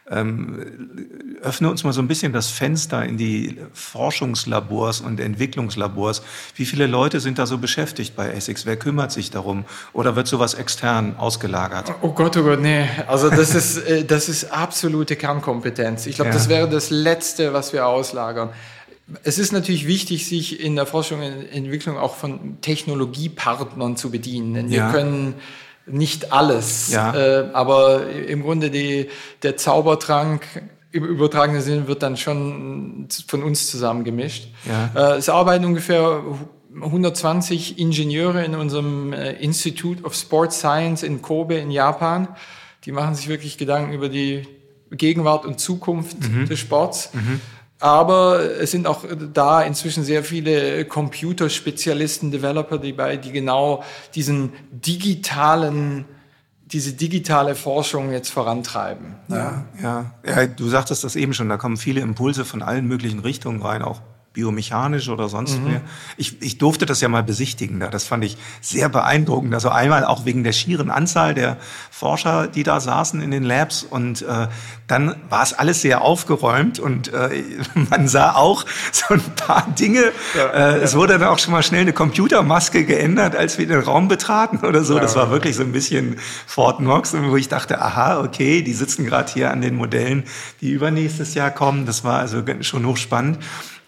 Ähm, 0.10 1.38
öffne 1.42 1.70
uns 1.70 1.84
mal 1.84 1.94
so 1.94 2.02
ein 2.02 2.08
bisschen 2.08 2.34
das 2.34 2.50
Fenster 2.50 3.06
in 3.06 3.18
die 3.18 3.58
Forschungslabors 3.74 5.00
und 5.02 5.20
Entwicklungslabors. 5.20 6.24
Wie 6.56 6.66
viele 6.66 6.88
Leute 6.88 7.20
sind 7.20 7.38
da 7.38 7.46
so 7.46 7.60
beschäftigt 7.60 8.16
bei 8.16 8.30
Essex? 8.32 8.66
Wer 8.66 8.78
kümmert 8.78 9.12
sich 9.12 9.32
darum? 9.32 9.64
Oder 9.94 10.16
wird 10.16 10.28
sowas 10.28 10.54
extern 10.54 11.16
ausgelagert? 11.18 11.94
Oh 12.02 12.10
Gott, 12.10 12.36
oh 12.36 12.44
Gott, 12.44 12.62
nee. 12.62 12.88
Also 13.08 13.30
das 13.30 13.56
ist, 13.56 13.78
äh, 13.78 14.04
das 14.04 14.28
ist 14.28 14.52
absolute 14.52 15.16
Kernkompetenz. 15.16 16.08
Ich 16.08 16.16
glaube, 16.16 16.30
ja. 16.30 16.36
das 16.36 16.50
wäre 16.50 16.70
das 16.70 16.90
Letzte, 16.90 17.54
was 17.54 17.72
wir 17.72 17.88
auslagern. 17.88 18.50
Es 19.24 19.38
ist 19.38 19.52
natürlich 19.52 19.88
wichtig, 19.88 20.26
sich 20.26 20.60
in 20.60 20.76
der 20.76 20.86
Forschung 20.86 21.22
und 21.22 21.52
Entwicklung 21.52 21.98
auch 21.98 22.16
von 22.16 22.60
Technologiepartnern 22.62 23.98
zu 23.98 24.10
bedienen. 24.10 24.54
Denn 24.54 24.70
ja. 24.70 24.88
wir 24.88 25.00
können 25.00 25.36
nicht 25.86 26.32
alles. 26.32 26.92
Ja. 26.92 27.14
Äh, 27.14 27.50
aber 27.54 28.10
im 28.10 28.44
Grunde 28.44 28.70
die, 28.70 29.10
der 29.44 29.58
Zaubertrank 29.58 30.46
im 30.92 31.06
übertragenen 31.06 31.62
Sinne 31.62 31.88
wird 31.88 32.04
dann 32.04 32.18
schon 32.18 33.08
von 33.28 33.44
uns 33.44 33.72
zusammen 33.72 34.04
gemischt. 34.04 34.50
Ja. 34.66 35.14
Äh, 35.14 35.18
es 35.18 35.30
arbeiten 35.30 35.66
ungefähr 35.66 36.24
120 36.76 37.80
Ingenieure 37.80 38.44
in 38.44 38.56
unserem 38.56 39.14
äh, 39.14 39.34
Institute 39.34 40.04
of 40.04 40.16
Sports 40.16 40.60
Science 40.60 41.04
in 41.04 41.22
Kobe 41.22 41.56
in 41.56 41.72
Japan. 41.72 42.28
Die 42.86 42.92
machen 42.92 43.16
sich 43.16 43.28
wirklich 43.28 43.58
Gedanken 43.58 43.94
über 43.94 44.10
die 44.10 44.48
Gegenwart 44.92 45.46
und 45.46 45.60
Zukunft 45.60 46.18
mhm. 46.20 46.48
des 46.48 46.60
Sports. 46.60 47.12
Mhm. 47.14 47.42
Aber 47.82 48.40
es 48.62 48.72
sind 48.72 48.88
auch 48.88 49.04
da 49.34 49.62
inzwischen 49.64 50.04
sehr 50.04 50.24
viele 50.24 50.86
Computerspezialisten, 50.86 52.32
Developer, 52.32 52.78
die 52.78 52.94
bei, 52.94 53.18
die 53.18 53.32
genau 53.32 53.84
diesen 54.14 54.54
digitalen 54.72 56.06
diese 56.72 56.94
digitale 56.94 57.56
Forschung 57.56 58.14
jetzt 58.14 58.30
vorantreiben. 58.30 59.16
Ja, 59.28 59.66
ja, 59.82 60.14
ja. 60.26 60.48
Du 60.48 60.70
sagtest 60.70 61.04
das 61.04 61.18
eben 61.18 61.34
schon, 61.34 61.50
da 61.50 61.58
kommen 61.58 61.76
viele 61.76 62.00
Impulse 62.00 62.46
von 62.46 62.62
allen 62.62 62.88
möglichen 62.88 63.20
Richtungen 63.20 63.62
rein, 63.62 63.82
auch 63.82 64.00
biomechanisch 64.34 65.10
oder 65.10 65.28
sonst 65.28 65.60
mhm. 65.60 65.68
mehr. 65.68 65.82
Ich, 66.16 66.42
ich 66.42 66.58
durfte 66.58 66.86
das 66.86 67.02
ja 67.02 67.10
mal 67.10 67.24
besichtigen 67.24 67.82
da. 67.82 67.88
Das 67.88 68.06
fand 68.06 68.24
ich 68.24 68.38
sehr 68.62 68.88
beeindruckend. 68.88 69.54
Also 69.54 69.70
einmal 69.70 70.06
auch 70.06 70.24
wegen 70.24 70.46
der 70.46 70.54
schieren 70.54 70.90
Anzahl 70.90 71.34
der 71.34 71.58
Forscher, 71.90 72.48
die 72.48 72.64
da 72.64 72.80
saßen 72.80 73.22
in 73.22 73.32
den 73.32 73.44
Labs. 73.44 73.84
Und 73.84 74.22
äh, 74.22 74.48
dann 74.88 75.16
war 75.30 75.44
es 75.44 75.52
alles 75.52 75.82
sehr 75.82 76.02
aufgeräumt 76.02 76.80
und 76.80 77.14
äh, 77.14 77.44
man 77.90 78.08
sah 78.08 78.36
auch 78.36 78.66
so 78.94 79.14
ein 79.14 79.22
paar 79.36 79.68
Dinge. 79.78 80.14
Ja, 80.34 80.48
äh, 80.48 80.60
ja. 80.60 80.78
Es 80.78 80.96
wurde 80.96 81.20
dann 81.20 81.28
auch 81.28 81.40
schon 81.40 81.52
mal 81.52 81.64
schnell 81.64 81.82
eine 81.82 81.94
Computermaske 81.94 82.86
geändert, 82.86 83.36
als 83.36 83.58
wir 83.58 83.68
den 83.68 83.82
Raum 83.82 84.08
betraten 84.08 84.66
oder 84.66 84.86
so. 84.86 84.96
Ja. 84.96 85.02
Das 85.02 85.18
war 85.18 85.30
wirklich 85.30 85.58
so 85.58 85.64
ein 85.64 85.74
bisschen 85.74 86.18
Fort 86.48 86.78
Knox, 86.78 87.14
wo 87.14 87.36
ich 87.36 87.50
dachte, 87.50 87.82
aha, 87.82 88.22
okay, 88.22 88.62
die 88.62 88.74
sitzen 88.74 89.06
gerade 89.06 89.30
hier 89.32 89.52
an 89.52 89.60
den 89.60 89.76
Modellen, 89.76 90.24
die 90.62 90.72
übernächstes 90.72 91.34
Jahr 91.34 91.52
kommen. 91.52 91.86
Das 91.86 92.06
war 92.06 92.20
also 92.20 92.42
schon 92.62 92.86
hochspannend. 92.86 93.40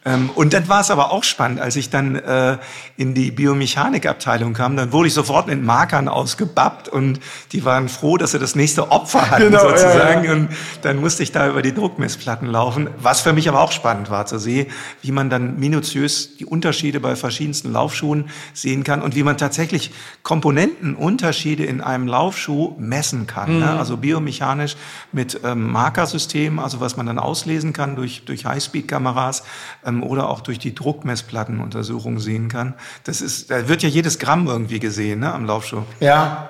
Ähm, 0.06 0.30
und 0.36 0.54
dann 0.54 0.68
war 0.68 0.82
es 0.82 0.92
aber 0.92 1.12
auch 1.12 1.24
spannend, 1.24 1.62
als 1.62 1.76
ich 1.76 1.90
dann 1.90 2.16
äh, 2.16 2.58
in 2.98 3.14
die 3.14 3.32
Biomechanikabteilung 3.32 4.54
kam, 4.54 4.76
dann 4.76 4.92
wurde 4.92 5.08
ich 5.08 5.14
sofort 5.14 5.48
mit 5.48 5.64
Markern 5.64 6.08
ausgebappt 6.08 6.90
und 6.90 7.20
die 7.52 7.64
waren 7.64 7.88
froh, 7.88 8.18
dass 8.18 8.32
sie 8.32 8.40
das 8.40 8.56
nächste 8.56 8.92
Opfer 8.92 9.32
hatten 9.32 9.52
genau, 9.52 9.70
sozusagen. 9.70 10.24
Ja, 10.24 10.32
ja. 10.32 10.34
Und 10.34 10.50
dann 10.82 10.98
musste 10.98 11.24
ich 11.24 11.32
da 11.32 11.48
über 11.48 11.62
die 11.62 11.74
Druckmessplatten 11.74 12.48
laufen, 12.48 12.90
was 12.98 13.22
für 13.22 13.34
mich 13.34 13.48
aber 13.48 13.62
auch 13.62 13.72
spannend 13.72 14.10
war 14.10 14.26
zu 14.26 14.40
sehen, 14.40 14.68
wie 15.02 15.12
man 15.12 15.30
dann 15.30 15.60
minutiös 15.60 16.36
die 16.38 16.46
Unterschiede 16.46 17.00
bei 17.00 17.16
verschiedensten 17.16 17.72
Laufschuhen 17.72 18.30
sehen 18.54 18.84
kann 18.84 19.02
und 19.02 19.16
wie 19.16 19.24
man 19.24 19.38
tatsächlich 19.38 19.92
Komponentenunterschiede 20.24 21.64
in 21.64 21.82
einem 21.82 22.08
Laufschuh 22.08 22.76
messen 22.78 23.26
kann. 23.28 23.50
Ne? 23.50 23.54
Mhm. 23.54 23.60
Ne? 23.64 23.80
Also 23.80 23.98
biomechanisch 23.98 24.76
mit 25.12 25.40
ähm, 25.44 25.72
Markersystemen, 25.72 26.60
also 26.60 26.82
was 26.82 26.98
man 26.98 27.06
dann 27.06 27.20
auslesen 27.20 27.72
kann 27.72 27.96
durch, 27.96 28.26
durch 28.26 28.46
Highspeed-Kameras. 28.46 29.44
Ähm, 29.86 29.93
ähm, 29.93 29.93
oder 30.02 30.30
auch 30.30 30.42
durch 30.42 30.58
die 30.58 30.74
Druckmessplattenuntersuchung 30.74 32.20
sehen 32.20 32.48
kann. 32.48 32.74
Das 33.04 33.22
ist, 33.22 33.52
da 33.52 33.68
wird 33.68 33.84
ja 33.84 33.90
jedes 33.90 34.18
Gramm 34.18 34.48
irgendwie 34.48 34.80
gesehen 34.80 35.20
ne, 35.20 35.34
am 35.34 35.46
Laufschuh. 35.46 35.84
Ja, 36.00 36.50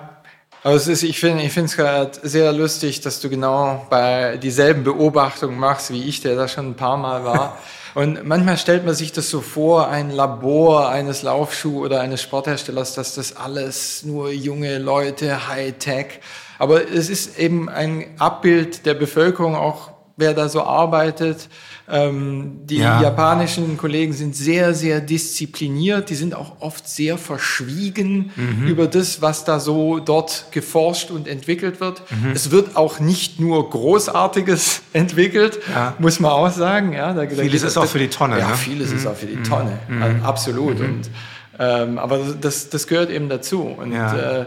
aber 0.63 0.75
es 0.75 0.87
ist, 0.87 1.03
ich 1.03 1.19
finde, 1.19 1.43
ich 1.43 1.51
finde 1.51 1.65
es 1.65 1.75
gerade 1.75 2.11
sehr 2.23 2.53
lustig, 2.53 3.01
dass 3.01 3.19
du 3.19 3.29
genau 3.29 3.85
bei 3.89 4.37
dieselben 4.37 4.85
Beobachtungen 4.85 5.59
machst 5.59 5.91
wie 5.91 6.03
ich, 6.03 6.21
der 6.21 6.37
da 6.37 6.47
schon 6.47 6.69
ein 6.69 6.75
paar 6.75 6.97
Mal 6.97 7.25
war. 7.25 7.57
Und 7.95 8.25
manchmal 8.25 8.57
stellt 8.57 8.85
man 8.85 8.95
sich 8.95 9.11
das 9.11 9.29
so 9.29 9.41
vor, 9.41 9.89
ein 9.89 10.09
Labor 10.09 10.89
eines 10.89 11.21
Laufschuh- 11.21 11.83
oder 11.83 12.01
eines 12.01 12.23
Sportherstellers, 12.23 12.95
dass 12.95 13.13
das 13.13 13.35
alles 13.35 14.03
nur 14.03 14.31
junge 14.31 14.79
Leute, 14.79 15.47
Hightech. 15.47 16.19
Aber 16.57 16.89
es 16.89 17.09
ist 17.09 17.37
eben 17.37 17.69
ein 17.69 18.05
Abbild 18.17 18.87
der 18.87 18.95
Bevölkerung 18.95 19.55
auch 19.55 19.92
wer 20.15 20.33
da 20.33 20.47
so 20.49 20.63
arbeitet. 20.63 21.49
Ähm, 21.89 22.61
die 22.63 22.77
ja. 22.77 23.01
japanischen 23.01 23.77
Kollegen 23.77 24.13
sind 24.13 24.35
sehr, 24.35 24.73
sehr 24.73 25.01
diszipliniert. 25.01 26.09
Die 26.09 26.15
sind 26.15 26.33
auch 26.33 26.61
oft 26.61 26.87
sehr 26.87 27.17
verschwiegen 27.17 28.31
mhm. 28.35 28.67
über 28.67 28.87
das, 28.87 29.21
was 29.21 29.43
da 29.43 29.59
so 29.59 29.99
dort 29.99 30.45
geforscht 30.51 31.11
und 31.11 31.27
entwickelt 31.27 31.81
wird. 31.81 32.03
Mhm. 32.09 32.31
Es 32.31 32.51
wird 32.51 32.75
auch 32.77 32.99
nicht 32.99 33.39
nur 33.39 33.69
Großartiges 33.69 34.83
entwickelt, 34.93 35.59
ja. 35.73 35.95
muss 35.99 36.19
man 36.19 36.31
auch 36.31 36.51
sagen. 36.51 36.93
Ja, 36.93 37.13
da, 37.13 37.27
vieles 37.27 37.61
da, 37.61 37.67
ist 37.67 37.77
auch 37.77 37.85
für 37.85 37.99
die 37.99 38.09
Tonne. 38.09 38.39
Ja, 38.39 38.49
ne? 38.49 38.55
vieles 38.55 38.91
mhm. 38.91 38.97
ist 38.97 39.07
auch 39.07 39.15
für 39.15 39.25
die 39.25 39.41
Tonne. 39.41 39.79
Mhm. 39.89 40.03
Also, 40.03 40.23
absolut. 40.23 40.79
Mhm. 40.79 40.85
Und, 40.85 41.09
ähm, 41.59 41.97
aber 41.97 42.19
das, 42.39 42.69
das 42.69 42.87
gehört 42.87 43.09
eben 43.09 43.29
dazu. 43.29 43.61
Und 43.63 43.91
ja. 43.91 44.41
äh, 44.41 44.45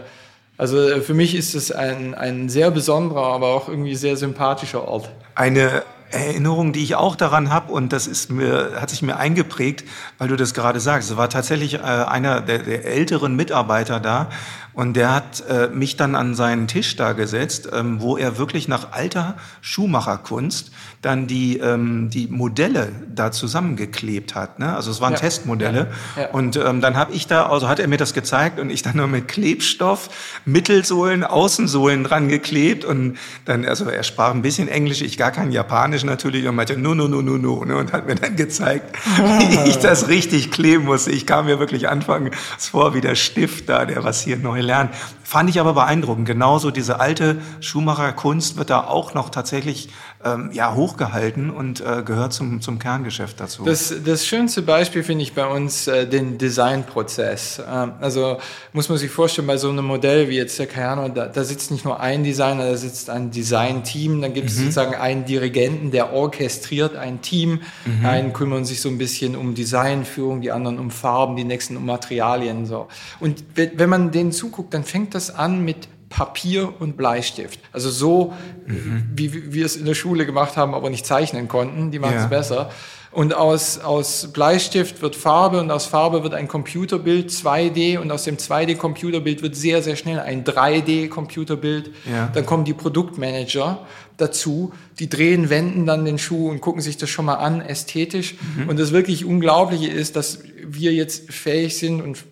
also 0.57 0.77
äh, 0.77 1.01
für 1.01 1.13
mich 1.13 1.35
ist 1.35 1.53
es 1.53 1.71
ein, 1.71 2.15
ein 2.15 2.49
sehr 2.49 2.71
besonderer, 2.71 3.27
aber 3.27 3.47
auch 3.47 3.69
irgendwie 3.69 3.95
sehr 3.95 4.17
sympathischer 4.17 4.87
Ort. 4.87 5.11
Eine 5.35 5.83
Erinnerung, 6.09 6.71
die 6.71 6.83
ich 6.83 6.95
auch 6.95 7.15
daran 7.17 7.51
habe, 7.51 7.71
und 7.71 7.91
das 7.91 8.07
ist 8.07 8.31
mir, 8.31 8.71
hat 8.79 8.89
sich 8.89 9.01
mir 9.01 9.17
eingeprägt, 9.17 9.83
weil 10.17 10.29
du 10.29 10.37
das 10.37 10.53
gerade 10.53 10.79
sagst. 10.79 11.11
Es 11.11 11.17
war 11.17 11.29
tatsächlich 11.29 11.75
äh, 11.75 11.79
einer 11.79 12.39
der, 12.39 12.59
der, 12.59 12.85
älteren 12.85 13.35
Mitarbeiter 13.35 13.99
da 13.99 14.29
und 14.77 14.93
der 14.93 15.11
hat 15.11 15.43
äh, 15.49 15.69
mich 15.69 15.97
dann 15.97 16.13
an 16.13 16.35
seinen 16.35 16.67
Tisch 16.67 16.95
da 16.97 17.13
gesetzt, 17.13 17.67
ähm, 17.73 17.99
wo 17.99 18.15
er 18.15 18.37
wirklich 18.37 18.67
nach 18.67 18.91
alter 18.91 19.35
Schuhmacherkunst 19.61 20.71
dann 21.01 21.25
die, 21.25 21.57
ähm, 21.57 22.11
die 22.11 22.27
Modelle 22.27 22.91
da 23.11 23.31
zusammengeklebt 23.31 24.35
hat. 24.35 24.59
Ne? 24.59 24.75
Also 24.75 24.91
es 24.91 25.01
waren 25.01 25.13
ja. 25.13 25.19
Testmodelle. 25.19 25.87
Ja. 26.15 26.21
Ja. 26.21 26.29
Und 26.29 26.57
ähm, 26.57 26.81
dann 26.81 26.95
habe 26.95 27.13
ich 27.13 27.25
da, 27.25 27.47
also 27.47 27.67
hat 27.67 27.79
er 27.79 27.87
mir 27.87 27.97
das 27.97 28.13
gezeigt 28.13 28.59
und 28.59 28.69
ich 28.69 28.83
dann 28.83 28.97
nur 28.97 29.07
mit 29.07 29.27
Klebstoff 29.27 30.09
Mittelsohlen, 30.45 31.23
Außensohlen 31.23 32.03
dran 32.03 32.27
geklebt 32.27 32.85
und 32.85 33.17
dann, 33.45 33.65
also 33.65 33.85
er 33.85 34.03
sprach 34.03 34.31
ein 34.31 34.43
bisschen 34.43 34.67
Englisch, 34.67 35.01
ich 35.01 35.17
gar 35.17 35.31
kein 35.31 35.51
Japanisch 35.51 36.03
natürlich 36.03 36.47
und 36.47 36.53
meinte, 36.53 36.77
no, 36.77 36.93
no, 36.93 37.07
no, 37.07 37.23
no, 37.23 37.37
no, 37.37 37.65
ne? 37.65 37.77
und 37.77 37.93
hat 37.93 38.05
mir 38.05 38.13
dann 38.13 38.35
gezeigt, 38.35 38.95
wie 39.39 39.69
ich 39.71 39.77
das 39.77 40.07
richtig 40.07 40.51
kleben 40.51 40.85
musste. 40.85 41.11
Ich 41.11 41.25
kam 41.25 41.47
mir 41.47 41.57
wirklich 41.57 41.89
anfangs 41.89 42.35
vor 42.59 42.93
wie 42.93 43.01
der 43.01 43.15
Stift 43.15 43.69
da, 43.69 43.85
der 43.85 44.03
was 44.03 44.21
hier 44.21 44.37
neu 44.37 44.66
lernt. 44.67 44.93
Fand 45.23 45.49
ich 45.49 45.59
aber 45.59 45.73
beeindruckend. 45.73 46.27
Genauso 46.27 46.69
diese 46.69 46.99
alte 46.99 47.41
Schuhmacherkunst 47.59 48.57
wird 48.57 48.69
da 48.69 48.81
auch 48.81 49.13
noch 49.13 49.29
tatsächlich 49.29 49.89
ähm, 50.23 50.49
ja, 50.51 50.73
hochgehalten 50.73 51.51
und 51.51 51.79
äh, 51.79 52.01
gehört 52.03 52.33
zum, 52.33 52.59
zum 52.61 52.79
Kerngeschäft 52.79 53.39
dazu. 53.39 53.63
Das, 53.63 53.93
das 54.03 54.25
schönste 54.25 54.63
Beispiel 54.63 55.03
finde 55.03 55.23
ich 55.23 55.33
bei 55.33 55.45
uns 55.45 55.87
äh, 55.87 56.07
den 56.07 56.39
Designprozess. 56.39 57.61
Ähm, 57.67 57.93
also 58.01 58.37
muss 58.73 58.89
man 58.89 58.97
sich 58.97 59.11
vorstellen, 59.11 59.47
bei 59.47 59.57
so 59.57 59.69
einem 59.69 59.85
Modell 59.85 60.27
wie 60.29 60.37
jetzt 60.37 60.57
der 60.57 60.65
Cayano, 60.65 61.09
da, 61.09 61.27
da 61.27 61.43
sitzt 61.43 61.69
nicht 61.69 61.85
nur 61.85 61.99
ein 61.99 62.23
Designer, 62.23 62.65
da 62.65 62.77
sitzt 62.77 63.11
ein 63.11 63.29
Designteam, 63.29 64.21
dann 64.21 64.33
gibt 64.33 64.49
es 64.49 64.57
mhm. 64.57 64.61
sozusagen 64.61 64.95
einen 64.95 65.25
Dirigenten, 65.25 65.91
der 65.91 66.13
orchestriert 66.13 66.95
ein 66.95 67.21
Team. 67.21 67.61
Mhm. 67.85 68.05
Einen 68.05 68.33
kümmern 68.33 68.65
sich 68.65 68.81
so 68.81 68.89
ein 68.89 68.97
bisschen 68.97 69.35
um 69.35 69.53
Designführung, 69.53 70.41
die 70.41 70.51
anderen 70.51 70.79
um 70.79 70.89
Farben, 70.89 71.35
die 71.35 71.43
nächsten 71.43 71.77
um 71.77 71.85
Materialien. 71.85 72.65
So. 72.65 72.87
Und 73.19 73.43
wenn 73.55 73.89
man 73.89 74.11
denen 74.11 74.31
zuguckt, 74.31 74.73
dann 74.73 74.83
fängt 74.83 75.13
das 75.13 75.33
an 75.33 75.63
mit 75.63 75.87
Papier 76.09 76.73
und 76.79 76.97
Bleistift. 76.97 77.59
Also 77.71 77.89
so, 77.89 78.33
mhm. 78.65 79.09
wie, 79.15 79.33
wie 79.33 79.53
wir 79.53 79.65
es 79.65 79.75
in 79.75 79.85
der 79.85 79.95
Schule 79.95 80.25
gemacht 80.25 80.57
haben, 80.57 80.73
aber 80.73 80.89
nicht 80.89 81.05
zeichnen 81.05 81.47
konnten. 81.47 81.91
Die 81.91 81.99
machen 81.99 82.15
ja. 82.15 82.23
es 82.23 82.29
besser. 82.29 82.69
Und 83.11 83.33
aus, 83.33 83.79
aus 83.79 84.31
Bleistift 84.31 85.01
wird 85.01 85.15
Farbe 85.15 85.59
und 85.59 85.71
aus 85.71 85.85
Farbe 85.87 86.23
wird 86.23 86.33
ein 86.33 86.47
Computerbild 86.47 87.31
2D 87.31 87.97
und 87.97 88.11
aus 88.11 88.25
dem 88.25 88.37
2D-Computerbild 88.37 89.41
wird 89.41 89.55
sehr, 89.55 89.81
sehr 89.81 89.95
schnell 89.95 90.19
ein 90.19 90.43
3D-Computerbild. 90.43 91.91
Ja. 92.09 92.27
Dann 92.27 92.45
kommen 92.45 92.63
die 92.63 92.73
Produktmanager 92.73 93.85
dazu, 94.17 94.73
die 94.99 95.09
drehen, 95.09 95.49
wenden 95.49 95.85
dann 95.85 96.05
den 96.05 96.19
Schuh 96.19 96.49
und 96.49 96.61
gucken 96.61 96.81
sich 96.81 96.97
das 96.97 97.09
schon 97.09 97.25
mal 97.25 97.35
an, 97.35 97.61
ästhetisch. 97.61 98.35
Mhm. 98.55 98.69
Und 98.69 98.79
das 98.79 98.91
wirklich 98.91 99.25
Unglaubliche 99.25 99.87
ist, 99.87 100.15
dass 100.15 100.39
wir 100.63 100.93
jetzt 100.93 101.31
fähig 101.31 101.77
sind 101.77 102.01
und 102.01 102.23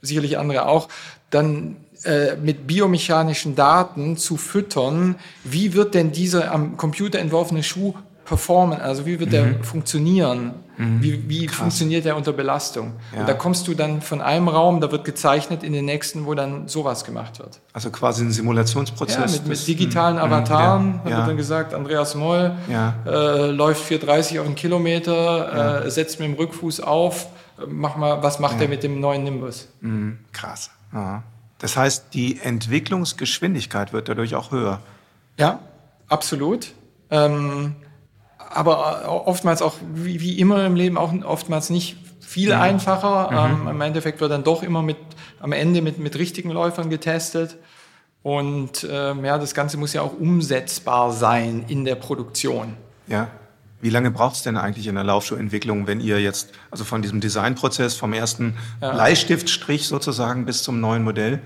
sicherlich 0.00 0.38
andere 0.38 0.66
auch, 0.66 0.88
dann 1.30 1.76
äh, 2.04 2.36
mit 2.36 2.66
biomechanischen 2.66 3.54
Daten 3.54 4.16
zu 4.16 4.36
füttern, 4.36 5.16
wie 5.44 5.74
wird 5.74 5.94
denn 5.94 6.12
dieser 6.12 6.52
am 6.52 6.76
Computer 6.76 7.18
entworfene 7.18 7.62
Schuh 7.62 7.94
performen, 8.24 8.80
also 8.80 9.06
wie 9.06 9.20
wird 9.20 9.30
mhm. 9.30 9.32
der 9.32 9.64
funktionieren, 9.64 10.54
mhm. 10.76 11.02
wie, 11.02 11.28
wie 11.28 11.48
funktioniert 11.48 12.04
der 12.04 12.16
unter 12.16 12.32
Belastung. 12.32 12.94
Ja. 13.12 13.20
Und 13.20 13.28
da 13.28 13.34
kommst 13.34 13.68
du 13.68 13.74
dann 13.74 14.00
von 14.00 14.20
einem 14.20 14.48
Raum, 14.48 14.80
da 14.80 14.90
wird 14.90 15.04
gezeichnet, 15.04 15.62
in 15.62 15.72
den 15.72 15.84
nächsten, 15.84 16.26
wo 16.26 16.34
dann 16.34 16.68
sowas 16.68 17.04
gemacht 17.04 17.38
wird. 17.38 17.60
Also 17.72 17.90
quasi 17.90 18.24
ein 18.24 18.32
Simulationsprozess. 18.32 19.34
Ja, 19.34 19.40
mit, 19.40 19.46
mit 19.46 19.66
digitalen 19.66 20.16
mhm. 20.16 20.22
Avataren, 20.22 21.00
ja. 21.04 21.18
wird 21.18 21.28
dann 21.28 21.36
gesagt, 21.36 21.74
Andreas 21.74 22.14
Moll 22.14 22.52
äh, 23.06 23.46
läuft 23.50 23.90
4,30 23.90 24.40
auf 24.40 24.46
einen 24.46 24.54
Kilometer, 24.54 25.84
äh, 25.84 25.90
setzt 25.90 26.18
mit 26.20 26.28
dem 26.28 26.34
Rückfuß 26.34 26.80
auf, 26.80 27.26
mach 27.68 27.96
mal, 27.96 28.22
was 28.22 28.38
macht 28.38 28.60
er 28.60 28.68
mit 28.68 28.82
dem 28.82 29.00
neuen 29.00 29.24
Nimbus? 29.24 29.68
Mhm. 29.80 30.18
Krass. 30.32 30.70
Aha. 30.92 31.22
Das 31.64 31.78
heißt, 31.78 32.12
die 32.12 32.40
Entwicklungsgeschwindigkeit 32.42 33.94
wird 33.94 34.10
dadurch 34.10 34.34
auch 34.34 34.50
höher. 34.50 34.80
Ja, 35.38 35.60
absolut. 36.08 36.74
Ähm, 37.08 37.76
aber 38.36 39.26
oftmals 39.26 39.62
auch, 39.62 39.72
wie, 39.94 40.20
wie, 40.20 40.38
immer 40.38 40.66
im 40.66 40.76
Leben, 40.76 40.98
auch 40.98 41.14
oftmals 41.24 41.70
nicht 41.70 41.96
viel 42.20 42.50
ja. 42.50 42.60
einfacher. 42.60 43.30
Mhm. 43.30 43.62
Ähm, 43.62 43.68
Im 43.68 43.80
Endeffekt 43.80 44.20
wird 44.20 44.30
dann 44.30 44.44
doch 44.44 44.62
immer 44.62 44.82
mit, 44.82 44.98
am 45.40 45.52
Ende 45.52 45.80
mit, 45.80 45.98
mit 45.98 46.18
richtigen 46.18 46.50
Läufern 46.50 46.90
getestet. 46.90 47.56
Und 48.22 48.86
ähm, 48.90 49.24
ja, 49.24 49.38
das 49.38 49.54
Ganze 49.54 49.78
muss 49.78 49.94
ja 49.94 50.02
auch 50.02 50.12
umsetzbar 50.12 51.12
sein 51.12 51.64
in 51.68 51.86
der 51.86 51.94
Produktion. 51.94 52.76
Ja. 53.06 53.28
Wie 53.84 53.90
lange 53.90 54.10
braucht 54.10 54.36
es 54.36 54.42
denn 54.42 54.56
eigentlich 54.56 54.86
in 54.86 54.94
der 54.94 55.04
Laufschuhentwicklung, 55.04 55.86
wenn 55.86 56.00
ihr 56.00 56.18
jetzt, 56.18 56.52
also 56.70 56.84
von 56.84 57.02
diesem 57.02 57.20
Designprozess, 57.20 57.94
vom 57.96 58.14
ersten 58.14 58.56
ja. 58.80 58.92
Bleistiftstrich 58.92 59.86
sozusagen 59.86 60.46
bis 60.46 60.62
zum 60.62 60.80
neuen 60.80 61.02
Modell? 61.02 61.42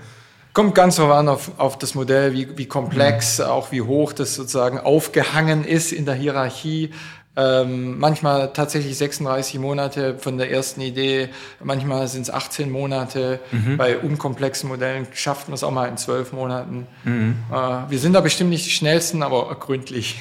Kommt 0.53 0.73
ganz 0.73 0.95
darauf 0.95 1.11
an, 1.11 1.27
auf, 1.27 1.51
auf 1.59 1.77
das 1.77 1.95
Modell, 1.95 2.31
wie, 2.31 2.57
wie 2.57 2.65
komplex, 2.65 3.39
mhm. 3.39 3.45
auch 3.45 3.73
wie 3.73 3.81
hoch 3.81 4.13
das 4.13 4.35
sozusagen 4.35 4.79
aufgehangen 4.79 5.65
ist 5.65 5.91
in 5.91 6.05
der 6.05 6.15
Hierarchie. 6.15 6.91
Ähm, 7.39 7.97
manchmal 7.99 8.51
tatsächlich 8.51 8.97
36 8.97 9.59
Monate 9.59 10.17
von 10.19 10.37
der 10.37 10.51
ersten 10.51 10.81
Idee, 10.81 11.29
manchmal 11.63 12.07
sind 12.09 12.23
es 12.23 12.29
18 12.29 12.69
Monate. 12.69 13.39
Mhm. 13.51 13.77
Bei 13.77 13.97
unkomplexen 13.97 14.67
Modellen 14.67 15.07
schafft 15.13 15.47
man 15.47 15.55
es 15.55 15.63
auch 15.63 15.71
mal 15.71 15.87
in 15.87 15.95
12 15.95 16.33
Monaten. 16.33 16.85
Mhm. 17.05 17.37
Äh, 17.49 17.55
wir 17.89 17.99
sind 17.99 18.11
da 18.13 18.19
bestimmt 18.19 18.49
nicht 18.49 18.65
die 18.65 18.71
schnellsten, 18.71 19.23
aber 19.23 19.55
gründlich. 19.55 20.19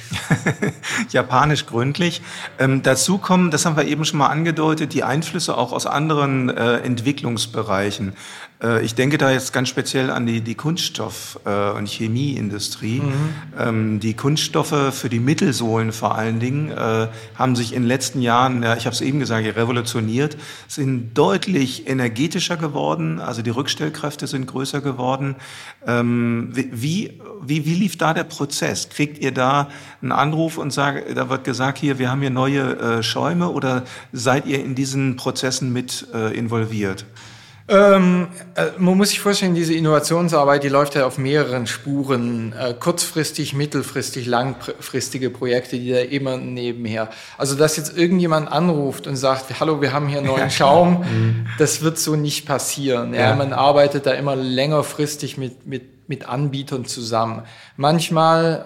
Japanisch 1.11 1.67
gründlich. 1.67 2.23
Ähm, 2.61 2.83
dazu 2.85 3.19
kommen, 3.19 3.51
das 3.51 3.67
haben 3.67 3.77
wir 3.77 3.87
eben 3.87 4.05
schon 4.05 4.19
mal 4.19 4.29
angedeutet, 4.29 4.95
die 4.95 5.03
Einflüsse 5.03 5.59
auch 5.59 5.73
aus 5.73 5.87
anderen 5.87 6.51
äh, 6.51 6.77
Entwicklungsbereichen. 6.77 8.13
Äh, 8.63 8.85
ich 8.85 8.95
denke 8.95 9.19
da 9.19 9.31
jetzt 9.31 9.53
ganz 9.53 9.69
speziell 9.69 10.11
an 10.11 10.27
die, 10.27 10.41
die 10.41 10.55
Kunststoff- 10.55 11.39
äh, 11.45 11.71
und 11.71 11.89
Chemieindustrie. 11.89 13.01
Mhm. 13.01 13.13
Ähm, 13.59 14.01
die 14.01 14.15
Kunststoffe 14.15 14.95
für 14.95 15.09
die 15.09 15.21
Mittelsohlen 15.21 15.93
vor 15.93 16.17
allen 16.17 16.41
Dingen 16.41 16.71
äh, 16.71 17.09
haben 17.37 17.57
sich 17.57 17.73
in 17.73 17.83
den 17.83 17.89
letzten 17.89 18.23
Jahren, 18.23 18.63
ja, 18.63 18.77
ich 18.77 18.87
habe 18.87 18.95
es 18.95 19.01
eben 19.01 19.21
gesagt, 19.21 19.47
revolutioniert, 19.47 20.37
sind 20.67 21.17
deutlich 21.17 21.89
energetischer 21.89 22.57
geworden, 22.57 23.21
also 23.21 23.43
die 23.43 23.51
Rückstellkräfte 23.51 24.27
sind 24.27 24.47
größer 24.47 24.81
geworden. 24.81 25.37
Ähm, 25.87 26.51
wie, 26.53 27.21
wie, 27.41 27.65
wie 27.65 27.75
lief 27.75 27.97
da 27.97 28.15
der 28.15 28.25
Prozess? 28.25 28.89
Kriegt 28.89 29.19
ihr 29.19 29.33
da 29.33 29.69
einen 30.03 30.13
Anruf 30.13 30.59
und 30.59 30.73
sagt, 30.73 31.17
da 31.17 31.29
wird 31.29 31.45
gesagt, 31.45 31.79
hier, 31.79 31.99
wir 31.99 32.11
haben 32.11 32.21
hier 32.21 32.31
neue 32.31 33.03
Schäume 33.03 33.49
oder 33.51 33.85
seid 34.13 34.47
ihr 34.47 34.65
in 34.65 34.75
diesen 34.75 35.17
Prozessen 35.17 35.73
mit 35.73 36.07
involviert? 36.35 37.07
Ähm, 37.71 38.29
äh, 38.55 38.67
man 38.79 38.97
muss 38.97 39.11
sich 39.11 39.21
vorstellen, 39.21 39.55
diese 39.55 39.75
Innovationsarbeit, 39.75 40.65
die 40.65 40.71
läuft 40.71 40.95
ja 40.95 41.07
auf 41.07 41.19
mehreren 41.19 41.67
Spuren. 41.67 42.55
Äh, 42.59 42.73
kurzfristig, 42.73 43.53
mittelfristig, 43.53 44.27
langfristige 44.27 45.29
Projekte, 45.29 45.79
die 45.79 45.93
da 45.93 45.99
immer 45.99 46.39
nebenher. 46.39 47.11
Also, 47.37 47.57
dass 47.57 47.77
jetzt 47.77 47.97
irgendjemand 47.97 48.51
anruft 48.51 49.07
und 49.07 49.17
sagt, 49.17 49.61
hallo, 49.61 49.83
wir 49.83 49.93
haben 49.93 50.09
hier 50.09 50.19
einen 50.19 50.29
neuen 50.29 50.51
Schaum, 50.51 51.01
mhm. 51.01 51.47
das 51.59 51.83
wird 51.83 51.99
so 51.99 52.17
nicht 52.17 52.47
passieren. 52.47 53.13
Ja. 53.13 53.21
ja. 53.21 53.37
man 53.37 53.53
arbeitet 53.53 54.07
da 54.07 54.13
immer 54.13 54.35
längerfristig 54.35 55.37
mit, 55.37 55.67
mit, 55.67 56.09
mit 56.09 56.27
Anbietern 56.27 56.87
zusammen. 56.87 57.43
Manchmal, 57.77 58.65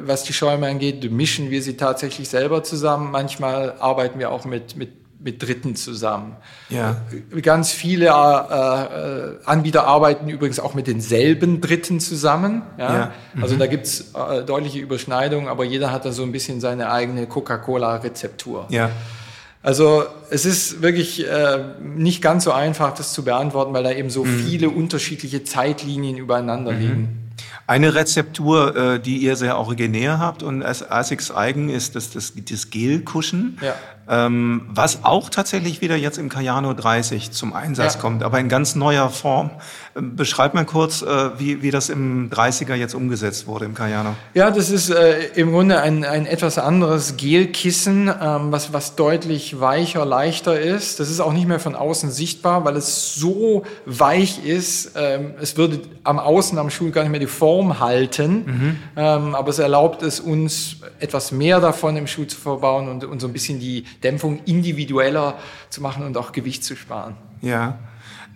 äh, 0.00 0.08
was 0.08 0.24
die 0.24 0.32
Schäume 0.32 0.68
angeht, 0.68 1.10
mischen 1.12 1.50
wir 1.50 1.60
sie 1.60 1.76
tatsächlich 1.76 2.30
selber 2.30 2.64
zusammen. 2.64 3.10
Manchmal 3.10 3.74
arbeiten 3.78 4.18
wir 4.18 4.30
auch 4.30 4.46
mit, 4.46 4.74
mit 4.76 5.01
mit 5.22 5.42
Dritten 5.42 5.76
zusammen. 5.76 6.36
Ja. 6.68 6.96
Ganz 7.42 7.72
viele 7.72 8.06
äh, 8.06 8.10
äh, 8.10 9.38
Anbieter 9.44 9.86
arbeiten 9.86 10.28
übrigens 10.28 10.58
auch 10.58 10.74
mit 10.74 10.86
denselben 10.86 11.60
Dritten 11.60 12.00
zusammen. 12.00 12.62
Ja? 12.78 12.94
ja. 12.94 13.12
Mhm. 13.34 13.42
Also 13.42 13.56
da 13.56 13.66
gibt's 13.66 14.12
äh, 14.14 14.42
deutliche 14.42 14.78
Überschneidungen, 14.80 15.48
aber 15.48 15.64
jeder 15.64 15.92
hat 15.92 16.04
da 16.04 16.12
so 16.12 16.22
ein 16.22 16.32
bisschen 16.32 16.60
seine 16.60 16.90
eigene 16.90 17.26
Coca-Cola-Rezeptur. 17.26 18.66
Ja. 18.70 18.90
Also 19.62 20.04
es 20.30 20.44
ist 20.44 20.82
wirklich 20.82 21.24
äh, 21.24 21.58
nicht 21.80 22.20
ganz 22.20 22.44
so 22.44 22.52
einfach, 22.52 22.94
das 22.94 23.12
zu 23.12 23.22
beantworten, 23.22 23.72
weil 23.72 23.84
da 23.84 23.92
eben 23.92 24.10
so 24.10 24.24
mhm. 24.24 24.40
viele 24.40 24.70
unterschiedliche 24.70 25.44
Zeitlinien 25.44 26.16
übereinander 26.16 26.72
mhm. 26.72 26.80
liegen. 26.80 27.18
Eine 27.66 27.94
Rezeptur, 27.94 28.76
äh, 28.76 29.00
die 29.00 29.18
ihr 29.18 29.36
sehr 29.36 29.56
originär 29.56 30.18
habt 30.18 30.42
und 30.42 30.62
als 30.62 30.88
Asics 30.90 31.30
eigen 31.30 31.68
ist 31.68 31.94
das, 31.94 32.10
das, 32.10 32.32
das 32.34 32.70
Gelkuschen. 32.70 33.58
Ja. 33.62 33.74
Ähm, 34.12 34.66
was 34.68 35.04
auch 35.04 35.30
tatsächlich 35.30 35.80
wieder 35.80 35.96
jetzt 35.96 36.18
im 36.18 36.28
Cayano 36.28 36.74
30 36.74 37.30
zum 37.30 37.54
Einsatz 37.54 37.94
ja. 37.94 38.00
kommt, 38.00 38.22
aber 38.22 38.38
in 38.40 38.50
ganz 38.50 38.74
neuer 38.74 39.08
Form. 39.08 39.50
Ähm, 39.96 40.16
beschreib 40.16 40.52
mal 40.52 40.66
kurz, 40.66 41.00
äh, 41.00 41.30
wie, 41.38 41.62
wie 41.62 41.70
das 41.70 41.88
im 41.88 42.28
30er 42.28 42.74
jetzt 42.74 42.94
umgesetzt 42.94 43.46
wurde 43.46 43.64
im 43.64 43.74
Cayano. 43.74 44.14
Ja, 44.34 44.50
das 44.50 44.68
ist 44.68 44.90
äh, 44.90 45.28
im 45.34 45.52
Grunde 45.52 45.80
ein, 45.80 46.04
ein 46.04 46.26
etwas 46.26 46.58
anderes 46.58 47.16
Gelkissen, 47.16 48.08
ähm, 48.08 48.52
was, 48.52 48.74
was 48.74 48.96
deutlich 48.96 49.60
weicher, 49.60 50.04
leichter 50.04 50.60
ist. 50.60 51.00
Das 51.00 51.08
ist 51.08 51.20
auch 51.20 51.32
nicht 51.32 51.48
mehr 51.48 51.60
von 51.60 51.74
außen 51.74 52.10
sichtbar, 52.10 52.66
weil 52.66 52.76
es 52.76 53.14
so 53.14 53.64
weich 53.86 54.44
ist. 54.44 54.92
Ähm, 54.94 55.32
es 55.40 55.56
würde 55.56 55.80
am 56.04 56.18
Außen 56.18 56.58
am 56.58 56.68
Schuh 56.68 56.90
gar 56.90 57.00
nicht 57.00 57.12
mehr 57.12 57.20
die 57.20 57.26
Form 57.26 57.80
halten, 57.80 58.44
mhm. 58.44 58.76
ähm, 58.96 59.34
aber 59.34 59.48
es 59.48 59.58
erlaubt 59.58 60.02
es 60.02 60.20
uns, 60.20 60.76
etwas 61.00 61.32
mehr 61.32 61.60
davon 61.60 61.96
im 61.96 62.06
Schuh 62.06 62.24
zu 62.24 62.38
verbauen 62.38 62.88
und, 62.88 63.04
und 63.04 63.20
so 63.20 63.26
ein 63.26 63.32
bisschen 63.32 63.58
die 63.58 63.84
Dämpfung 64.02 64.40
individueller 64.44 65.38
zu 65.70 65.80
machen 65.80 66.04
und 66.04 66.16
auch 66.16 66.32
Gewicht 66.32 66.64
zu 66.64 66.76
sparen. 66.76 67.16
Ja. 67.40 67.78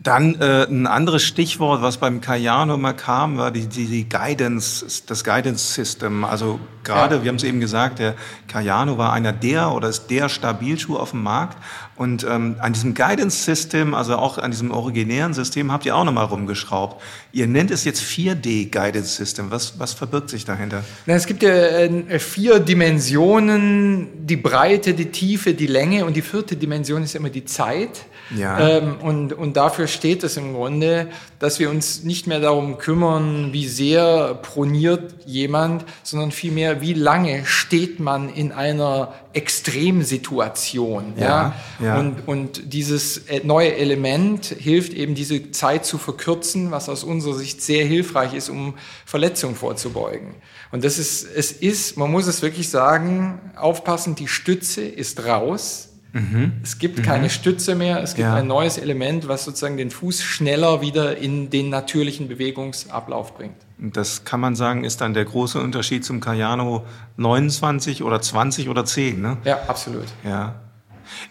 Dann 0.03 0.41
äh, 0.41 0.67
ein 0.69 0.87
anderes 0.87 1.25
Stichwort, 1.25 1.83
was 1.83 1.97
beim 1.97 2.21
Cayano 2.21 2.77
mal 2.77 2.93
kam, 2.93 3.39
war 3.39 3.51
die, 3.51 3.67
die, 3.67 3.87
die 3.87 4.09
Guidance, 4.09 5.03
das 5.07 5.25
Guidance 5.25 5.75
System. 5.75 6.25
Also 6.25 6.61
gerade, 6.85 7.17
ja. 7.17 7.23
wir 7.25 7.29
haben 7.31 7.37
es 7.37 7.43
eben 7.43 7.59
gesagt, 7.59 7.99
der 7.99 8.15
Cayano 8.47 8.99
war 8.99 9.13
einer 9.13 9.33
der 9.33 9.73
oder 9.73 9.89
ist 9.89 10.09
der 10.09 10.29
Stabilschuh 10.29 10.97
auf 10.97 11.11
dem 11.11 11.25
Markt. 11.25 11.59
Und 11.97 12.27
ähm, 12.29 12.57
an 12.59 12.75
diesem 12.75 12.95
Guidance 12.95 13.45
System, 13.45 13.95
also 13.95 14.17
auch 14.17 14.37
an 14.37 14.51
diesem 14.51 14.71
originären 14.71 15.33
System, 15.33 15.73
habt 15.73 15.87
ihr 15.87 15.97
auch 15.97 16.05
nochmal 16.05 16.27
rumgeschraubt. 16.27 17.03
Ihr 17.33 17.47
nennt 17.47 17.71
es 17.71 17.85
jetzt 17.85 18.03
4D 18.03 18.71
Guidance 18.71 19.17
System. 19.17 19.51
Was, 19.51 19.79
was 19.79 19.95
verbirgt 19.95 20.29
sich 20.29 20.45
dahinter? 20.45 20.85
Na, 21.07 21.15
es 21.15 21.27
gibt 21.27 21.43
ja 21.43 21.51
äh, 21.51 22.19
vier 22.19 22.61
Dimensionen, 22.61 24.27
die 24.27 24.37
Breite, 24.37 24.93
die 24.93 25.11
Tiefe, 25.11 25.55
die 25.55 25.67
Länge 25.67 26.05
und 26.05 26.17
die 26.17 26.23
vierte 26.23 26.57
Dimension 26.57 27.03
ist 27.03 27.15
immer 27.15 27.31
die 27.31 27.47
Zeit. 27.47 28.07
Ja. 28.35 28.59
Ähm, 28.59 28.97
und, 29.01 29.33
und 29.33 29.57
dafür 29.57 29.87
steht 29.87 30.25
es 30.25 30.37
im 30.37 30.53
Grunde, 30.53 31.09
dass 31.39 31.61
wir 31.61 31.71
uns 31.71 32.03
nicht 32.03 32.27
mehr 32.27 32.41
darum 32.41 32.79
kümmern, 32.79 33.53
wie 33.53 33.69
sehr 33.69 34.35
proniert 34.43 35.15
jemand, 35.27 35.85
sondern 36.03 36.33
vielmehr, 36.33 36.81
wie 36.81 36.95
lange 36.95 37.47
steht 37.47 38.01
man 38.01 38.29
in 38.29 38.53
einer 38.53 39.13
Extremsituation. 39.33 41.13
Ja, 41.17 41.55
ja? 41.79 41.86
Ja. 41.87 41.99
Und, 41.99 42.27
und 42.27 42.73
dieses 42.73 43.19
äh, 43.29 43.41
neue 43.45 43.77
Element 43.77 44.47
hilft 44.47 44.93
eben, 44.93 45.15
diese 45.15 45.51
Zeit 45.53 45.85
zu 45.85 45.99
verkürzen, 45.99 46.71
was 46.71 46.89
aus 46.89 47.05
unserer 47.05 47.35
Sicht 47.35 47.63
sehr 47.63 47.85
hilfreich 47.85 48.35
ist, 48.35 48.49
um 48.49 48.75
Verletzungen 49.05 49.55
vorzubeugen. 49.55 50.35
Und 50.73 50.85
das 50.85 50.99
ist, 50.99 51.25
es 51.25 51.53
ist, 51.53 51.97
man 51.97 52.11
muss 52.11 52.27
es 52.27 52.43
wirklich 52.43 52.69
sagen, 52.69 53.41
aufpassen, 53.57 54.15
die 54.15 54.29
Stütze 54.29 54.83
ist 54.83 55.25
raus 55.25 55.91
Mhm. 56.17 56.53
Es 56.63 56.79
gibt 56.79 56.99
mhm. 56.99 57.03
keine 57.03 57.29
Stütze 57.29 57.75
mehr, 57.75 58.03
es 58.03 58.15
gibt 58.15 58.27
ja. 58.27 58.37
ein 58.37 58.47
neues 58.47 58.79
Element, 58.79 59.29
was 59.29 59.45
sozusagen 59.45 59.77
den 59.77 59.91
Fuß 59.91 60.23
schneller 60.23 60.81
wieder 60.81 61.19
in 61.19 61.51
den 61.51 61.69
natürlichen 61.69 62.27
Bewegungsablauf 62.27 63.35
bringt. 63.35 63.57
Das 63.79 64.25
kann 64.25 64.41
man 64.41 64.57
sagen, 64.57 64.85
ist 64.85 65.03
dann 65.03 65.13
der 65.13 65.27
große 65.27 65.61
Unterschied 65.61 66.07
zum 66.07 66.21
Cayano 66.21 66.87
29 67.19 68.03
oder 68.03 68.23
20 68.23 68.71
oder 68.71 68.87
10, 68.87 69.21
ne? 69.21 69.37
Ja, 69.45 69.61
absolut. 69.69 70.07
Ja. 70.25 70.55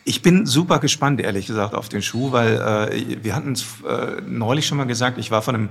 Ich 0.03 0.21
bin 0.21 0.45
super 0.45 0.79
gespannt, 0.79 1.21
ehrlich 1.21 1.47
gesagt, 1.47 1.73
auf 1.73 1.89
den 1.89 2.01
Schuh, 2.01 2.31
weil 2.31 2.55
äh, 2.91 3.23
wir 3.23 3.35
hatten 3.35 3.53
es 3.53 3.65
äh, 3.88 4.21
neulich 4.27 4.67
schon 4.67 4.77
mal 4.77 4.85
gesagt, 4.85 5.17
ich 5.17 5.31
war 5.31 5.41
von 5.41 5.55
dem 5.55 5.69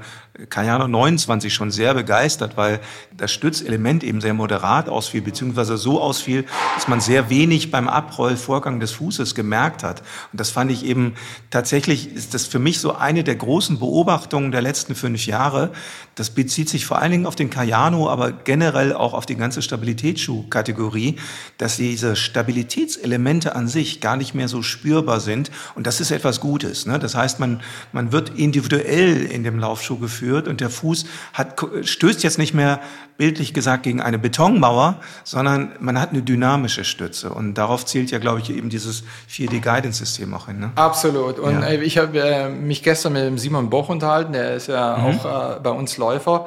Cayano 0.50 0.88
29 0.88 1.52
schon 1.52 1.70
sehr 1.70 1.94
begeistert, 1.94 2.56
weil 2.56 2.80
das 3.16 3.32
Stützelement 3.32 4.02
eben 4.02 4.20
sehr 4.20 4.34
moderat 4.34 4.88
ausfiel, 4.88 5.22
beziehungsweise 5.22 5.76
so 5.76 6.00
ausfiel, 6.00 6.44
dass 6.74 6.88
man 6.88 7.00
sehr 7.00 7.30
wenig 7.30 7.70
beim 7.70 7.88
Abrollvorgang 7.88 8.80
des 8.80 8.92
Fußes 8.92 9.34
gemerkt 9.34 9.82
hat. 9.82 10.00
Und 10.32 10.40
das 10.40 10.50
fand 10.50 10.70
ich 10.70 10.84
eben 10.84 11.14
tatsächlich, 11.50 12.12
ist 12.14 12.34
das 12.34 12.46
für 12.46 12.58
mich 12.58 12.80
so 12.80 12.94
eine 12.94 13.24
der 13.24 13.36
großen 13.36 13.78
Beobachtungen 13.78 14.50
der 14.50 14.62
letzten 14.62 14.94
fünf 14.94 15.26
Jahre. 15.26 15.72
Das 16.14 16.30
bezieht 16.30 16.68
sich 16.68 16.86
vor 16.86 16.98
allen 16.98 17.12
Dingen 17.12 17.26
auf 17.26 17.36
den 17.36 17.50
Cayano, 17.50 18.08
aber 18.08 18.32
generell 18.32 18.92
auch 18.92 19.14
auf 19.14 19.26
die 19.26 19.36
ganze 19.36 19.62
Stabilitätsschuhkategorie, 19.62 21.16
dass 21.58 21.76
diese 21.76 22.16
Stabilitätselemente 22.16 23.54
an 23.54 23.68
sich 23.68 23.93
gar 24.00 24.16
nicht 24.16 24.34
mehr 24.34 24.48
so 24.48 24.62
spürbar 24.62 25.20
sind. 25.20 25.50
Und 25.74 25.86
das 25.86 26.00
ist 26.00 26.10
etwas 26.10 26.40
Gutes. 26.40 26.86
Ne? 26.86 26.98
Das 26.98 27.14
heißt, 27.14 27.40
man, 27.40 27.60
man 27.92 28.12
wird 28.12 28.38
individuell 28.38 29.24
in 29.24 29.44
dem 29.44 29.58
Laufschuh 29.58 29.98
geführt 29.98 30.48
und 30.48 30.60
der 30.60 30.70
Fuß 30.70 31.06
hat, 31.32 31.60
stößt 31.82 32.22
jetzt 32.22 32.38
nicht 32.38 32.54
mehr 32.54 32.80
bildlich 33.16 33.54
gesagt 33.54 33.84
gegen 33.84 34.00
eine 34.00 34.18
Betonmauer, 34.18 34.96
sondern 35.22 35.72
man 35.78 36.00
hat 36.00 36.10
eine 36.10 36.22
dynamische 36.22 36.84
Stütze. 36.84 37.30
Und 37.30 37.54
darauf 37.54 37.86
zielt 37.86 38.10
ja, 38.10 38.18
glaube 38.18 38.40
ich, 38.40 38.50
eben 38.50 38.70
dieses 38.70 39.04
4D-Guidance-System 39.30 40.34
auch 40.34 40.46
hin. 40.46 40.60
Ne? 40.60 40.72
Absolut. 40.74 41.38
Und 41.38 41.62
ja. 41.62 41.70
ich 41.70 41.98
habe 41.98 42.18
äh, 42.18 42.48
mich 42.48 42.82
gestern 42.82 43.12
mit 43.12 43.22
dem 43.22 43.38
Simon 43.38 43.70
Boch 43.70 43.88
unterhalten, 43.88 44.32
der 44.32 44.54
ist 44.54 44.66
ja 44.66 44.96
mhm. 44.96 45.04
auch 45.04 45.56
äh, 45.56 45.60
bei 45.60 45.70
uns 45.70 45.96
Läufer. 45.96 46.46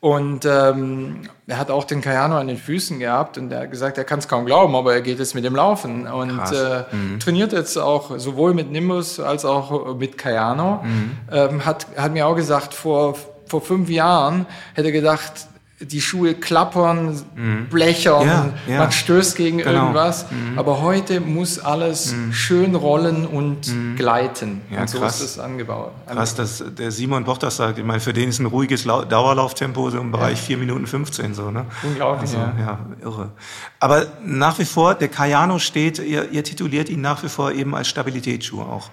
Und 0.00 0.44
ähm, 0.44 1.22
er 1.48 1.58
hat 1.58 1.72
auch 1.72 1.82
den 1.82 2.00
Cayano 2.00 2.36
an 2.38 2.46
den 2.46 2.56
Füßen 2.56 3.00
gehabt 3.00 3.36
und 3.36 3.50
er 3.50 3.62
hat 3.62 3.70
gesagt, 3.72 3.98
er 3.98 4.04
kann 4.04 4.20
es 4.20 4.28
kaum 4.28 4.46
glauben, 4.46 4.76
aber 4.76 4.92
er 4.94 5.00
geht 5.00 5.18
jetzt 5.18 5.34
mit 5.34 5.44
dem 5.44 5.56
Laufen 5.56 6.06
und 6.06 6.38
äh, 6.52 6.84
mhm. 6.92 7.18
trainiert 7.18 7.52
jetzt 7.52 7.76
auch 7.76 8.16
sowohl 8.16 8.54
mit 8.54 8.70
Nimbus 8.70 9.18
als 9.18 9.44
auch 9.44 9.96
mit 9.96 10.16
Cayano. 10.16 10.84
Mhm. 10.84 11.16
Ähm, 11.32 11.66
hat, 11.66 11.86
hat 11.96 12.12
mir 12.12 12.28
auch 12.28 12.36
gesagt, 12.36 12.74
vor, 12.74 13.16
vor 13.46 13.60
fünf 13.60 13.90
Jahren 13.90 14.46
hätte 14.74 14.88
er 14.88 14.92
gedacht, 14.92 15.48
die 15.80 16.00
Schuhe 16.00 16.34
klappern, 16.34 17.22
mhm. 17.36 17.66
blechern, 17.70 18.26
ja, 18.26 18.52
ja. 18.66 18.78
man 18.78 18.92
stößt 18.92 19.36
gegen 19.36 19.58
genau. 19.58 19.70
irgendwas. 19.70 20.26
Mhm. 20.30 20.58
Aber 20.58 20.82
heute 20.82 21.20
muss 21.20 21.58
alles 21.60 22.12
mhm. 22.12 22.32
schön 22.32 22.74
rollen 22.74 23.26
und 23.26 23.68
mhm. 23.68 23.94
gleiten. 23.96 24.60
Ja, 24.70 24.80
und 24.80 24.90
so 24.90 24.98
krass. 24.98 25.20
ist 25.20 25.30
es 25.30 25.38
angebaut. 25.38 25.92
Krass, 26.06 26.34
dass 26.34 26.64
der 26.76 26.90
Simon 26.90 27.24
Boch 27.24 27.38
das 27.38 27.56
sagt. 27.56 27.78
Ich 27.78 27.84
meine, 27.84 28.00
für 28.00 28.12
den 28.12 28.28
ist 28.28 28.40
ein 28.40 28.46
ruhiges 28.46 28.84
Dauerlauftempo 28.84 29.90
so 29.90 29.98
im 29.98 30.10
Bereich 30.10 30.38
ja. 30.40 30.46
4 30.46 30.58
Minuten 30.58 30.86
15 30.86 31.34
so. 31.34 31.50
Ne? 31.50 31.66
Unglaublich, 31.82 32.30
also, 32.34 32.38
ja. 32.38 32.78
irre. 33.00 33.30
Aber 33.78 34.06
nach 34.24 34.58
wie 34.58 34.64
vor, 34.64 34.94
der 34.94 35.08
Cayano 35.08 35.58
steht, 35.58 36.00
ihr, 36.00 36.30
ihr 36.32 36.42
tituliert 36.42 36.88
ihn 36.88 37.00
nach 37.00 37.22
wie 37.22 37.28
vor 37.28 37.52
eben 37.52 37.74
als 37.74 37.88
Stabilitätsschuh 37.88 38.62
auch. 38.62 38.90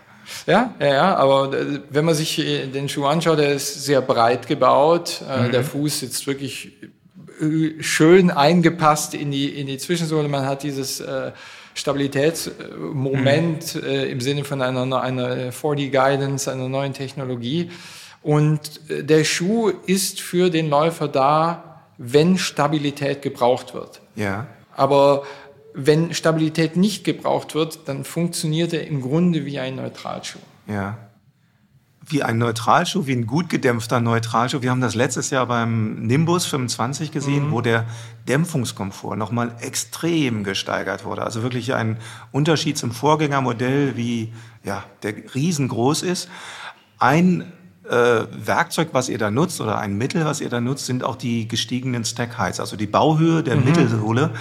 Ja, 0.47 0.73
ja, 0.79 0.87
ja, 0.87 1.15
aber 1.15 1.53
äh, 1.53 1.81
wenn 1.89 2.05
man 2.05 2.15
sich 2.15 2.39
äh, 2.39 2.67
den 2.67 2.89
Schuh 2.89 3.05
anschaut, 3.05 3.39
der 3.39 3.53
ist 3.53 3.85
sehr 3.85 4.01
breit 4.01 4.47
gebaut. 4.47 5.21
Äh, 5.29 5.43
mhm. 5.43 5.51
Der 5.51 5.63
Fuß 5.63 5.99
sitzt 5.99 6.27
wirklich 6.27 6.71
schön 7.81 8.31
eingepasst 8.31 9.13
in 9.13 9.29
die, 9.29 9.59
in 9.59 9.67
die 9.67 9.77
Zwischensohle. 9.77 10.29
Man 10.29 10.45
hat 10.45 10.63
dieses 10.63 11.01
äh, 11.01 11.31
Stabilitätsmoment 11.73 13.75
mhm. 13.75 13.83
äh, 13.83 14.05
im 14.05 14.21
Sinne 14.21 14.45
von 14.45 14.61
einer, 14.61 15.01
einer 15.01 15.51
4D 15.51 15.91
Guidance, 15.91 16.51
einer 16.51 16.69
neuen 16.69 16.93
Technologie. 16.93 17.71
Und 18.21 18.81
der 18.89 19.23
Schuh 19.23 19.71
ist 19.85 20.21
für 20.21 20.49
den 20.49 20.69
Läufer 20.69 21.07
da, 21.07 21.81
wenn 21.97 22.37
Stabilität 22.37 23.21
gebraucht 23.21 23.73
wird. 23.73 24.01
Ja. 24.15 24.47
Aber 24.75 25.23
wenn 25.75 26.13
Stabilität 26.13 26.77
nicht 26.77 27.03
gebraucht 27.03 27.53
wird, 27.53 27.87
dann 27.87 28.05
funktioniert 28.05 28.73
er 28.73 28.87
im 28.87 29.01
Grunde 29.01 29.45
wie 29.45 29.59
ein 29.59 29.75
Neutralschuh. 29.75 30.39
Ja. 30.67 30.97
Wie 32.07 32.23
ein 32.23 32.37
Neutralschuh, 32.37 33.07
wie 33.07 33.13
ein 33.13 33.25
gut 33.25 33.49
gedämpfter 33.49 33.99
Neutralschuh. 33.99 34.61
Wir 34.61 34.69
haben 34.71 34.79
das 34.79 34.95
letztes 34.95 35.31
Jahr 35.31 35.47
beim 35.47 36.05
Nimbus 36.05 36.45
25 36.45 37.11
gesehen, 37.11 37.47
mhm. 37.47 37.51
wo 37.51 37.61
der 37.61 37.85
Dämpfungskomfort 38.27 39.17
nochmal 39.17 39.55
extrem 39.59 40.43
gesteigert 40.43 41.03
wurde. 41.03 41.23
Also 41.23 41.43
wirklich 41.43 41.73
ein 41.73 41.97
Unterschied 42.31 42.77
zum 42.77 42.91
Vorgängermodell, 42.91 43.97
wie 43.97 44.31
ja, 44.63 44.83
der 45.03 45.15
riesengroß 45.33 46.03
ist. 46.03 46.29
Ein 46.99 47.51
Werkzeug, 47.89 48.89
was 48.93 49.09
ihr 49.09 49.17
da 49.17 49.29
nutzt 49.29 49.61
oder 49.61 49.77
ein 49.77 49.97
Mittel, 49.97 50.25
was 50.25 50.41
ihr 50.41 50.49
da 50.49 50.59
nutzt, 50.59 50.85
sind 50.85 51.03
auch 51.03 51.15
die 51.15 51.47
gestiegenen 51.47 52.03
Stack 52.03 52.37
Heights, 52.37 52.59
also 52.59 52.75
die 52.75 52.87
Bauhöhe 52.87 53.43
der 53.43 53.57
mhm. 53.57 53.65
Mittelsohle, 53.65 54.31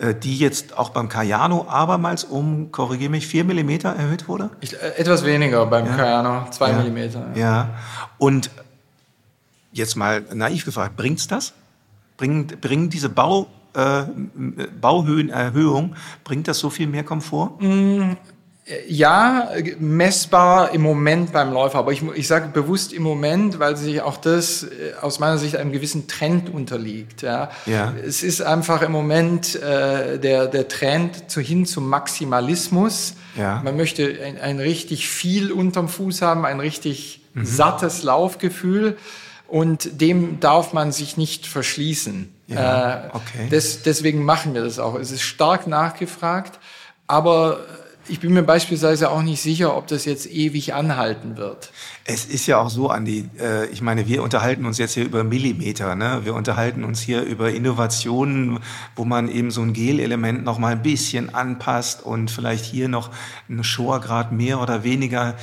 äh, 0.00 0.14
die 0.14 0.38
jetzt 0.38 0.78
auch 0.78 0.90
beim 0.90 1.08
Cayano 1.08 1.66
abermals 1.68 2.24
um, 2.24 2.72
korrigiere 2.72 3.10
mich, 3.10 3.26
vier 3.26 3.44
Millimeter 3.44 3.90
erhöht 3.90 4.28
wurde? 4.28 4.50
Ich, 4.60 4.74
äh, 4.74 4.96
etwas 4.96 5.24
weniger 5.24 5.66
beim 5.66 5.86
ja. 5.86 5.96
Cayano, 5.96 6.46
zwei 6.50 6.70
ja. 6.70 6.78
Millimeter. 6.78 7.26
Ja. 7.34 7.40
ja. 7.40 7.70
und 8.18 8.50
jetzt 9.72 9.96
mal 9.96 10.22
naiv 10.32 10.64
gefragt, 10.64 10.96
bringt's 10.96 11.28
das? 11.28 11.52
Bringen, 12.16 12.46
bringen 12.46 12.90
diese 12.90 13.08
Bau, 13.08 13.48
äh, 13.74 14.04
Bauhöhenerhöhung, 14.80 15.96
bringt 16.22 16.48
das 16.48 16.58
so 16.58 16.70
viel 16.70 16.86
mehr 16.86 17.04
Komfort? 17.04 17.60
Mm, 17.60 18.12
ja, 18.88 19.50
messbar 19.78 20.72
im 20.72 20.80
Moment 20.80 21.32
beim 21.32 21.52
Läufer, 21.52 21.78
aber 21.78 21.92
ich, 21.92 22.02
ich 22.14 22.26
sage 22.26 22.48
bewusst 22.48 22.94
im 22.94 23.02
Moment, 23.02 23.58
weil 23.58 23.76
sich 23.76 24.00
auch 24.00 24.16
das 24.16 24.62
äh, 24.62 24.94
aus 25.02 25.18
meiner 25.18 25.36
Sicht 25.36 25.56
einem 25.56 25.70
gewissen 25.70 26.08
Trend 26.08 26.48
unterliegt. 26.48 27.20
Ja. 27.20 27.50
ja. 27.66 27.92
Es 28.06 28.22
ist 28.22 28.40
einfach 28.40 28.80
im 28.80 28.92
Moment 28.92 29.54
äh, 29.56 30.18
der, 30.18 30.46
der 30.46 30.68
Trend 30.68 31.30
zu, 31.30 31.42
hin 31.42 31.66
zum 31.66 31.90
Maximalismus. 31.90 33.14
Ja. 33.36 33.60
Man 33.62 33.76
möchte 33.76 34.18
ein, 34.24 34.38
ein 34.38 34.60
richtig 34.60 35.08
viel 35.08 35.52
unterm 35.52 35.88
Fuß 35.88 36.22
haben, 36.22 36.46
ein 36.46 36.60
richtig 36.60 37.20
mhm. 37.34 37.44
sattes 37.44 38.02
Laufgefühl. 38.02 38.96
und 39.46 40.00
dem 40.00 40.40
darf 40.40 40.72
man 40.72 40.90
sich 40.90 41.18
nicht 41.18 41.46
verschließen. 41.46 42.32
Ja, 42.46 43.10
okay. 43.12 43.48
Des, 43.50 43.82
deswegen 43.82 44.24
machen 44.24 44.54
wir 44.54 44.62
das 44.62 44.78
auch. 44.78 44.94
Es 44.94 45.10
ist 45.10 45.22
stark 45.22 45.66
nachgefragt, 45.66 46.58
aber 47.06 47.60
ich 48.08 48.20
bin 48.20 48.32
mir 48.34 48.42
beispielsweise 48.42 49.10
auch 49.10 49.22
nicht 49.22 49.40
sicher, 49.40 49.76
ob 49.76 49.86
das 49.86 50.04
jetzt 50.04 50.26
ewig 50.30 50.74
anhalten 50.74 51.36
wird. 51.36 51.70
Es 52.04 52.24
ist 52.26 52.46
ja 52.46 52.58
auch 52.58 52.70
so, 52.70 52.88
Andi, 52.90 53.28
äh, 53.40 53.66
ich 53.66 53.80
meine, 53.80 54.06
wir 54.06 54.22
unterhalten 54.22 54.66
uns 54.66 54.78
jetzt 54.78 54.94
hier 54.94 55.04
über 55.04 55.24
Millimeter, 55.24 55.94
ne? 55.94 56.20
Wir 56.24 56.34
unterhalten 56.34 56.84
uns 56.84 57.00
hier 57.00 57.22
über 57.22 57.50
Innovationen, 57.50 58.60
wo 58.96 59.04
man 59.04 59.28
eben 59.28 59.50
so 59.50 59.62
ein 59.62 59.72
Gel-Element 59.72 60.44
noch 60.44 60.58
mal 60.58 60.72
ein 60.72 60.82
bisschen 60.82 61.34
anpasst 61.34 62.02
und 62.02 62.30
vielleicht 62.30 62.64
hier 62.64 62.88
noch 62.88 63.10
einen 63.48 63.64
Shore-Grad 63.64 64.32
mehr 64.32 64.60
oder 64.60 64.84
weniger. 64.84 65.34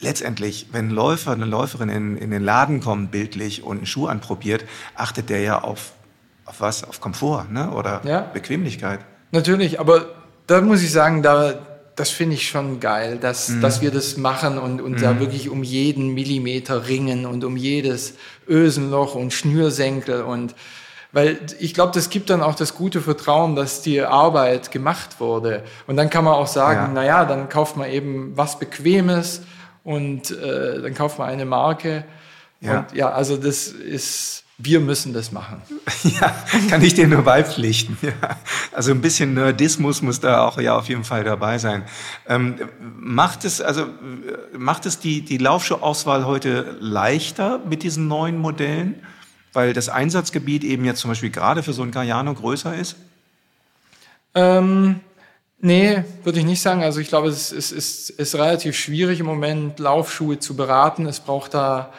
Letztendlich, 0.00 0.66
wenn 0.72 0.90
Läufer, 0.90 1.32
eine 1.32 1.46
Läuferin 1.46 1.88
in, 1.88 2.16
in 2.18 2.30
den 2.30 2.42
Laden 2.42 2.80
kommt, 2.80 3.10
bildlich 3.10 3.62
und 3.62 3.78
einen 3.78 3.86
Schuh 3.86 4.06
anprobiert, 4.06 4.64
achtet 4.94 5.30
der 5.30 5.40
ja 5.40 5.62
auf, 5.62 5.92
auf 6.44 6.60
was? 6.60 6.84
Auf 6.84 7.00
Komfort, 7.00 7.46
ne? 7.50 7.70
Oder 7.70 8.02
Ja. 8.04 8.20
Bequemlichkeit. 8.20 9.00
Natürlich, 9.32 9.80
aber 9.80 10.06
da 10.46 10.60
muss 10.60 10.82
ich 10.82 10.92
sagen, 10.92 11.22
da, 11.22 11.54
das 11.96 12.10
finde 12.10 12.34
ich 12.34 12.46
schon 12.48 12.78
geil, 12.78 13.18
dass, 13.18 13.58
dass 13.60 13.80
wir 13.80 13.90
das 13.90 14.18
machen 14.18 14.58
und, 14.58 14.82
und 14.82 15.02
da 15.02 15.18
wirklich 15.18 15.48
um 15.48 15.62
jeden 15.62 16.12
Millimeter 16.14 16.86
ringen 16.88 17.24
und 17.26 17.42
um 17.42 17.56
jedes 17.56 18.14
Ösenloch 18.46 19.14
und 19.14 19.32
Schnürsenkel 19.32 20.22
und 20.22 20.54
weil 21.12 21.38
ich 21.60 21.72
glaube, 21.72 21.92
das 21.94 22.10
gibt 22.10 22.28
dann 22.28 22.42
auch 22.42 22.54
das 22.54 22.74
gute 22.74 23.00
Vertrauen, 23.00 23.56
dass 23.56 23.80
die 23.80 24.02
Arbeit 24.02 24.70
gemacht 24.70 25.18
wurde. 25.18 25.62
Und 25.86 25.96
dann 25.96 26.10
kann 26.10 26.24
man 26.24 26.34
auch 26.34 26.46
sagen, 26.46 26.88
Ja. 26.88 26.90
na 26.92 27.04
ja, 27.06 27.24
dann 27.24 27.48
kauft 27.48 27.78
man 27.78 27.90
eben 27.90 28.36
was 28.36 28.58
Bequemes 28.58 29.40
und 29.82 30.30
äh, 30.32 30.82
dann 30.82 30.92
kauft 30.92 31.18
man 31.18 31.30
eine 31.30 31.46
Marke. 31.46 32.04
Ja. 32.60 32.80
Und 32.80 32.92
ja, 32.92 33.10
also 33.12 33.38
das 33.38 33.68
ist, 33.68 34.44
wir 34.58 34.80
müssen 34.80 35.12
das 35.12 35.32
machen. 35.32 35.62
Ja, 36.20 36.34
kann 36.70 36.82
ich 36.82 36.94
dir 36.94 37.08
nur 37.08 37.22
beipflichten. 37.22 37.98
Ja. 38.00 38.12
Also 38.72 38.92
ein 38.92 39.00
bisschen 39.00 39.34
Nerdismus 39.34 40.02
muss 40.02 40.20
da 40.20 40.46
auch 40.46 40.60
ja 40.60 40.76
auf 40.76 40.88
jeden 40.88 41.04
Fall 41.04 41.24
dabei 41.24 41.58
sein. 41.58 41.84
Ähm, 42.28 42.56
macht 42.80 43.44
es 43.44 43.60
also 43.60 43.82
äh, 43.82 44.56
macht 44.56 44.86
es 44.86 45.00
die 45.00 45.22
die 45.22 45.38
Laufschuhauswahl 45.38 46.24
heute 46.26 46.76
leichter 46.80 47.60
mit 47.68 47.82
diesen 47.82 48.06
neuen 48.08 48.38
Modellen, 48.38 49.02
weil 49.52 49.72
das 49.72 49.88
Einsatzgebiet 49.88 50.64
eben 50.64 50.84
jetzt 50.84 51.00
zum 51.00 51.10
Beispiel 51.10 51.30
gerade 51.30 51.62
für 51.62 51.72
so 51.72 51.82
ein 51.82 51.90
Cayano 51.90 52.32
größer 52.34 52.74
ist? 52.76 52.96
Ähm, 54.34 55.00
nee, 55.58 56.04
würde 56.22 56.38
ich 56.38 56.44
nicht 56.44 56.62
sagen. 56.62 56.82
Also 56.82 57.00
ich 57.00 57.08
glaube, 57.08 57.28
es 57.28 57.52
ist, 57.52 57.72
ist, 57.72 58.10
ist 58.10 58.34
relativ 58.36 58.76
schwierig 58.76 59.18
im 59.18 59.26
Moment, 59.26 59.80
Laufschuhe 59.80 60.38
zu 60.38 60.54
beraten. 60.54 61.06
Es 61.06 61.20
braucht 61.20 61.54
da 61.54 61.92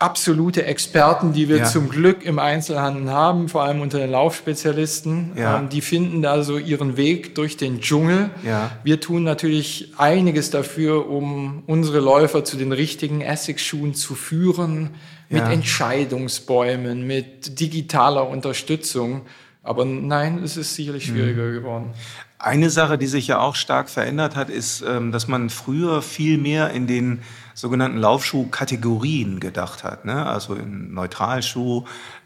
absolute 0.00 0.64
Experten, 0.64 1.32
die 1.32 1.48
wir 1.48 1.56
Ja. 1.58 1.64
zum 1.64 1.88
Glück 1.88 2.24
im 2.24 2.38
Einzelhandel 2.38 3.10
haben, 3.10 3.48
vor 3.48 3.64
allem 3.64 3.80
unter 3.80 3.98
den 3.98 4.10
Laufspezialisten. 4.12 5.32
Ja. 5.36 5.58
Ähm, 5.58 5.68
die 5.70 5.80
finden 5.80 6.22
da 6.22 6.42
so 6.44 6.56
ihren 6.56 6.96
Weg 6.96 7.34
durch 7.34 7.56
den 7.56 7.80
Dschungel. 7.80 8.30
Ja. 8.44 8.70
Wir 8.84 9.00
tun 9.00 9.24
natürlich 9.24 9.92
einiges 9.98 10.50
dafür, 10.50 11.08
um 11.10 11.64
unsere 11.66 11.98
Läufer 11.98 12.44
zu 12.44 12.56
den 12.56 12.70
richtigen 12.72 13.20
Essex-Schuhen 13.22 13.94
zu 13.94 14.14
führen, 14.14 14.90
mit. 15.30 15.42
Entscheidungsbäumen, 15.42 17.06
mit 17.06 17.60
digitaler 17.60 18.28
Unterstützung. 18.28 19.22
Aber 19.62 19.84
nein, 19.84 20.40
es 20.42 20.56
ist 20.56 20.74
sicherlich 20.74 21.08
Mhm. 21.08 21.12
schwieriger 21.14 21.50
geworden. 21.52 21.90
Eine 22.38 22.70
Sache, 22.70 22.96
die 22.98 23.08
sich 23.08 23.26
ja 23.26 23.40
auch 23.40 23.56
stark 23.56 23.90
verändert 23.90 24.36
hat, 24.36 24.48
ist, 24.48 24.82
ähm, 24.86 25.10
dass 25.12 25.26
man 25.28 25.50
früher 25.50 26.02
viel 26.02 26.38
mehr 26.38 26.70
in 26.70 26.86
den 26.86 27.18
sogenannten 27.58 27.98
Laufschuhkategorien 27.98 29.40
gedacht 29.40 29.82
hat. 29.82 30.04
Ne? 30.04 30.24
Also 30.24 30.54
in 30.54 30.94
Neutralschuh, 30.94 31.82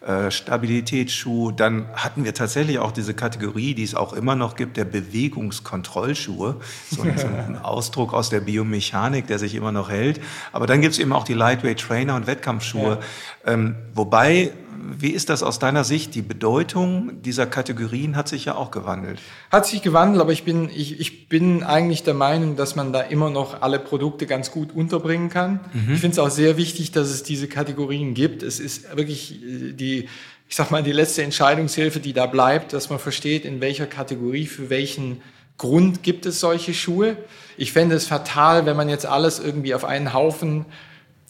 äh, 0.07 0.31
Stabilitätsschuh. 0.31 1.53
Dann 1.53 1.87
hatten 1.95 2.25
wir 2.25 2.35
tatsächlich 2.35 2.79
auch 2.79 2.93
diese 2.93 3.15
Kategorie, 3.15 3.73
die 3.73 3.83
es 3.83 3.95
auch 3.95 4.13
immer 4.13 4.35
noch 4.35 4.57
gibt, 4.57 4.77
der 4.77 4.85
Bewegungskontrollschuhe. 4.85 6.57
So 6.91 7.03
ein, 7.03 7.17
so 7.17 7.27
ein 7.29 7.57
Ausdruck 7.63 8.13
aus 8.13 8.29
der 8.29 8.41
Biomechanik, 8.41 9.27
der 9.27 9.39
sich 9.39 9.55
immer 9.55 9.73
noch 9.73 9.89
hält. 9.89 10.21
Aber 10.53 10.67
dann 10.67 10.83
gibt 10.83 10.93
es 10.93 10.99
eben 10.99 11.15
auch 11.15 11.25
die 11.25 11.33
Lightweight 11.33 11.81
Trainer 11.81 12.15
und 12.17 12.27
Wettkampfschuhe. 12.27 12.99
Ähm, 13.47 13.77
wobei, 13.95 14.53
wie 14.99 15.11
ist 15.11 15.31
das 15.31 15.43
aus 15.43 15.59
deiner 15.59 15.85
Sicht? 15.85 16.15
Die 16.15 16.23
Bedeutung 16.23 17.23
dieser 17.23 17.47
Kategorien 17.47 18.17
hat 18.17 18.29
sich 18.29 18.47
ja 18.47 18.55
auch 18.55 18.71
gewandelt. 18.71 19.21
Hat 19.51 19.67
sich 19.67 19.83
gewandelt, 19.83 20.21
aber 20.21 20.33
ich 20.33 20.45
bin, 20.45 20.69
ich, 20.69 20.99
ich 21.01 21.29
bin 21.29 21.63
eigentlich 21.63 22.03
der 22.03 22.15
Meinung, 22.15 22.57
dass 22.57 22.75
man 22.75 22.93
da 22.93 23.01
immer 23.01 23.31
noch 23.31 23.63
alle 23.63 23.79
Produkte 23.79 24.27
ganz 24.27 24.51
gut 24.51 24.75
unterbringen 24.75 25.29
kann. 25.29 25.61
Ich 25.93 26.01
finde 26.01 26.13
es 26.13 26.19
auch 26.19 26.31
sehr 26.31 26.57
wichtig, 26.57 26.93
dass 26.93 27.09
es 27.09 27.23
diese 27.23 27.49
Kategorien 27.49 28.15
gibt. 28.15 28.43
Es 28.43 28.61
ist 28.61 28.97
wirklich 28.97 29.43
äh, 29.43 29.73
die, 29.73 30.09
ich 30.49 30.57
sag 30.57 30.71
mal, 30.71 30.83
die 30.83 30.93
letzte 30.93 31.23
Entscheidungshilfe, 31.23 32.01
die 32.01 32.13
da 32.13 32.27
bleibt, 32.27 32.73
dass 32.73 32.91
man 32.91 32.99
versteht, 32.99 33.45
in 33.45 33.61
welcher 33.61 33.87
Kategorie, 33.87 34.47
für 34.47 34.69
welchen 34.69 35.23
Grund 35.59 36.03
gibt 36.03 36.27
es 36.27 36.41
solche 36.41 36.75
Schuhe. 36.75 37.17
Ich 37.57 37.73
fände 37.73 37.95
es 37.95 38.07
fatal, 38.07 38.67
wenn 38.67 38.77
man 38.77 38.89
jetzt 38.89 39.07
alles 39.07 39.39
irgendwie 39.39 39.75
auf 39.75 39.85
einen 39.85 40.13
Haufen 40.13 40.67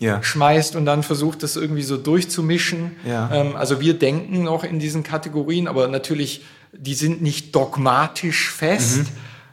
Ja. 0.00 0.22
schmeißt 0.22 0.74
und 0.76 0.84
dann 0.84 1.02
versucht, 1.02 1.42
das 1.42 1.56
irgendwie 1.56 1.82
so 1.82 1.96
durchzumischen. 1.96 2.92
Ja. 3.06 3.30
Ähm, 3.32 3.56
also 3.56 3.80
wir 3.80 3.94
denken 3.94 4.42
noch 4.42 4.64
in 4.64 4.78
diesen 4.78 5.02
Kategorien, 5.02 5.68
aber 5.68 5.86
natürlich, 5.88 6.44
die 6.72 6.94
sind 6.94 7.22
nicht 7.22 7.54
dogmatisch 7.54 8.50
fest, 8.50 8.98
Mhm. 8.98 9.06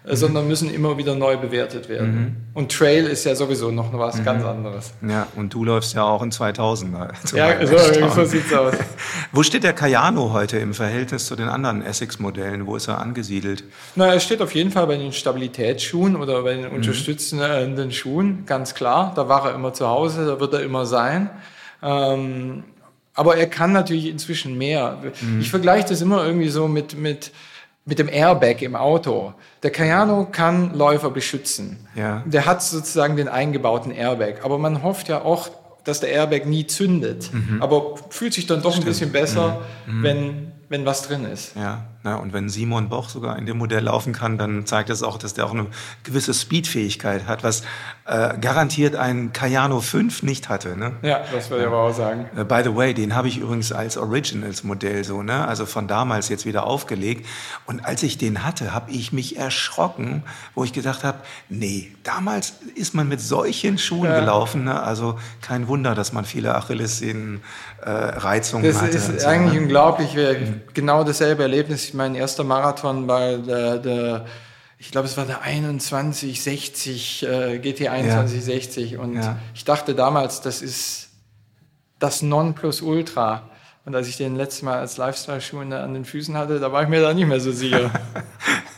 Äh, 0.05 0.15
sondern 0.15 0.47
müssen 0.47 0.73
immer 0.73 0.97
wieder 0.97 1.13
neu 1.15 1.37
bewertet 1.37 1.89
werden. 1.89 2.47
Und 2.53 2.71
Trail 2.71 3.05
ist 3.05 3.25
ja 3.25 3.35
sowieso 3.35 3.69
noch 3.71 3.91
Mhm. 3.93 3.99
was 3.99 4.23
ganz 4.23 4.43
anderes. 4.43 4.93
Ja, 5.07 5.27
und 5.35 5.53
du 5.53 5.63
läufst 5.65 5.93
ja 5.93 6.03
auch 6.03 6.21
in 6.23 6.31
2000er. 6.31 7.13
zu 7.25 7.35
Ja, 7.37 7.65
so, 7.65 7.77
so 8.09 8.25
sieht's 8.25 8.53
aus. 8.53 8.73
Wo 9.31 9.43
steht 9.43 9.63
der 9.63 9.73
Cayano 9.73 10.31
heute 10.33 10.57
im 10.57 10.73
Verhältnis 10.73 11.25
zu 11.25 11.35
den 11.35 11.49
anderen 11.49 11.81
Essex-Modellen? 11.83 12.65
Wo 12.65 12.75
ist 12.75 12.87
er 12.87 12.99
angesiedelt? 12.99 13.63
Na, 13.95 14.07
er 14.13 14.19
steht 14.19 14.41
auf 14.41 14.55
jeden 14.55 14.71
Fall 14.71 14.87
bei 14.87 14.97
den 14.97 15.11
Stabilitätsschuhen 15.11 16.15
oder 16.15 16.41
bei 16.43 16.55
den 16.55 16.69
Mhm. 16.69 16.75
unterstützenden 16.75 17.91
Schuhen, 17.91 18.45
ganz 18.45 18.73
klar. 18.75 19.13
Da 19.15 19.27
war 19.29 19.47
er 19.49 19.55
immer 19.55 19.73
zu 19.73 19.87
Hause, 19.87 20.25
da 20.25 20.39
wird 20.39 20.53
er 20.53 20.61
immer 20.63 20.85
sein. 20.85 21.29
Ähm, 21.81 22.63
aber 23.13 23.35
er 23.37 23.47
kann 23.47 23.73
natürlich 23.73 24.07
inzwischen 24.07 24.57
mehr. 24.57 24.97
Mhm. 25.21 25.41
Ich 25.41 25.49
vergleiche 25.49 25.89
das 25.89 26.01
immer 26.01 26.25
irgendwie 26.25 26.49
so 26.49 26.67
mit, 26.67 26.97
mit, 26.97 27.31
mit 27.89 27.97
dem 27.97 28.07
Airbag 28.07 28.61
im 28.61 28.75
Auto. 28.75 29.33
Der 29.63 29.71
Cayano 29.71 30.27
kann 30.31 30.75
Läufer 30.75 31.09
beschützen. 31.09 31.87
Ja. 31.95 32.23
Der 32.25 32.45
hat 32.45 32.61
sozusagen 32.61 33.17
den 33.17 33.27
eingebauten 33.27 33.91
Airbag. 33.91 34.43
Aber 34.43 34.59
man 34.59 34.83
hofft 34.83 35.09
ja 35.09 35.23
auch, 35.23 35.49
dass 35.83 35.99
der 35.99 36.09
Airbag 36.09 36.45
nie 36.45 36.67
zündet. 36.67 37.33
Mhm. 37.33 37.61
Aber 37.61 37.95
fühlt 38.09 38.33
sich 38.33 38.45
dann 38.45 38.61
doch 38.61 38.77
ein 38.77 38.83
bisschen 38.83 39.11
besser, 39.11 39.61
wenn, 39.87 40.51
wenn 40.69 40.85
was 40.85 41.01
drin 41.01 41.25
ist. 41.25 41.55
Ja, 41.55 41.87
na, 42.03 42.15
und 42.15 42.31
wenn 42.31 42.47
Simon 42.47 42.87
Boch 42.87 43.09
sogar 43.09 43.37
in 43.37 43.45
dem 43.45 43.57
Modell 43.57 43.83
laufen 43.83 44.13
kann, 44.13 44.37
dann 44.37 44.65
zeigt 44.65 44.89
das 44.89 45.03
auch, 45.03 45.17
dass 45.17 45.33
der 45.33 45.45
auch 45.45 45.51
eine 45.53 45.67
gewisse 46.03 46.33
Speedfähigkeit 46.33 47.27
hat, 47.27 47.43
was 47.43 47.61
äh, 48.05 48.37
garantiert 48.39 48.95
ein 48.95 49.33
Cayano 49.33 49.81
5 49.81 50.23
nicht 50.23 50.47
hatte. 50.47 50.77
Ne? 50.77 50.93
Ja, 51.01 51.19
das 51.33 51.49
würde 51.49 51.63
ich 51.63 51.67
aber 51.67 51.79
auch 51.83 51.93
sagen. 51.93 52.29
Äh, 52.37 52.45
By 52.45 52.61
the 52.63 52.73
way, 52.75 52.93
den 52.93 53.15
habe 53.15 53.27
ich 53.27 53.37
übrigens 53.39 53.71
als 53.73 53.97
Originals-Modell 53.97 55.03
so, 55.03 55.23
ne? 55.23 55.45
Also 55.47 55.65
von 55.65 55.87
damals 55.87 56.29
jetzt 56.29 56.45
wieder 56.45 56.65
aufgelegt. 56.65 57.25
Und 57.65 57.85
als 57.85 58.01
ich 58.03 58.17
den 58.17 58.43
hatte, 58.45 58.73
habe 58.73 58.91
ich 58.91 59.11
mich 59.11 59.37
erschrocken, 59.37 60.23
wo 60.55 60.63
ich 60.63 60.71
gedacht 60.73 61.03
habe, 61.03 61.19
nee, 61.49 61.91
damals 62.03 62.53
ist 62.75 62.95
man 62.95 63.07
mit 63.09 63.19
solchen 63.21 63.77
Schuhen 63.77 64.09
Ja. 64.09 64.19
gelaufen. 64.19 64.63
Ne? 64.63 64.81
Also 64.81 65.19
kein 65.41 65.67
Wunder, 65.67 65.95
dass 65.95 66.13
man 66.13 66.23
viele 66.25 66.55
Achillessehnen 66.55 67.41
äh, 67.81 67.89
Reizungen 67.89 68.65
Das 68.65 68.81
hatte. 68.81 68.97
ist 68.97 69.09
und 69.09 69.19
so, 69.21 69.27
eigentlich 69.27 69.53
ne? 69.55 69.61
unglaublich. 69.61 70.15
Genau 70.73 71.03
dasselbe 71.03 71.43
Erlebnis. 71.43 71.88
Mein 71.93 72.15
erster 72.15 72.43
Marathon 72.43 73.07
war 73.07 73.37
der, 73.37 73.77
der 73.77 74.25
ich 74.81 74.91
glaube, 74.91 75.07
es 75.07 75.17
war 75.17 75.25
der 75.25 75.41
2160, 75.41 77.23
äh, 77.23 77.59
GT 77.59 77.79
2160. 77.89 78.97
Und 78.97 79.15
Ja. 79.15 79.37
ich 79.53 79.65
dachte 79.65 79.93
damals, 79.93 80.39
das 80.41 80.61
ist 80.61 81.09
das 81.99 82.21
Nonplusultra. 82.21 83.49
Und 83.85 83.95
als 83.95 84.07
ich 84.07 84.15
den 84.17 84.35
letztes 84.35 84.61
Mal 84.61 84.79
als 84.79 84.97
Lifestyle-Schuh 84.97 85.59
an 85.59 85.93
den 85.93 86.05
Füßen 86.05 86.37
hatte, 86.37 86.59
da 86.59 86.71
war 86.71 86.83
ich 86.83 86.89
mir 86.89 87.01
da 87.01 87.13
nicht 87.13 87.27
mehr 87.27 87.39
so 87.41 87.51
sicher. 87.51 87.91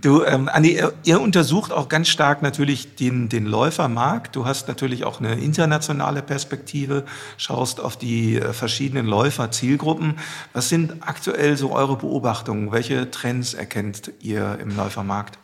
Du, 0.00 0.24
ähm, 0.24 0.48
Andi, 0.48 0.82
ihr, 1.04 1.20
untersucht 1.20 1.72
auch 1.72 1.88
ganz 1.88 2.08
stark 2.08 2.42
natürlich 2.42 2.96
den, 2.96 3.28
den 3.28 3.46
Läufermarkt. 3.46 4.36
Du 4.36 4.46
hast 4.46 4.68
natürlich 4.68 5.04
auch 5.04 5.20
eine 5.20 5.34
internationale 5.34 6.22
Perspektive, 6.22 7.04
schaust 7.36 7.80
auf 7.80 7.96
die 7.96 8.36
äh, 8.36 8.52
verschiedenen 8.52 9.06
Läuferzielgruppen. 9.06 10.18
Was 10.52 10.68
sind 10.68 10.96
aktuell 11.00 11.56
so 11.56 11.72
eure 11.72 11.96
Beobachtungen? 11.96 12.72
Welche 12.72 13.10
Trends 13.10 13.54
erkennt 13.54 14.12
ihr 14.20 14.58
im 14.60 14.76
Läufermarkt? 14.76 15.38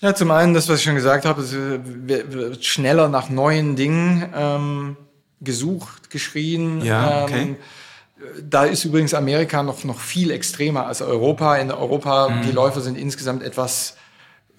Ja, 0.00 0.14
zum 0.14 0.30
einen, 0.30 0.54
das, 0.54 0.68
was 0.68 0.78
ich 0.78 0.84
schon 0.84 0.94
gesagt 0.94 1.26
habe, 1.26 1.42
es 1.42 1.52
wird 1.52 2.32
wird 2.32 2.64
schneller 2.64 3.08
nach 3.08 3.28
neuen 3.28 3.76
Dingen 3.76 4.32
ähm, 4.34 4.96
gesucht, 5.40 6.08
geschrien. 6.08 6.82
Ja, 6.82 7.24
okay. 7.24 7.42
Ähm, 7.42 7.56
da 8.42 8.64
ist 8.64 8.84
übrigens 8.84 9.14
Amerika 9.14 9.62
noch, 9.62 9.84
noch 9.84 9.98
viel 10.00 10.30
extremer 10.30 10.86
als 10.86 11.00
Europa. 11.02 11.56
In 11.56 11.70
Europa, 11.70 12.28
Mhm. 12.28 12.42
die 12.42 12.52
Läufer 12.52 12.80
sind 12.80 12.98
insgesamt 12.98 13.42
etwas, 13.42 13.96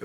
äh, 0.00 0.04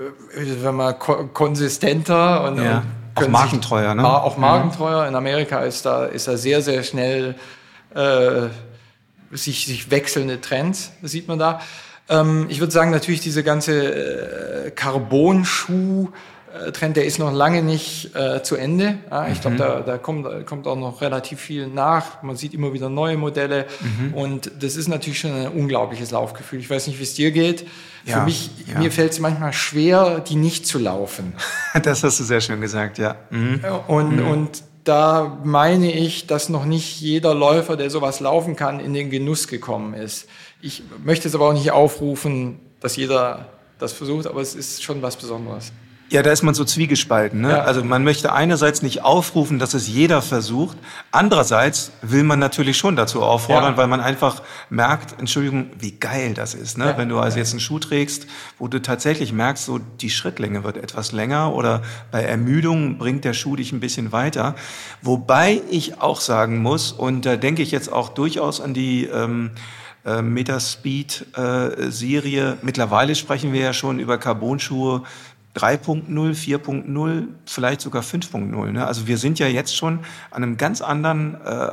wenn 0.62 0.74
man 0.76 0.98
ko 0.98 1.28
konsistenter 1.32 2.44
und, 2.44 2.62
Ja. 2.62 2.84
und 3.16 3.24
auch 3.24 3.28
markentreuer, 3.28 3.94
ne? 3.94 4.06
Auch 4.06 4.36
markentreuer. 4.36 5.06
In 5.08 5.14
Amerika 5.14 5.60
ist 5.60 5.84
da, 5.86 6.04
ist 6.06 6.28
da 6.28 6.36
sehr, 6.36 6.62
sehr 6.62 6.82
schnell 6.82 7.34
äh, 7.94 8.48
sich, 9.32 9.66
sich 9.66 9.90
wechselnde 9.90 10.40
Trends, 10.40 10.92
das 11.02 11.10
sieht 11.12 11.26
man 11.26 11.38
da. 11.38 11.60
Ähm, 12.08 12.46
ich 12.48 12.60
würde 12.60 12.72
sagen, 12.72 12.90
natürlich 12.90 13.20
diese 13.22 13.42
ganze 13.42 14.66
äh, 14.66 14.70
Carbon-Schuh- 14.70 16.08
Trend, 16.72 16.96
der 16.96 17.04
ist 17.04 17.18
noch 17.18 17.32
lange 17.32 17.62
nicht 17.62 18.14
äh, 18.14 18.42
zu 18.42 18.56
Ende. 18.56 18.98
Ja, 19.10 19.28
ich 19.28 19.38
mhm. 19.38 19.40
glaube, 19.40 19.56
da, 19.56 19.80
da 19.80 19.98
kommt, 19.98 20.46
kommt 20.46 20.66
auch 20.66 20.76
noch 20.76 21.00
relativ 21.00 21.40
viel 21.40 21.66
nach. 21.66 22.22
Man 22.22 22.36
sieht 22.36 22.54
immer 22.54 22.72
wieder 22.72 22.88
neue 22.88 23.16
Modelle 23.16 23.66
mhm. 23.80 24.14
und 24.14 24.50
das 24.60 24.76
ist 24.76 24.88
natürlich 24.88 25.20
schon 25.20 25.32
ein 25.32 25.48
unglaubliches 25.48 26.10
Laufgefühl. 26.10 26.60
Ich 26.60 26.70
weiß 26.70 26.86
nicht, 26.86 26.98
wie 26.98 27.02
es 27.02 27.14
dir 27.14 27.30
geht. 27.30 27.66
Ja, 28.04 28.20
Für 28.20 28.24
mich, 28.24 28.50
ja. 28.66 28.78
mir 28.78 28.90
fällt 28.90 29.12
es 29.12 29.20
manchmal 29.20 29.52
schwer, 29.52 30.20
die 30.20 30.36
nicht 30.36 30.66
zu 30.66 30.78
laufen. 30.78 31.34
das 31.82 32.02
hast 32.02 32.20
du 32.20 32.24
sehr 32.24 32.40
schön 32.40 32.60
gesagt, 32.60 32.98
ja. 32.98 33.16
Mhm. 33.30 33.60
Und, 33.86 34.16
mhm. 34.16 34.28
und 34.28 34.62
da 34.84 35.38
meine 35.44 35.92
ich, 35.92 36.26
dass 36.26 36.48
noch 36.48 36.64
nicht 36.64 37.00
jeder 37.00 37.34
Läufer, 37.34 37.76
der 37.76 37.90
sowas 37.90 38.20
laufen 38.20 38.56
kann, 38.56 38.80
in 38.80 38.94
den 38.94 39.10
Genuss 39.10 39.46
gekommen 39.46 39.92
ist. 39.92 40.26
Ich 40.62 40.82
möchte 41.04 41.28
es 41.28 41.34
aber 41.34 41.48
auch 41.48 41.52
nicht 41.52 41.72
aufrufen, 41.72 42.60
dass 42.80 42.96
jeder 42.96 43.46
das 43.78 43.92
versucht, 43.92 44.26
aber 44.26 44.40
es 44.40 44.54
ist 44.54 44.82
schon 44.82 45.02
was 45.02 45.16
Besonderes. 45.16 45.72
Ja, 46.10 46.22
da 46.22 46.32
ist 46.32 46.42
man 46.42 46.54
so 46.54 46.64
zwiegespalten. 46.64 47.42
Ne? 47.42 47.50
Ja. 47.50 47.62
Also 47.62 47.84
man 47.84 48.02
möchte 48.02 48.32
einerseits 48.32 48.82
nicht 48.82 49.04
aufrufen, 49.04 49.58
dass 49.58 49.74
es 49.74 49.88
jeder 49.88 50.22
versucht. 50.22 50.78
Andererseits 51.10 51.92
will 52.00 52.22
man 52.22 52.38
natürlich 52.38 52.78
schon 52.78 52.96
dazu 52.96 53.22
auffordern, 53.22 53.72
ja. 53.72 53.76
weil 53.76 53.88
man 53.88 54.00
einfach 54.00 54.42
merkt, 54.70 55.18
Entschuldigung, 55.18 55.70
wie 55.78 55.92
geil 55.92 56.32
das 56.34 56.54
ist. 56.54 56.78
Ne? 56.78 56.86
Ja. 56.86 56.98
Wenn 56.98 57.10
du 57.10 57.18
also 57.18 57.38
jetzt 57.38 57.50
einen 57.50 57.60
Schuh 57.60 57.78
trägst, 57.78 58.26
wo 58.58 58.68
du 58.68 58.80
tatsächlich 58.80 59.32
merkst, 59.32 59.64
so 59.64 59.78
die 59.78 60.10
Schrittlänge 60.10 60.64
wird 60.64 60.78
etwas 60.78 61.12
länger 61.12 61.54
oder 61.54 61.82
bei 62.10 62.22
Ermüdung 62.22 62.96
bringt 62.96 63.24
der 63.24 63.34
Schuh 63.34 63.56
dich 63.56 63.72
ein 63.72 63.80
bisschen 63.80 64.10
weiter. 64.10 64.54
Wobei 65.02 65.60
ich 65.70 66.00
auch 66.00 66.20
sagen 66.20 66.58
muss, 66.58 66.92
und 66.92 67.26
da 67.26 67.36
denke 67.36 67.62
ich 67.62 67.70
jetzt 67.70 67.92
auch 67.92 68.08
durchaus 68.08 68.60
an 68.60 68.72
die... 68.72 69.04
Ähm, 69.04 69.50
äh, 70.08 70.22
Metaspeed-Serie. 70.22 72.52
Äh, 72.52 72.56
Mittlerweile 72.62 73.14
sprechen 73.14 73.52
wir 73.52 73.60
ja 73.60 73.74
schon 73.74 73.98
über 73.98 74.16
Carbonschuhe 74.16 75.02
3.0, 75.58 76.06
4.0, 76.08 77.26
vielleicht 77.46 77.80
sogar 77.80 78.02
5.0. 78.02 78.70
Ne? 78.70 78.86
Also 78.86 79.06
wir 79.06 79.18
sind 79.18 79.38
ja 79.38 79.48
jetzt 79.48 79.76
schon 79.76 80.00
an 80.30 80.42
einem 80.42 80.56
ganz 80.56 80.80
anderen 80.80 81.36
äh, 81.44 81.70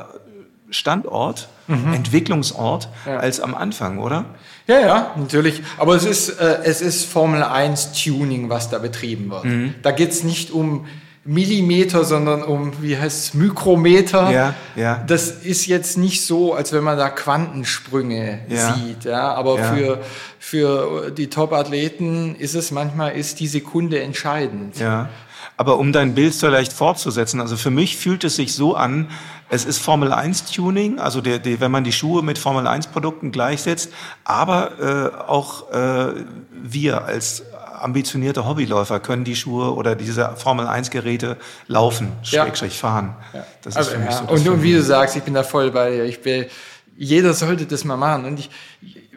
Standort, 0.70 1.48
mhm. 1.68 1.92
Entwicklungsort 1.92 2.88
ja. 3.06 3.18
als 3.18 3.40
am 3.40 3.54
Anfang, 3.54 3.98
oder? 3.98 4.24
Ja, 4.66 4.80
ja, 4.80 5.14
natürlich. 5.16 5.62
Aber 5.78 5.94
es 5.94 6.04
ist, 6.04 6.28
äh, 6.40 6.58
es 6.64 6.80
ist 6.80 7.04
Formel 7.04 7.42
1 7.42 7.92
Tuning, 7.92 8.50
was 8.50 8.68
da 8.68 8.78
betrieben 8.78 9.30
wird. 9.30 9.44
Mhm. 9.44 9.74
Da 9.82 9.92
geht 9.92 10.10
es 10.10 10.24
nicht 10.24 10.50
um 10.50 10.86
Millimeter, 11.26 12.04
sondern 12.04 12.42
um, 12.42 12.72
wie 12.80 12.96
heißt 12.96 13.28
es, 13.28 13.34
Mikrometer. 13.34 14.30
Ja, 14.30 14.54
ja. 14.76 15.04
Das 15.06 15.30
ist 15.30 15.66
jetzt 15.66 15.98
nicht 15.98 16.24
so, 16.24 16.54
als 16.54 16.72
wenn 16.72 16.84
man 16.84 16.96
da 16.96 17.08
Quantensprünge 17.08 18.40
ja. 18.48 18.74
sieht. 18.74 19.04
Ja, 19.04 19.34
aber 19.34 19.58
ja. 19.58 19.74
für, 19.74 20.00
für 20.38 21.10
die 21.10 21.28
Top-Athleten 21.28 22.36
ist 22.36 22.54
es 22.54 22.70
manchmal, 22.70 23.16
ist 23.16 23.40
die 23.40 23.48
Sekunde 23.48 24.00
entscheidend. 24.00 24.78
Ja. 24.78 25.08
Aber 25.56 25.78
um 25.78 25.92
dein 25.92 26.14
Bild 26.14 26.34
vielleicht 26.34 26.72
fortzusetzen, 26.72 27.40
also 27.40 27.56
für 27.56 27.70
mich 27.70 27.96
fühlt 27.96 28.24
es 28.24 28.36
sich 28.36 28.54
so 28.54 28.74
an, 28.74 29.08
es 29.48 29.64
ist 29.64 29.78
Formel 29.78 30.12
1 30.12 30.52
Tuning, 30.52 30.98
also 30.98 31.20
der, 31.20 31.38
der, 31.38 31.60
wenn 31.60 31.70
man 31.70 31.84
die 31.84 31.92
Schuhe 31.92 32.22
mit 32.22 32.36
Formel 32.36 32.66
1 32.66 32.88
Produkten 32.88 33.32
gleichsetzt, 33.32 33.90
aber 34.24 35.12
äh, 35.16 35.28
auch 35.28 35.70
äh, 35.70 36.24
wir 36.50 37.04
als 37.04 37.44
ambitionierte 37.82 38.46
Hobbyläufer 38.46 39.00
können 39.00 39.24
die 39.24 39.36
Schuhe 39.36 39.74
oder 39.74 39.94
diese 39.94 40.36
Formel 40.36 40.66
1 40.66 40.90
Geräte 40.90 41.36
laufen, 41.66 42.12
schrägstrich 42.22 42.74
ja. 42.74 42.78
fahren. 42.78 43.16
Ja. 43.32 43.46
Das 43.62 43.72
ist 43.72 43.76
also, 43.76 43.90
für 43.92 43.98
mich 43.98 44.10
ja. 44.10 44.18
so. 44.18 44.32
Und, 44.32 44.48
und 44.48 44.62
wie 44.62 44.72
du 44.72 44.82
sagst, 44.82 45.16
ich 45.16 45.22
bin 45.22 45.34
da 45.34 45.42
voll 45.42 45.70
bei 45.70 45.90
dir. 45.90 46.04
Ich 46.04 46.24
will, 46.24 46.48
jeder 46.96 47.34
sollte 47.34 47.66
das 47.66 47.84
mal 47.84 47.96
machen. 47.96 48.24
Und 48.24 48.38
ich, 48.38 48.50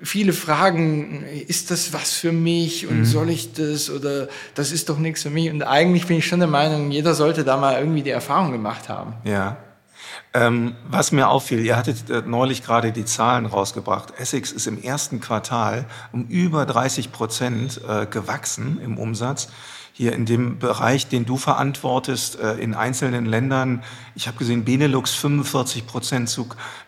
viele 0.03 0.33
fragen, 0.33 1.23
ist 1.47 1.71
das 1.71 1.93
was 1.93 2.13
für 2.13 2.31
mich 2.31 2.87
und 2.87 2.99
mhm. 2.99 3.05
soll 3.05 3.29
ich 3.29 3.53
das 3.53 3.89
oder 3.89 4.27
das 4.55 4.71
ist 4.71 4.89
doch 4.89 4.97
nichts 4.97 5.23
für 5.23 5.29
mich. 5.29 5.49
Und 5.49 5.63
eigentlich 5.63 6.07
bin 6.07 6.17
ich 6.17 6.27
schon 6.27 6.39
der 6.39 6.49
Meinung, 6.49 6.91
jeder 6.91 7.13
sollte 7.13 7.43
da 7.43 7.57
mal 7.57 7.79
irgendwie 7.79 8.03
die 8.03 8.09
Erfahrung 8.09 8.51
gemacht 8.51 8.89
haben. 8.89 9.13
Ja. 9.23 9.57
Ähm, 10.31 10.75
was 10.87 11.11
mir 11.11 11.27
auffiel, 11.27 11.59
ihr 11.59 11.75
hattet 11.75 12.09
äh, 12.09 12.21
neulich 12.23 12.63
gerade 12.63 12.91
die 12.91 13.05
Zahlen 13.05 13.47
rausgebracht. 13.47 14.13
Essex 14.19 14.51
ist 14.51 14.67
im 14.67 14.81
ersten 14.81 15.19
Quartal 15.19 15.85
um 16.11 16.27
über 16.27 16.67
30 16.67 17.11
Prozent 17.11 17.81
äh, 17.87 18.05
gewachsen 18.05 18.79
im 18.83 18.99
Umsatz 18.99 19.49
hier 19.99 20.13
in 20.13 20.25
dem 20.25 20.59
Bereich, 20.59 21.09
den 21.09 21.25
du 21.25 21.35
verantwortest, 21.35 22.39
äh, 22.39 22.53
in 22.53 22.73
einzelnen 22.73 23.25
Ländern, 23.25 23.83
ich 24.15 24.29
habe 24.29 24.37
gesehen, 24.37 24.63
Benelux 24.63 25.13
45 25.13 25.85
Prozent 25.85 26.33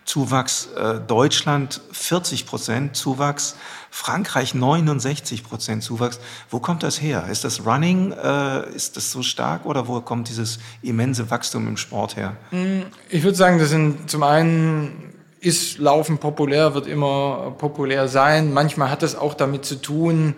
Zuwachs, 0.06 0.70
äh, 0.74 0.98
Deutschland 0.98 1.82
40 1.92 2.46
Prozent 2.46 2.96
Zuwachs, 2.96 3.56
Frankreich 3.90 4.54
69 4.54 5.44
Prozent 5.44 5.82
Zuwachs. 5.82 6.20
Wo 6.48 6.58
kommt 6.58 6.82
das 6.82 7.02
her? 7.02 7.26
Ist 7.30 7.44
das 7.44 7.66
Running, 7.66 8.12
äh, 8.12 8.70
ist 8.74 8.96
das 8.96 9.12
so 9.12 9.22
stark 9.22 9.66
oder 9.66 9.88
wo 9.88 10.00
kommt 10.00 10.30
dieses 10.30 10.58
immense 10.80 11.30
Wachstum 11.30 11.68
im 11.68 11.76
Sport 11.76 12.16
her? 12.16 12.38
Mm, 12.50 12.84
ich 13.10 13.22
würde 13.22 13.36
sagen, 13.36 13.58
das 13.58 13.68
sind 13.68 14.08
zum 14.10 14.22
einen 14.22 15.12
ist 15.38 15.76
Laufen 15.76 16.16
populär, 16.16 16.72
wird 16.72 16.86
immer 16.86 17.52
populär 17.58 18.08
sein. 18.08 18.54
Manchmal 18.54 18.88
hat 18.88 19.02
es 19.02 19.16
auch 19.16 19.34
damit 19.34 19.66
zu 19.66 19.82
tun, 19.82 20.34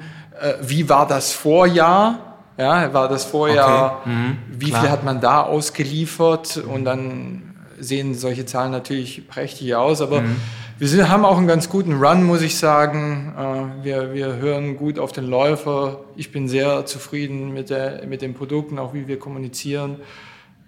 wie 0.63 0.89
war 0.89 1.07
das 1.07 1.33
Vorjahr? 1.33 2.34
Ja, 2.57 2.93
war 2.93 3.09
das 3.09 3.25
Vorjahr, 3.25 4.01
okay. 4.01 4.11
mhm, 4.11 4.39
wie 4.49 4.69
klar. 4.71 4.81
viel 4.81 4.91
hat 4.91 5.05
man 5.05 5.21
da 5.21 5.43
ausgeliefert? 5.43 6.57
Und 6.59 6.85
dann 6.85 7.55
sehen 7.81 8.15
solche 8.15 8.47
Zahlen 8.47 8.71
natürlich 8.71 9.29
prächtig 9.29 9.75
aus, 9.75 10.01
aber 10.01 10.21
mhm. 10.21 10.37
wir 10.79 10.89
sind, 10.89 11.09
haben 11.09 11.25
auch 11.25 11.37
einen 11.37 11.49
ganz 11.49 11.69
guten 11.69 11.95
Run, 11.95 12.25
muss 12.25 12.43
ich 12.43 12.57
sagen. 12.57 13.35
Äh, 13.37 13.85
wir, 13.85 14.15
wir 14.15 14.37
hören 14.37 14.77
gut 14.77 14.99
auf 14.99 15.11
den 15.13 15.25
Läufer. 15.25 16.01
Ich 16.17 16.31
bin 16.31 16.49
sehr 16.49 16.87
zufrieden 16.87 17.53
mit, 17.53 17.71
der, 17.71 18.07
mit 18.07 18.23
den 18.23 18.35
Produkten, 18.35 18.79
auch 18.79 18.95
wie 18.95 19.09
wir 19.09 19.19
kommunizieren. 19.19 19.97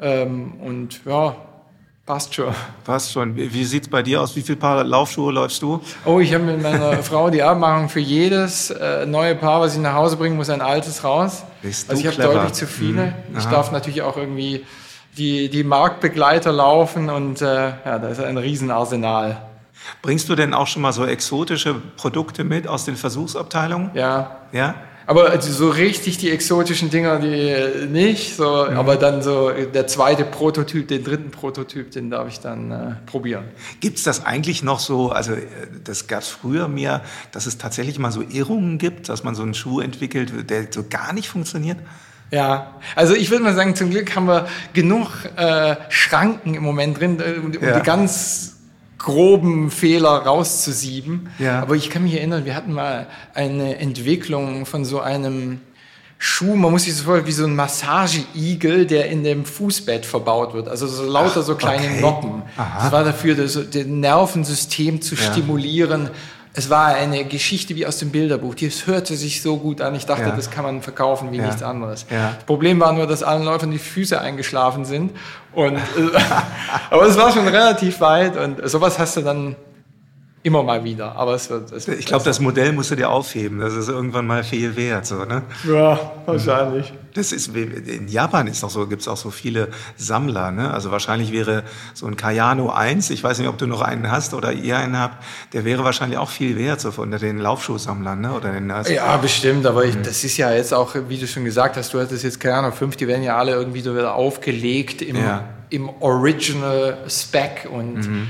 Ähm, 0.01 0.55
und 0.61 1.05
ja, 1.05 1.37
Passt 2.07 2.33
schon. 2.33 2.55
Passt 2.85 3.13
schon. 3.13 3.35
Wie, 3.35 3.53
wie 3.53 3.65
sieht 3.65 3.83
es 3.83 3.89
bei 3.89 4.01
dir 4.01 4.23
aus? 4.23 4.37
Wie 4.37 4.41
viele 4.41 4.57
Paar 4.57 4.85
Laufschuhe 4.85 5.33
läufst 5.33 5.61
du? 5.61 5.81
Oh, 6.05 6.21
ich 6.21 6.33
habe 6.33 6.45
mit 6.45 6.63
meiner 6.63 6.93
Frau 7.03 7.31
die 7.31 7.43
Abmachung 7.43 7.89
für 7.89 7.99
jedes 7.99 8.71
äh, 8.71 9.05
neue 9.07 9.35
Paar, 9.35 9.61
was 9.61 9.75
ich 9.75 9.81
nach 9.81 9.95
Hause 9.95 10.17
bringe, 10.17 10.37
muss 10.37 10.49
ein 10.49 10.61
altes 10.61 11.03
raus. 11.03 11.43
Bist 11.63 11.91
also 11.91 12.01
ich 12.01 12.07
habe 12.07 12.23
deutlich 12.23 12.53
zu 12.53 12.69
viele. 12.69 13.07
Mhm. 13.07 13.39
Ich 13.39 13.45
darf 13.47 13.73
natürlich 13.73 14.03
auch 14.03 14.17
irgendwie 14.17 14.65
die, 15.19 15.49
die 15.49 15.65
Marktbegleiter 15.65 16.53
laufen 16.53 17.11
und 17.11 17.43
äh, 17.43 17.71
ja, 17.85 17.99
da 17.99 18.07
ist 18.07 18.21
ein 18.21 18.39
Riesenarsenal. 18.39 19.43
Bringst 20.01 20.29
du 20.29 20.37
denn 20.37 20.55
auch 20.55 20.69
schon 20.69 20.83
mal 20.83 20.93
so 20.93 21.05
exotische 21.05 21.75
Produkte 21.97 22.45
mit 22.45 22.69
aus 22.69 22.85
den 22.85 22.95
Versuchsabteilungen? 22.95 23.91
Ja. 23.95 24.43
Ja? 24.53 24.77
Aber 25.07 25.41
so 25.41 25.71
richtig 25.71 26.19
die 26.19 26.31
exotischen 26.31 26.91
Dinger, 26.91 27.21
die 27.21 27.87
nicht. 27.87 28.37
So, 28.37 28.67
mhm. 28.69 28.77
Aber 28.77 28.97
dann 28.97 29.23
so 29.23 29.51
der 29.51 29.87
zweite 29.87 30.25
Prototyp, 30.25 30.89
den 30.89 31.05
dritten 31.05 31.31
Prototyp, 31.31 31.93
den 31.93 32.11
darf 32.11 32.29
ich 32.29 32.41
dann 32.41 32.71
äh, 32.73 32.77
probieren. 33.07 33.45
Gibt 33.81 33.99
es 33.99 34.05
das 34.05 34.27
eigentlich 34.27 34.65
noch 34.65 34.81
so, 34.81 35.11
also 35.11 35.33
äh, 35.33 35.47
das 35.85 36.09
gab 36.09 36.23
es 36.23 36.29
früher 36.29 36.67
mehr, 36.67 37.03
dass 37.31 37.47
es 37.47 37.57
tatsächlich 37.57 37.99
mal 37.99 38.11
so 38.11 38.23
Irrungen 38.23 38.79
gibt, 38.79 39.09
dass 39.09 39.23
man 39.23 39.37
so 39.37 39.43
einen 39.43 39.55
Schuh 39.55 39.81
entwickelt, 39.81 40.51
der 40.51 40.67
so 40.71 40.85
gar 40.89 41.13
nicht 41.13 41.29
funktioniert? 41.29 41.79
Ja, 42.33 42.75
also 42.97 43.15
ich 43.15 43.31
würde 43.31 43.45
mal 43.45 43.55
sagen, 43.55 43.77
zum 43.77 43.91
Glück 43.91 44.17
haben 44.17 44.27
wir 44.27 44.49
genug 44.73 45.11
äh, 45.37 45.77
Schranken 45.89 46.55
im 46.55 46.65
Moment 46.65 46.99
drin, 46.99 47.21
äh, 47.21 47.39
um 47.39 47.53
ja. 47.53 47.79
die 47.79 47.85
ganz 47.85 48.56
groben 49.07 49.71
Fehler 49.71 50.11
rauszusieben. 50.11 51.29
Ja. 51.39 51.63
Aber 51.63 51.77
ich 51.77 51.91
kann 51.91 52.03
mich 52.03 52.15
erinnern, 52.15 52.45
wir 52.45 52.57
hatten 52.57 52.73
mal 52.73 53.07
eine 53.35 53.79
Entwicklung 53.79 54.67
von 54.67 54.85
so 54.85 55.01
einem 55.01 55.61
Schuh, 56.19 56.57
man 56.57 56.73
muss 56.73 56.85
sich 56.85 56.95
das 56.95 57.03
vorstellen, 57.03 57.27
wie 57.29 57.33
so 57.33 57.45
ein 57.45 57.55
Massageigel, 57.55 58.85
der 58.87 59.09
in 59.09 59.23
dem 59.23 59.45
Fußbett 59.45 60.05
verbaut 60.07 60.55
wird. 60.55 60.67
Also 60.67 60.89
so 60.89 61.05
lauter 61.05 61.43
so 61.43 61.55
kleine 61.55 61.87
okay. 61.87 62.01
Noppen. 62.01 62.43
Aha. 62.57 62.83
Das 62.83 62.93
war 62.93 63.05
dafür, 63.05 63.37
das, 63.37 63.53
das 63.55 63.87
Nervensystem 63.87 65.01
zu 65.01 65.15
ja. 65.15 65.21
stimulieren 65.21 66.11
es 66.57 66.71
war 66.71 66.87
eine 66.87 67.27
Geschichte 67.27 67.77
wie 67.77 67.87
aus 67.87 67.99
dem 67.99 68.11
Bilderbuch. 68.11 68.55
Das 68.55 68.87
hörte 68.87 69.15
sich 69.15 69.43
so 69.43 69.59
gut 69.59 69.83
an. 69.83 69.95
Ich 69.95 70.07
dachte, 70.07 70.23
ja. 70.23 70.31
das 70.35 70.51
kann 70.51 70.65
man 70.65 70.81
verkaufen 70.81 71.31
wie 71.31 71.37
ja. 71.37 71.47
nichts 71.47 71.63
anderes. 71.63 72.07
Ja. 72.11 72.33
Das 72.35 72.45
Problem 72.45 72.81
war 72.81 72.93
nur, 72.95 73.07
dass 73.07 73.23
allen 73.23 73.45
Läufern 73.45 73.71
die 73.71 73.79
Füße 73.79 74.19
eingeschlafen 74.19 74.87
sind. 74.87 75.13
Und, 75.53 75.79
aber 76.91 77.03
es 77.03 77.17
war 77.19 77.31
schon 77.31 77.47
relativ 77.47 78.01
weit 78.01 78.37
und 78.39 78.67
sowas 78.69 78.99
hast 78.99 79.19
du 79.19 79.21
dann 79.21 79.55
immer 80.47 80.63
mal 80.63 80.85
wieder. 80.85 81.17
Aber 81.17 81.35
es 81.35 81.51
wird. 81.51 81.73
Es 81.73 81.89
wird 81.89 81.99
ich 81.99 82.07
glaube, 82.07 82.25
das 82.25 82.39
Modell 82.39 82.73
musst 82.73 82.93
du 82.93 82.95
dir 82.95 83.11
aufheben. 83.11 83.59
Das 83.59 83.75
ist 83.75 83.89
irgendwann 83.89 84.29
mal 84.29 84.45
viel 84.45 84.77
wert. 84.77 85.05
So, 85.05 85.25
ne? 85.25 85.43
Ja, 85.69 85.99
wahrscheinlich. 86.25 86.93
Das 87.15 87.33
ist, 87.33 87.49
in 87.57 88.07
Japan 88.07 88.47
ist 88.47 88.61
so, 88.61 88.87
gibt 88.87 89.03
es 89.03 89.09
auch 89.09 89.17
so 89.17 89.31
viele 89.31 89.69
Sammler. 89.97 90.53
Ne? 90.53 90.73
Also 90.73 90.93
wahrscheinlich 90.93 91.33
wäre 91.33 91.65
so 91.95 92.07
ein 92.07 92.17
Kayano 92.17 92.71
1, 92.71 93.11
ich 93.11 93.25
weiß 93.25 93.39
nicht, 93.39 93.49
ob 93.49 93.59
du 93.59 93.67
noch 93.67 93.81
einen 93.81 94.11
hast 94.11 94.35
oder 94.35 94.53
ihr 94.53 94.77
einen 94.77 94.99
habt, 94.99 95.25
der 95.55 95.65
wäre 95.65 95.83
wahrscheinlich 95.83 96.19
auch 96.19 96.29
viel 96.31 96.57
wert 96.57 96.81
so 96.81 96.91
unter 96.97 97.19
den 97.19 97.39
Laufschuhsammlern. 97.39 98.21
Ne? 98.21 98.33
Oder 98.33 98.53
den, 98.53 98.71
also 98.71 98.93
ja, 98.93 99.17
bestimmt. 99.17 99.67
Aber 99.67 99.85
ich, 99.85 99.97
mhm. 99.97 100.05
das 100.05 100.23
ist 100.23 100.37
ja 100.37 100.53
jetzt 100.53 100.73
auch, 100.73 100.95
wie 101.09 101.19
du 101.19 101.27
schon 101.27 101.45
gesagt 101.45 101.77
hast, 101.77 101.93
du 101.93 102.01
hattest 102.01 102.23
jetzt 102.23 102.39
Kayano 102.39 102.71
5, 102.71 102.97
die 102.97 103.09
werden 103.09 103.23
ja 103.25 103.37
alle 103.37 103.53
irgendwie 103.53 103.81
so 103.81 103.95
wieder 103.95 104.15
aufgelegt 104.15 105.03
im, 105.03 105.17
ja. 105.17 105.43
im 105.71 105.89
Original 106.01 106.99
Spec 107.09 107.67
und 107.73 107.97
mhm 107.97 108.29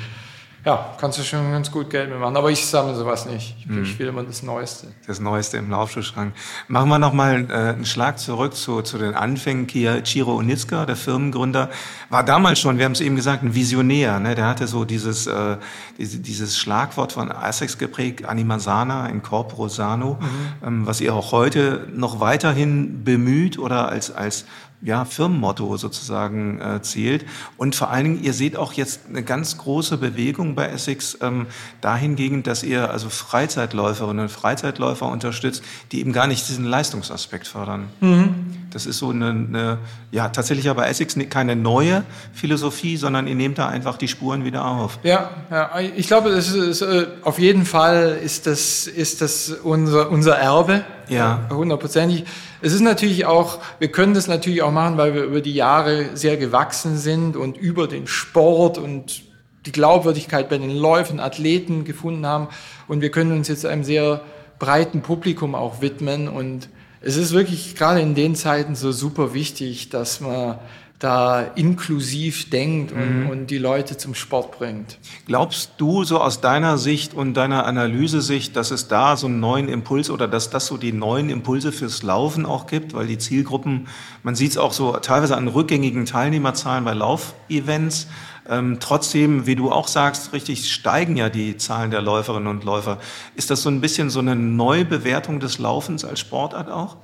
ja, 0.67 0.85
kannst 0.99 1.17
du 1.17 1.23
schon 1.23 1.53
ganz 1.53 1.71
gut 1.71 1.91
Geld 1.91 2.11
mitmachen. 2.11 2.37
Aber 2.37 2.51
ich 2.51 2.67
sammle 2.67 2.97
sowas 2.97 3.25
nicht. 3.25 3.55
Ich, 3.61 3.67
hm. 3.67 3.85
ich 3.85 3.97
will 4.01 4.09
immer 4.09 4.25
das 4.25 4.43
Neueste. 4.43 4.89
Das 5.07 5.21
Neueste 5.21 5.59
im 5.59 5.71
Laufschuhschrank. 5.71 6.35
Machen 6.67 6.89
wir 6.89 6.99
nochmal 6.99 7.47
äh, 7.49 7.55
einen 7.55 7.87
Schlag 7.87 8.19
zurück 8.19 8.53
zu, 8.57 8.83
zu 8.83 8.99
den 8.99 9.15
Anfängen. 9.15 9.69
Chiro 9.69 10.35
Onitzka, 10.35 10.85
der 10.85 10.97
Firmengründer, 10.97 11.71
war 12.11 12.25
damals 12.25 12.59
schon, 12.59 12.79
wir 12.79 12.85
haben 12.85 12.93
es 12.93 13.01
eben 13.01 13.15
gesagt, 13.15 13.45
ein 13.45 13.55
Visionär. 13.55 14.19
Ne? 14.19 14.35
Der 14.35 14.49
hatte 14.49 14.67
so 14.67 14.85
dieses, 14.85 15.29
äh, 15.29 15.57
diese, 15.99 16.19
dieses 16.19 16.59
Schlagwort 16.59 17.13
von 17.13 17.31
Essex 17.31 17.79
geprägt, 17.79 18.25
Anima 18.25 18.59
Sana, 18.59 19.07
in 19.07 19.23
Corporo 19.23 19.69
Sano, 19.69 20.19
mhm. 20.21 20.67
ähm, 20.67 20.87
was 20.87 21.01
ihr 21.01 21.15
auch 21.15 21.31
heute 21.31 21.87
noch 21.95 22.19
weiterhin 22.19 23.05
bemüht 23.05 23.57
oder 23.57 23.89
als, 23.89 24.11
als 24.11 24.47
ja, 24.87 25.05
Firmenmotto 25.05 25.77
sozusagen 25.77 26.61
äh, 26.61 26.81
zählt. 26.81 27.27
Und 27.57 27.75
vor 27.75 27.91
allen 27.91 28.05
Dingen, 28.05 28.23
ihr 28.23 28.33
seht 28.33 28.57
auch 28.57 28.73
jetzt 28.73 29.01
eine 29.09 29.25
ganz 29.25 29.59
große 29.59 29.99
Bewegung 29.99 30.55
bei 30.55 30.67
Essex 30.69 31.19
ähm, 31.21 31.47
dahingehend, 31.81 32.47
dass 32.47 32.63
ihr 32.63 32.89
also 32.89 33.09
Freizeitläuferinnen 33.09 34.23
und 34.23 34.29
Freizeitläufer 34.31 35.09
unterstützt, 35.09 35.65
die 35.91 35.99
eben 35.99 36.13
gar 36.13 36.29
nicht 36.29 36.49
diesen 36.49 36.65
Leistungsaspekt 36.65 37.49
fördern. 37.49 37.89
Mhm. 38.01 38.66
Das 38.77 38.85
ist 38.85 38.99
so 38.99 39.09
eine, 39.09 39.31
eine, 39.31 39.79
ja, 40.11 40.29
tatsächlich 40.29 40.69
aber 40.69 40.87
Essex 40.87 41.17
keine 41.31 41.57
neue 41.57 42.05
Philosophie, 42.35 42.99
sondern 42.99 43.27
ihr 43.27 43.35
nehmt 43.35 43.57
da 43.57 43.69
einfach 43.69 43.97
die 43.97 44.07
Spuren 44.07 44.45
wieder 44.45 44.67
auf. 44.67 44.99
Ja, 45.03 45.31
ja 45.51 45.71
ich 45.81 46.09
glaube, 46.09 46.29
das 46.29 46.53
ist, 46.53 46.83
äh, 46.83 47.07
auf 47.23 47.39
jeden 47.39 47.65
Fall 47.65 48.19
ist 48.23 48.47
das, 48.47 48.87
ist 48.87 49.23
das 49.23 49.49
unser, 49.49 50.11
unser 50.11 50.37
Erbe. 50.37 50.85
Ja. 51.09 51.49
Hundertprozentig. 51.49 52.27
Es 52.61 52.75
ist 52.75 52.83
natürlich 52.83 53.25
auch, 53.25 53.61
wir 53.79 53.91
können 53.91 54.13
das 54.13 54.29
natürlich 54.29 54.61
auch 54.61 54.73
machen, 54.73 54.99
weil 54.99 55.15
wir 55.15 55.25
über 55.25 55.41
die 55.41 55.55
Jahre 55.55 56.11
sehr 56.13 56.37
gewachsen 56.37 56.99
sind 56.99 57.35
und 57.35 57.57
über 57.57 57.89
den 57.89 58.07
Sport 58.07 58.77
und 58.77 59.23
die 59.65 59.73
Glaubwürdigkeit 59.73 60.51
bei 60.51 60.59
den 60.59 60.77
Läufen, 60.77 61.19
Athleten 61.19 61.87
gefunden 61.87 62.27
haben. 62.27 62.49
Und 62.89 63.01
wir 63.01 63.11
können 63.11 63.33
uns 63.33 63.49
jetzt 63.49 63.65
einem 63.65 63.85
sehr 63.85 64.21
breiten 64.59 65.01
Publikum 65.01 65.55
auch 65.55 65.81
widmen 65.81 66.29
und 66.29 66.69
es 67.07 67.17
ist 67.17 67.33
wirklich 67.33 67.77
gerade 67.77 68.01
in 68.01 68.15
den 68.17 68.35
Zeiten 68.35 68.75
so 68.75 68.91
super 68.91 69.33
wichtig, 69.33 69.91
dass 69.91 70.21
man 70.21 70.59
da 70.99 71.43
inklusiv 71.55 72.49
denkt 72.49 72.91
und, 72.91 73.25
mhm. 73.25 73.31
und, 73.31 73.51
die 73.51 73.59
Leute 73.59 73.99
zum 73.99 74.15
Sport 74.15 74.59
bringt. 74.59 74.99
Glaubst 75.27 75.73
du 75.77 76.05
so 76.05 76.21
aus 76.21 76.41
deiner 76.41 76.79
Sicht 76.79 77.13
und 77.13 77.35
deiner 77.35 77.67
Analysesicht, 77.67 78.57
dass 78.57 78.71
es 78.71 78.89
da 78.89 79.17
so 79.17 79.27
einen 79.27 79.39
neuen 79.39 79.69
Impuls 79.69 80.09
oder 80.09 80.27
dass 80.27 80.49
das 80.49 80.67
so 80.67 80.79
die 80.79 80.93
neuen 80.93 81.29
Impulse 81.29 81.71
fürs 81.71 82.03
Laufen 82.03 82.47
auch 82.47 82.67
gibt? 82.67 82.95
Weil 82.95 83.07
die 83.07 83.19
Zielgruppen, 83.19 83.89
man 84.23 84.35
sieht 84.35 84.53
es 84.53 84.59
auch 84.59 84.73
so 84.73 84.93
teilweise 84.97 85.37
an 85.37 85.49
rückgängigen 85.49 86.07
Teilnehmerzahlen 86.07 86.85
bei 86.85 86.95
Laufevents, 86.95 88.07
ähm, 88.49 88.79
trotzdem, 88.81 89.47
wie 89.47 89.57
du 89.57 89.71
auch 89.71 89.89
sagst, 89.89 90.33
richtig 90.33 90.73
steigen 90.73 91.17
ja 91.17 91.29
die 91.29 91.57
Zahlen 91.57 91.91
der 91.91 92.03
Läuferinnen 92.03 92.49
und 92.49 92.65
Läufer. 92.65 92.99
Ist 93.35 93.51
das 93.51 93.63
so 93.63 93.71
ein 93.71 93.81
bisschen 93.81 94.11
so 94.11 94.21
eine 94.21 94.37
Neubewertung 94.37 95.41
des 95.41 95.59
Laufens 95.59 96.05
als 96.05 96.21
Sportart 96.21 96.71
auch? 96.71 96.97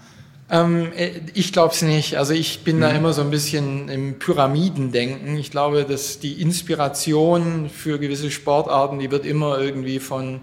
Ähm, 0.50 0.92
äh, 0.96 1.12
ich 1.34 1.52
glaube 1.52 1.74
es 1.74 1.82
nicht. 1.82 2.18
Also 2.18 2.34
ich 2.34 2.62
bin 2.62 2.76
mhm. 2.76 2.80
da 2.82 2.90
immer 2.90 3.12
so 3.12 3.22
ein 3.22 3.30
bisschen 3.30 3.88
im 3.88 4.18
Pyramidendenken. 4.18 5.36
Ich 5.36 5.50
glaube, 5.50 5.84
dass 5.84 6.20
die 6.20 6.40
Inspiration 6.40 7.70
für 7.70 7.98
gewisse 7.98 8.30
Sportarten, 8.30 8.98
die 8.98 9.10
wird 9.10 9.24
immer 9.24 9.58
irgendwie 9.58 9.98
von 9.98 10.40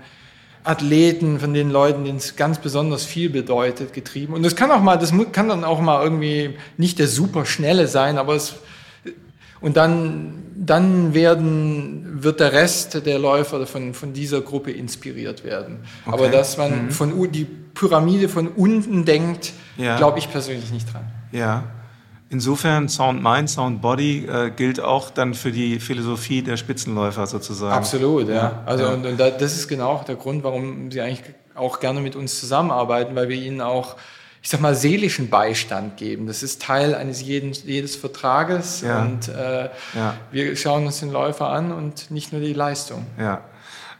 Athleten, 0.63 1.39
von 1.39 1.53
den 1.53 1.69
Leuten, 1.69 2.03
denen 2.03 2.17
es 2.17 2.35
ganz 2.35 2.59
besonders 2.59 3.05
viel 3.05 3.29
bedeutet, 3.29 3.93
getrieben. 3.93 4.33
Und 4.33 4.43
das 4.43 4.55
kann 4.55 4.71
auch 4.71 4.81
mal, 4.81 4.97
das 4.97 5.13
kann 5.31 5.47
dann 5.47 5.63
auch 5.63 5.79
mal 5.79 6.03
irgendwie 6.03 6.55
nicht 6.77 6.99
der 6.99 7.07
super 7.07 7.45
schnelle 7.45 7.87
sein, 7.87 8.17
aber 8.17 8.35
es 8.35 8.55
und 9.62 9.78
dann, 9.78 10.43
dann 10.55 11.14
werden, 11.14 12.24
wird 12.24 12.39
der 12.39 12.53
Rest 12.53 13.05
der 13.05 13.20
Läufer 13.20 13.66
von, 13.66 13.93
von 13.93 14.14
dieser 14.14 14.41
Gruppe 14.41 14.72
inspiriert 14.72 15.43
werden. 15.43 15.80
Okay. 16.05 16.14
Aber 16.14 16.30
dass 16.30 16.57
man 16.57 16.86
mhm. 16.86 16.91
von 16.91 17.32
die 17.32 17.45
Pyramide 17.45 18.30
von 18.30 18.47
unten 18.47 19.05
denkt, 19.05 19.53
ja. 19.78 19.97
glaube 19.97 20.20
ich 20.20 20.32
persönlich 20.32 20.72
nicht 20.72 20.93
dran. 20.93 21.03
Ja. 21.32 21.64
Insofern 22.32 22.89
Sound 22.89 23.24
Mind, 23.24 23.49
Sound 23.49 23.82
Body 23.82 24.28
äh, 24.28 24.51
gilt 24.51 24.80
auch 24.80 25.10
dann 25.10 25.34
für 25.34 25.51
die 25.51 25.80
Philosophie 25.80 26.43
der 26.43 26.57
Spitzenläufer 26.57 27.26
sozusagen. 27.26 27.74
Absolut, 27.74 28.28
ja. 28.28 28.36
ja. 28.36 28.64
Also 28.68 28.84
ja. 28.84 28.93
Und, 28.93 29.05
und 29.05 29.20
das 29.20 29.55
ist 29.55 29.68
genau 29.68 29.89
auch 29.89 30.03
der 30.03 30.16
Grund, 30.16 30.43
warum 30.43 30.91
sie 30.91 31.01
eigentlich 31.01 31.24
auch 31.55 31.80
gerne 31.80 32.01
mit 32.01 32.16
uns 32.16 32.39
zusammenarbeiten, 32.39 33.16
weil 33.16 33.30
wir 33.30 33.36
ihnen 33.36 33.62
auch 33.62 33.95
ich 34.41 34.49
sag 34.49 34.61
mal, 34.61 34.75
seelischen 34.75 35.29
Beistand 35.29 35.97
geben. 35.97 36.27
Das 36.27 36.43
ist 36.43 36.61
Teil 36.61 36.95
eines 36.95 37.21
jeden, 37.21 37.51
jedes 37.51 37.95
Vertrages 37.95 38.81
ja. 38.81 39.01
und 39.01 39.27
äh, 39.27 39.69
ja. 39.95 40.15
wir 40.31 40.55
schauen 40.55 40.85
uns 40.85 40.99
den 40.99 41.11
Läufer 41.11 41.49
an 41.49 41.71
und 41.71 42.09
nicht 42.09 42.31
nur 42.31 42.41
die 42.41 42.53
Leistung. 42.53 43.05
Ja. 43.19 43.41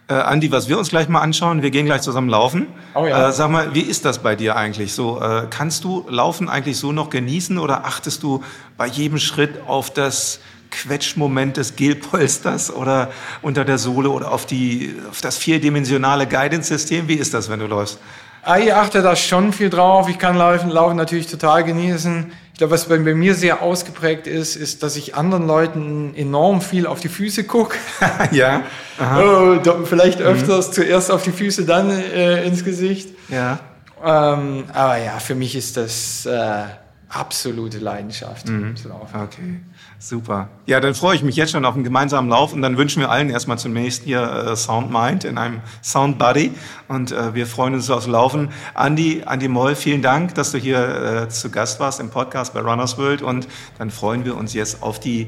Äh, 0.10 0.14
Andi, 0.14 0.52
was 0.52 0.68
wir 0.68 0.80
uns 0.80 0.90
gleich 0.90 1.08
mal 1.08 1.22
anschauen, 1.22 1.62
wir 1.62 1.70
gehen 1.70 1.86
gleich 1.86 2.02
zusammen 2.02 2.30
laufen. 2.30 2.68
Oh 2.96 3.06
ja. 3.06 3.30
Äh, 3.30 3.32
sag 3.32 3.52
mal, 3.52 3.76
wie 3.76 3.82
ist 3.82 4.06
das 4.06 4.20
bei 4.20 4.36
dir 4.36 4.56
eigentlich 4.56 4.94
so? 4.94 5.22
Äh, 5.22 5.48
kannst 5.50 5.84
du 5.84 6.06
Laufen 6.10 6.50
eigentlich 6.50 6.78
so 6.78 6.92
noch 6.92 7.10
genießen 7.10 7.60
oder 7.60 7.86
achtest 7.86 8.24
du 8.24 8.44
bei 8.76 8.88
jedem 8.88 9.20
Schritt 9.20 9.62
auf 9.68 9.92
das 9.92 10.40
Quetschmoment 10.72 11.58
des 11.58 11.76
Gelpolsters 11.76 12.74
oder 12.74 13.12
unter 13.42 13.66
der 13.66 13.78
Sohle 13.78 14.10
oder 14.10 14.32
auf, 14.32 14.46
die, 14.46 14.96
auf 15.10 15.22
das 15.22 15.38
vierdimensionale 15.38 16.26
Guidance-System? 16.26 17.08
Wie 17.08 17.16
ist 17.16 17.34
das, 17.34 17.50
wenn 17.50 17.60
du 17.60 17.68
läufst? 17.68 18.00
Ah, 18.44 18.58
ich 18.58 18.74
achte 18.74 19.02
da 19.02 19.16
schon 19.16 19.54
viel 19.54 19.70
drauf. 19.70 20.10
Ich 20.10 20.18
kann 20.18 20.36
Laufen, 20.36 20.70
Laufen 20.70 20.96
natürlich 20.96 21.28
total 21.28 21.64
genießen. 21.64 22.32
Ich 22.54 22.58
glaube, 22.58 22.74
was 22.74 22.86
bei, 22.86 22.98
bei, 22.98 23.14
mir 23.14 23.36
sehr 23.36 23.62
ausgeprägt 23.62 24.28
ist, 24.28 24.56
ist, 24.56 24.84
dass 24.84 24.96
ich 24.96 25.16
anderen 25.16 25.48
Leuten 25.48 26.14
enorm 26.16 26.62
viel 26.62 26.88
auf 26.88 27.00
die 27.00 27.08
Füße 27.08 27.46
gucke. 27.46 27.78
ja. 28.32 28.64
Oh, 29.00 29.58
vielleicht 29.86 30.20
öfters 30.22 30.70
mhm. 30.70 30.74
zuerst 30.74 31.12
auf 31.12 31.24
die 31.24 31.32
Füße, 31.32 31.66
dann 31.66 31.90
äh, 31.90 32.46
ins 32.46 32.66
Gesicht. 32.66 33.10
Ja. 33.30 33.60
Ähm, 34.04 34.66
aber 34.74 34.98
ja, 34.98 35.20
für 35.20 35.36
mich 35.36 35.56
ist 35.56 35.78
das 35.78 36.26
äh, 36.26 36.64
absolute 37.10 37.80
Leidenschaft 37.80 38.48
mhm. 38.48 38.76
zu 38.76 38.90
laufen. 38.90 39.22
Okay. 39.22 39.60
Super. 40.02 40.48
Ja, 40.66 40.80
dann 40.80 40.96
freue 40.96 41.16
ich 41.16 41.24
mich 41.24 41.36
jetzt 41.36 41.52
schon 41.52 41.66
auf 41.66 41.76
einen 41.76 41.84
gemeinsamen 41.84 42.30
Lauf 42.30 42.54
und 42.54 42.62
dann 42.62 42.78
wünschen 42.78 43.02
wir 43.02 43.12
allen 43.12 43.30
erstmal 43.30 43.60
zunächst 43.60 44.04
hier 44.04 44.22
äh, 44.22 44.56
Sound 44.56 44.92
Mind 44.92 45.26
in 45.26 45.38
einem 45.38 45.60
Sound 45.84 46.18
Buddy 46.18 46.54
und 46.88 47.12
äh, 47.12 47.36
wir 47.36 47.46
freuen 47.46 47.74
uns 47.74 47.90
aufs 47.90 48.08
Laufen. 48.08 48.50
Andi, 48.76 49.24
Andi 49.26 49.50
Moll, 49.50 49.76
vielen 49.76 50.02
Dank, 50.02 50.36
dass 50.36 50.54
du 50.54 50.58
hier 50.58 51.26
äh, 51.26 51.30
zu 51.30 51.52
Gast 51.52 51.82
warst 51.82 52.00
im 52.00 52.10
Podcast 52.10 52.54
bei 52.54 52.62
Runners 52.62 52.98
World 52.98 53.22
und 53.22 53.50
dann 53.78 53.92
freuen 53.92 54.24
wir 54.24 54.38
uns 54.38 54.54
jetzt 54.54 54.82
auf 54.82 55.02
die 55.02 55.28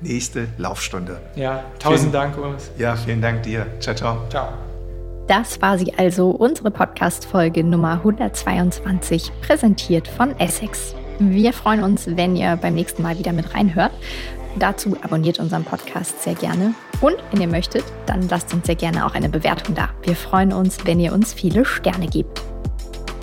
nächste 0.00 0.48
Laufstunde. 0.58 1.20
Ja, 1.36 1.62
tausend 1.78 2.00
vielen, 2.00 2.12
Dank, 2.12 2.38
Urs. 2.38 2.70
Ja, 2.76 2.96
vielen 2.96 3.22
Dank 3.22 3.44
dir. 3.44 3.66
Ciao, 3.78 3.94
ciao. 3.94 4.28
Ciao. 4.30 4.48
Das 5.28 5.60
war 5.60 5.78
sie 5.78 5.92
also, 5.96 6.30
unsere 6.30 6.70
Podcast-Folge 6.70 7.62
Nummer 7.62 7.92
122, 7.92 9.30
präsentiert 9.42 10.08
von 10.08 10.36
Essex. 10.40 10.94
Wir 11.18 11.52
freuen 11.52 11.82
uns, 11.82 12.06
wenn 12.06 12.36
ihr 12.36 12.56
beim 12.56 12.74
nächsten 12.74 13.02
Mal 13.02 13.18
wieder 13.18 13.32
mit 13.32 13.54
reinhört. 13.54 13.90
Dazu 14.56 14.96
abonniert 15.02 15.40
unseren 15.40 15.64
Podcast 15.64 16.22
sehr 16.22 16.34
gerne. 16.34 16.74
Und 17.00 17.16
wenn 17.30 17.40
ihr 17.40 17.48
möchtet, 17.48 17.84
dann 18.06 18.28
lasst 18.28 18.54
uns 18.54 18.66
sehr 18.66 18.76
gerne 18.76 19.04
auch 19.04 19.14
eine 19.14 19.28
Bewertung 19.28 19.74
da. 19.74 19.90
Wir 20.02 20.14
freuen 20.14 20.52
uns, 20.52 20.78
wenn 20.84 21.00
ihr 21.00 21.12
uns 21.12 21.32
viele 21.32 21.64
Sterne 21.64 22.06
gebt. 22.06 22.40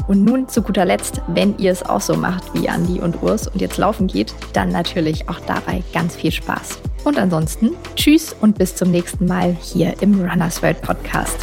Und 0.08 0.24
nun 0.24 0.48
zu 0.50 0.62
guter 0.62 0.86
Letzt, 0.86 1.22
wenn 1.28 1.58
ihr 1.58 1.72
es 1.72 1.84
auch 1.84 2.02
so 2.02 2.16
macht 2.16 2.54
wie 2.54 2.70
Andi 2.70 3.00
und 3.00 3.24
Urs 3.24 3.48
und 3.48 3.60
jetzt 3.62 3.78
laufen 3.78 4.08
geht, 4.08 4.36
dann 4.54 4.70
natürlich 4.70 5.30
auch 5.30 5.40
dabei 5.48 5.82
ganz 5.94 6.16
viel 6.16 6.32
Spaß. 6.32 6.80
Und 7.06 7.18
ansonsten, 7.18 7.72
tschüss 7.96 8.36
und 8.40 8.58
bis 8.58 8.76
zum 8.76 8.92
nächsten 8.92 9.26
Mal 9.26 9.56
hier 9.62 9.94
im 10.02 10.20
Runners 10.20 10.62
World 10.62 10.82
Podcast. 10.82 11.38